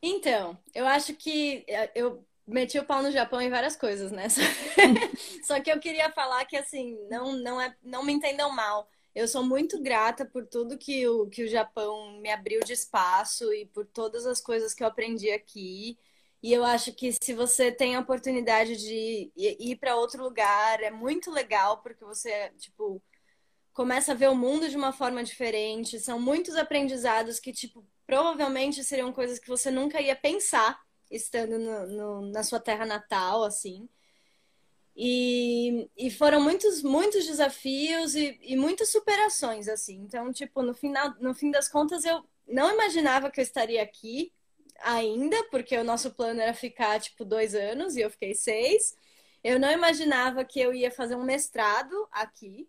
Então, 0.00 0.56
eu 0.74 0.86
acho 0.86 1.14
que 1.14 1.64
é, 1.66 1.90
eu 1.94 2.24
meti 2.46 2.78
o 2.78 2.84
pau 2.84 3.02
no 3.02 3.10
Japão 3.10 3.40
em 3.40 3.50
várias 3.50 3.76
coisas, 3.76 4.10
né? 4.10 4.28
Só 5.42 5.60
que 5.60 5.70
eu 5.70 5.78
queria 5.78 6.10
falar 6.12 6.44
que 6.46 6.56
assim, 6.56 6.96
não, 7.10 7.32
não, 7.36 7.60
é, 7.60 7.74
não 7.82 8.04
me 8.04 8.12
entendam 8.12 8.50
mal. 8.50 8.88
Eu 9.14 9.26
sou 9.26 9.42
muito 9.42 9.82
grata 9.82 10.24
por 10.24 10.46
tudo 10.46 10.78
que 10.78 11.06
o, 11.08 11.26
que 11.26 11.42
o 11.42 11.48
Japão 11.48 12.20
me 12.20 12.30
abriu 12.30 12.60
de 12.60 12.72
espaço 12.72 13.52
e 13.52 13.66
por 13.66 13.84
todas 13.84 14.24
as 14.26 14.40
coisas 14.40 14.72
que 14.72 14.82
eu 14.82 14.86
aprendi 14.86 15.30
aqui. 15.30 15.98
E 16.42 16.52
eu 16.52 16.64
acho 16.64 16.92
que 16.92 17.12
se 17.12 17.34
você 17.34 17.72
tem 17.72 17.96
a 17.96 18.00
oportunidade 18.00 18.76
de 18.76 19.32
ir 19.36 19.76
para 19.76 19.96
outro 19.96 20.22
lugar, 20.22 20.80
é 20.82 20.90
muito 20.90 21.30
legal, 21.30 21.78
porque 21.78 22.04
você, 22.04 22.50
tipo, 22.58 23.02
começa 23.72 24.12
a 24.12 24.14
ver 24.14 24.28
o 24.28 24.36
mundo 24.36 24.68
de 24.68 24.76
uma 24.76 24.92
forma 24.92 25.22
diferente. 25.24 25.98
São 25.98 26.20
muitos 26.20 26.54
aprendizados 26.56 27.40
que, 27.40 27.52
tipo, 27.52 27.84
provavelmente 28.06 28.84
seriam 28.84 29.12
coisas 29.12 29.38
que 29.38 29.48
você 29.48 29.70
nunca 29.70 30.00
ia 30.00 30.14
pensar 30.14 30.80
estando 31.10 31.58
no, 31.58 31.86
no, 31.86 32.32
na 32.32 32.42
sua 32.42 32.60
terra 32.60 32.86
natal, 32.86 33.42
assim. 33.42 33.88
E, 34.96 35.88
e 35.96 36.10
foram 36.10 36.40
muitos, 36.40 36.82
muitos 36.82 37.26
desafios 37.26 38.14
e, 38.14 38.38
e 38.42 38.56
muitas 38.56 38.90
superações, 38.90 39.68
assim. 39.68 39.96
Então, 39.96 40.32
tipo, 40.32 40.62
no 40.62 40.74
final, 40.74 41.14
no 41.20 41.34
fim 41.34 41.50
das 41.50 41.68
contas, 41.68 42.04
eu 42.04 42.24
não 42.46 42.72
imaginava 42.72 43.30
que 43.30 43.40
eu 43.40 43.44
estaria 43.44 43.82
aqui 43.82 44.32
ainda, 44.78 45.42
porque 45.50 45.76
o 45.76 45.84
nosso 45.84 46.12
plano 46.12 46.40
era 46.40 46.54
ficar 46.54 47.00
tipo 47.00 47.24
dois 47.24 47.54
anos 47.54 47.96
e 47.96 48.00
eu 48.00 48.10
fiquei 48.10 48.34
seis. 48.34 48.96
Eu 49.42 49.58
não 49.60 49.70
imaginava 49.70 50.44
que 50.44 50.60
eu 50.60 50.74
ia 50.74 50.90
fazer 50.90 51.16
um 51.16 51.24
mestrado 51.24 52.08
aqui, 52.12 52.68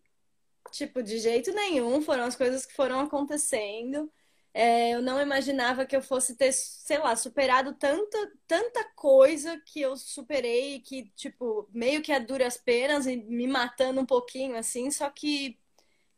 tipo, 0.72 1.04
de 1.04 1.20
jeito 1.20 1.52
nenhum. 1.54 2.02
Foram 2.02 2.26
as 2.26 2.36
coisas 2.36 2.66
que 2.66 2.74
foram 2.76 3.00
acontecendo. 3.02 4.12
É, 4.54 4.92
eu 4.92 5.02
não 5.02 5.22
imaginava 5.22 5.86
que 5.86 5.96
eu 5.96 6.02
fosse 6.02 6.36
ter, 6.36 6.52
sei 6.54 6.98
lá, 7.00 7.16
superado 7.16 7.74
tanta, 7.76 8.32
tanta 8.48 8.84
coisa 8.96 9.60
que 9.66 9.82
eu 9.82 9.96
superei, 9.98 10.80
que, 10.82 11.10
tipo, 11.16 11.68
meio 11.72 12.02
que 12.02 12.12
a 12.12 12.20
duras 12.20 12.58
penas 12.58 13.08
e 13.08 13.18
me 13.18 13.48
matando 13.48 14.02
um 14.02 14.06
pouquinho, 14.06 14.56
assim. 14.58 14.92
Só 14.92 15.10
que, 15.10 15.60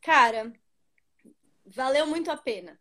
cara, 0.02 0.54
valeu 1.66 2.06
muito 2.08 2.32
a 2.32 2.38
pena 2.38 2.80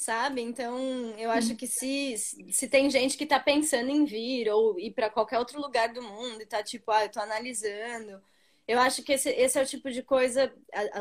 sabe? 0.00 0.40
Então, 0.40 0.78
eu 1.18 1.30
acho 1.30 1.54
que 1.54 1.66
se, 1.66 2.16
se 2.16 2.68
tem 2.68 2.88
gente 2.88 3.18
que 3.18 3.26
tá 3.26 3.38
pensando 3.38 3.90
em 3.90 4.06
vir 4.06 4.48
ou 4.48 4.78
ir 4.80 4.92
para 4.92 5.10
qualquer 5.10 5.38
outro 5.38 5.60
lugar 5.60 5.92
do 5.92 6.00
mundo 6.02 6.40
e 6.40 6.46
tá 6.46 6.62
tipo, 6.62 6.90
ah, 6.90 7.04
eu 7.04 7.10
tô 7.10 7.20
analisando. 7.20 8.22
Eu 8.66 8.78
acho 8.80 9.02
que 9.02 9.12
esse, 9.12 9.28
esse 9.28 9.58
é 9.58 9.62
o 9.62 9.66
tipo 9.66 9.90
de 9.90 10.02
coisa, 10.02 10.50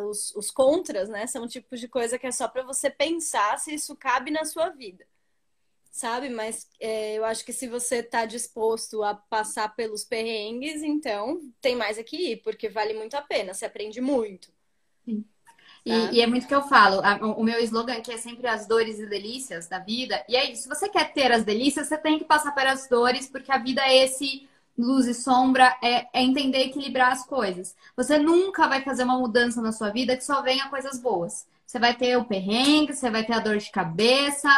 os, 0.05 0.35
os 0.35 0.51
contras, 0.51 1.07
né? 1.07 1.25
São 1.27 1.47
tipos 1.47 1.79
de 1.79 1.87
coisa 1.87 2.19
que 2.19 2.27
é 2.27 2.31
só 2.31 2.49
para 2.49 2.61
você 2.63 2.89
pensar 2.89 3.57
se 3.57 3.73
isso 3.73 3.95
cabe 3.95 4.31
na 4.31 4.43
sua 4.43 4.67
vida, 4.69 5.07
sabe? 5.91 6.29
Mas 6.29 6.69
é, 6.77 7.15
eu 7.15 7.23
acho 7.23 7.45
que 7.45 7.53
se 7.53 7.67
você 7.69 8.03
tá 8.03 8.25
disposto 8.25 9.01
a 9.01 9.15
passar 9.15 9.75
pelos 9.77 10.03
perrengues, 10.03 10.83
então 10.83 11.39
tem 11.61 11.73
mais 11.75 11.97
aqui 11.97 12.33
ir, 12.33 12.37
porque 12.43 12.67
vale 12.67 12.93
muito 12.93 13.15
a 13.15 13.21
pena, 13.21 13.53
você 13.53 13.65
aprende 13.65 14.01
muito. 14.01 14.51
Sim. 15.05 15.25
E, 15.85 16.17
e, 16.17 16.21
é 16.21 16.27
muito 16.27 16.47
que 16.47 16.53
eu 16.53 16.61
falo. 16.61 17.01
o 17.37 17.43
meu 17.43 17.59
slogan 17.61 17.93
aqui 17.93 18.11
é 18.11 18.17
sempre 18.17 18.47
as 18.47 18.67
dores 18.67 18.99
e 18.99 19.05
delícias 19.05 19.67
da 19.67 19.79
vida. 19.79 20.23
E 20.27 20.35
é 20.35 20.51
isso. 20.51 20.63
Se 20.63 20.69
você 20.69 20.89
quer 20.89 21.13
ter 21.13 21.31
as 21.31 21.43
delícias, 21.43 21.87
você 21.87 21.97
tem 21.97 22.19
que 22.19 22.25
passar 22.25 22.53
pelas 22.53 22.87
dores, 22.87 23.27
porque 23.27 23.51
a 23.51 23.57
vida 23.57 23.81
é 23.81 24.03
esse 24.03 24.47
luz 24.77 25.07
e 25.07 25.13
sombra, 25.13 25.75
é, 25.83 26.07
é 26.13 26.23
entender 26.23 26.59
equilibrar 26.59 27.11
as 27.11 27.25
coisas. 27.25 27.75
Você 27.97 28.17
nunca 28.17 28.67
vai 28.67 28.81
fazer 28.81 29.03
uma 29.03 29.17
mudança 29.19 29.61
na 29.61 29.71
sua 29.73 29.89
vida 29.89 30.15
que 30.15 30.23
só 30.23 30.41
venha 30.41 30.69
coisas 30.69 30.99
boas. 30.99 31.45
Você 31.65 31.77
vai 31.79 31.93
ter 31.95 32.17
o 32.17 32.25
perrengue, 32.25 32.95
você 32.95 33.09
vai 33.09 33.23
ter 33.25 33.33
a 33.33 33.39
dor 33.39 33.57
de 33.57 33.71
cabeça, 33.71 34.49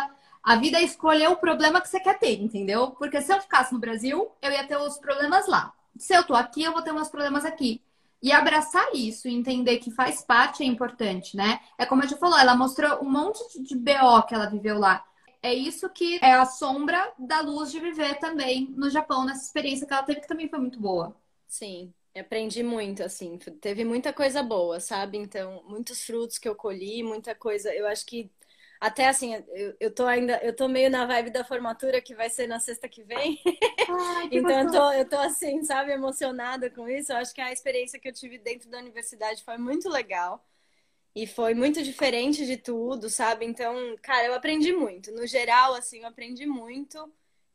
A 0.44 0.56
vida 0.56 0.80
é 0.80 0.84
escolher 0.84 1.30
o 1.30 1.38
problema 1.38 1.82
que 1.82 1.88
você 1.88 2.00
quer 2.00 2.18
ter, 2.18 2.42
entendeu? 2.42 2.92
Porque 2.92 3.22
se 3.22 3.32
eu 3.32 3.40
ficasse 3.42 3.74
no 3.74 3.80
Brasil, 3.80 4.32
eu 4.42 4.52
ia 4.52 4.66
ter 4.66 4.78
os 4.78 4.98
problemas 4.98 5.48
lá. 5.48 5.72
Se 5.98 6.16
eu 6.16 6.24
tô 6.24 6.34
aqui, 6.36 6.64
eu 6.64 6.74
vou 6.74 6.82
ter 6.82 6.92
meus 6.94 7.10
problemas 7.10 7.46
aqui. 7.46 7.82
E 8.22 8.32
abraçar 8.32 8.88
isso 8.94 9.28
entender 9.28 9.80
que 9.80 9.90
faz 9.92 10.24
parte 10.24 10.64
é 10.64 10.66
importante, 10.66 11.36
né? 11.36 11.60
É 11.78 11.86
como 11.86 12.04
a 12.04 12.06
gente 12.06 12.20
falou, 12.20 12.38
ela 12.38 12.56
mostrou 12.56 13.04
um 13.04 13.10
monte 13.10 13.62
de 13.62 13.76
BO 13.76 14.24
que 14.28 14.36
ela 14.36 14.50
viveu 14.50 14.78
lá. 14.78 15.04
É 15.42 15.54
isso 15.54 15.90
que 15.90 16.20
é 16.22 16.34
a 16.34 16.46
sombra 16.46 17.14
da 17.18 17.42
luz 17.42 17.72
de 17.72 17.80
viver 17.80 18.20
também 18.20 18.70
no 18.78 18.90
Japão, 18.92 19.26
nessa 19.26 19.44
experiência 19.44 19.88
que 19.88 19.94
ela 19.94 20.04
teve, 20.04 20.22
que 20.22 20.28
também 20.28 20.48
foi 20.48 20.60
muito 20.60 20.80
boa. 20.80 21.16
Sim, 21.48 21.94
aprendi 22.16 22.62
muito, 22.62 23.04
assim. 23.04 23.38
Teve 23.60 23.84
muita 23.84 24.14
coisa 24.14 24.44
boa, 24.44 24.80
sabe? 24.80 25.18
Então, 25.18 25.64
muitos 25.68 26.04
frutos 26.04 26.38
que 26.38 26.48
eu 26.48 26.56
colhi, 26.56 27.02
muita 27.02 27.34
coisa. 27.34 27.74
Eu 27.74 27.88
acho 27.88 28.06
que 28.06 28.32
até 28.82 29.08
assim, 29.08 29.36
eu, 29.50 29.76
eu 29.80 29.94
tô 29.94 30.08
ainda, 30.08 30.40
eu 30.44 30.56
tô 30.56 30.68
meio 30.68 30.90
na 30.90 31.06
vibe 31.06 31.30
da 31.30 31.44
formatura 31.44 32.02
que 32.02 32.16
vai 32.16 32.32
ser 32.32 32.48
na 32.48 32.60
sexta 32.60 32.90
que 32.90 33.04
vem. 33.04 33.40
Ai, 33.88 34.28
que 34.28 34.38
então 34.38 34.60
eu 34.60 34.72
tô, 34.72 34.92
eu 34.94 35.08
tô 35.08 35.18
assim, 35.20 35.64
sabe, 35.64 35.92
emocionada 35.92 36.68
com 36.68 36.90
isso. 36.90 37.12
Eu 37.12 37.18
acho 37.18 37.32
que 37.32 37.40
a 37.40 37.52
experiência 37.52 38.00
que 38.00 38.10
eu 38.10 38.14
tive 38.14 38.40
dentro 38.40 38.68
da 38.72 38.80
universidade 38.80 39.44
foi 39.44 39.60
muito 39.60 39.88
legal. 39.88 40.44
E 41.16 41.28
foi 41.28 41.54
muito 41.54 41.84
diferente 41.84 42.44
de 42.44 42.58
tudo, 42.58 43.08
sabe? 43.08 43.46
Então, 43.46 43.76
cara, 44.02 44.26
eu 44.26 44.34
aprendi 44.34 44.74
muito. 44.74 45.12
No 45.12 45.28
geral, 45.28 45.76
assim, 45.76 46.00
eu 46.00 46.08
aprendi 46.08 46.48
muito. 46.48 47.14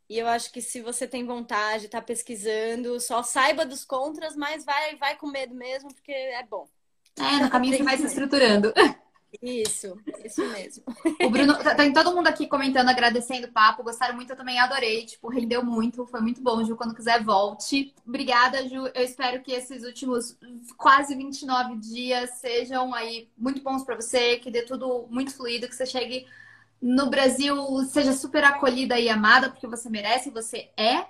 E 0.08 0.18
eu 0.18 0.28
acho 0.28 0.52
que 0.52 0.62
se 0.62 0.80
você 0.80 1.08
tem 1.08 1.26
vontade, 1.26 1.88
tá 1.88 2.00
pesquisando, 2.00 3.00
só 3.00 3.24
saiba 3.24 3.66
dos 3.66 3.84
contras, 3.84 4.36
mas 4.36 4.64
vai, 4.64 4.94
vai 4.94 5.16
com 5.16 5.26
medo 5.26 5.56
mesmo, 5.56 5.92
porque 5.92 6.12
é 6.12 6.44
bom. 6.44 6.68
É, 7.18 7.42
no 7.42 7.50
caminho 7.50 7.76
você 7.76 7.82
vai 7.82 7.96
se 7.96 8.06
estruturando. 8.06 8.72
Isso, 9.42 9.98
isso 10.24 10.44
mesmo. 10.48 10.84
O 11.22 11.30
Bruno, 11.30 11.54
tá, 11.58 11.74
tem 11.74 11.92
todo 11.92 12.14
mundo 12.14 12.26
aqui 12.26 12.46
comentando, 12.46 12.88
agradecendo 12.88 13.46
o 13.46 13.52
papo. 13.52 13.82
Gostaram 13.82 14.14
muito, 14.14 14.30
eu 14.30 14.36
também 14.36 14.58
adorei. 14.58 15.04
Tipo, 15.04 15.28
rendeu 15.28 15.64
muito, 15.64 16.06
foi 16.06 16.20
muito 16.20 16.40
bom, 16.40 16.64
Ju. 16.64 16.76
Quando 16.76 16.94
quiser, 16.94 17.22
volte. 17.22 17.94
Obrigada, 18.06 18.68
Ju. 18.68 18.86
Eu 18.94 19.02
espero 19.04 19.42
que 19.42 19.52
esses 19.52 19.84
últimos 19.84 20.36
quase 20.76 21.14
29 21.14 21.76
dias 21.76 22.30
sejam 22.40 22.94
aí 22.94 23.28
muito 23.36 23.62
bons 23.62 23.84
para 23.84 23.96
você, 23.96 24.38
que 24.38 24.50
dê 24.50 24.62
tudo 24.62 25.06
muito 25.10 25.34
fluido, 25.34 25.68
que 25.68 25.74
você 25.74 25.86
chegue 25.86 26.26
no 26.80 27.08
Brasil, 27.08 27.56
seja 27.84 28.12
super 28.12 28.44
acolhida 28.44 28.98
e 28.98 29.08
amada, 29.08 29.50
porque 29.50 29.66
você 29.66 29.88
merece, 29.88 30.30
você 30.30 30.70
é. 30.76 31.06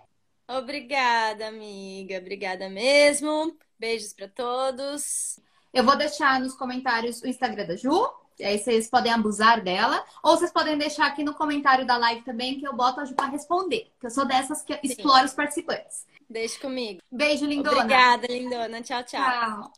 Obrigada, 0.48 1.48
amiga. 1.48 2.18
Obrigada 2.18 2.68
mesmo. 2.68 3.56
Beijos 3.78 4.12
para 4.12 4.28
todos. 4.28 5.40
Eu 5.76 5.84
vou 5.84 5.94
deixar 5.94 6.40
nos 6.40 6.54
comentários 6.54 7.20
o 7.20 7.26
Instagram 7.26 7.66
da 7.66 7.76
Ju. 7.76 8.10
E 8.38 8.44
aí 8.44 8.58
vocês 8.58 8.88
podem 8.88 9.12
abusar 9.12 9.62
dela. 9.62 10.02
Ou 10.22 10.34
vocês 10.34 10.50
podem 10.50 10.78
deixar 10.78 11.06
aqui 11.06 11.22
no 11.22 11.34
comentário 11.34 11.86
da 11.86 11.98
live 11.98 12.22
também, 12.22 12.58
que 12.58 12.66
eu 12.66 12.74
boto 12.74 12.98
a 13.00 13.04
Ju 13.04 13.14
para 13.14 13.26
responder. 13.26 13.92
Que 14.00 14.06
eu 14.06 14.10
sou 14.10 14.24
dessas 14.24 14.62
que 14.62 14.72
Sim. 14.72 14.80
exploro 14.82 15.26
os 15.26 15.34
participantes. 15.34 16.06
Deixa 16.30 16.58
comigo. 16.58 17.02
Beijo, 17.12 17.44
lindona. 17.44 17.76
Obrigada, 17.76 18.26
lindona. 18.26 18.80
Tchau, 18.80 19.04
tchau. 19.04 19.22
tchau. 19.22 19.72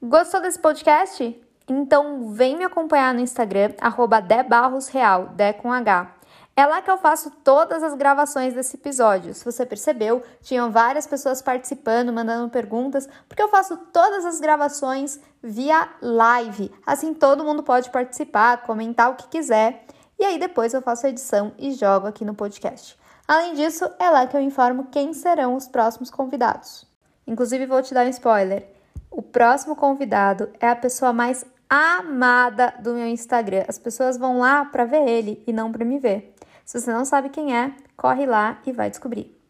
Gostou 0.00 0.40
desse 0.40 0.60
podcast? 0.60 1.36
Então 1.68 2.30
vem 2.32 2.56
me 2.56 2.62
acompanhar 2.62 3.12
no 3.12 3.18
Instagram, 3.18 3.72
arroba 3.80 4.20
Debarrosreal, 4.20 5.30
De 5.30 5.52
com 5.54 5.72
H. 5.72 6.13
É 6.56 6.64
lá 6.64 6.80
que 6.80 6.90
eu 6.90 6.96
faço 6.96 7.30
todas 7.42 7.82
as 7.82 7.94
gravações 7.94 8.54
desse 8.54 8.76
episódio. 8.76 9.34
Se 9.34 9.44
você 9.44 9.66
percebeu, 9.66 10.22
tinham 10.40 10.70
várias 10.70 11.04
pessoas 11.04 11.42
participando, 11.42 12.12
mandando 12.12 12.48
perguntas, 12.48 13.08
porque 13.28 13.42
eu 13.42 13.48
faço 13.48 13.76
todas 13.92 14.24
as 14.24 14.38
gravações 14.38 15.18
via 15.42 15.88
live. 16.00 16.72
Assim 16.86 17.12
todo 17.12 17.44
mundo 17.44 17.62
pode 17.64 17.90
participar, 17.90 18.62
comentar 18.62 19.10
o 19.10 19.16
que 19.16 19.26
quiser. 19.26 19.84
E 20.16 20.24
aí 20.24 20.38
depois 20.38 20.72
eu 20.72 20.80
faço 20.80 21.06
a 21.06 21.10
edição 21.10 21.52
e 21.58 21.72
jogo 21.72 22.06
aqui 22.06 22.24
no 22.24 22.34
podcast. 22.34 22.96
Além 23.26 23.54
disso, 23.54 23.90
é 23.98 24.08
lá 24.08 24.26
que 24.26 24.36
eu 24.36 24.40
informo 24.40 24.88
quem 24.92 25.12
serão 25.12 25.56
os 25.56 25.66
próximos 25.66 26.10
convidados. 26.10 26.86
Inclusive, 27.26 27.66
vou 27.66 27.82
te 27.82 27.94
dar 27.94 28.06
um 28.06 28.10
spoiler. 28.10 28.68
O 29.10 29.22
próximo 29.22 29.74
convidado 29.74 30.50
é 30.60 30.68
a 30.68 30.76
pessoa 30.76 31.12
mais 31.12 31.44
amada 31.68 32.74
do 32.80 32.94
meu 32.94 33.06
Instagram. 33.06 33.64
As 33.66 33.78
pessoas 33.78 34.18
vão 34.18 34.38
lá 34.38 34.64
para 34.64 34.84
ver 34.84 35.08
ele 35.08 35.42
e 35.46 35.52
não 35.52 35.72
para 35.72 35.84
me 35.84 35.98
ver. 35.98 36.33
Se 36.64 36.80
você 36.80 36.92
não 36.92 37.04
sabe 37.04 37.28
quem 37.28 37.56
é, 37.56 37.74
corre 37.96 38.26
lá 38.26 38.60
e 38.66 38.72
vai 38.72 38.88
descobrir. 38.88 39.43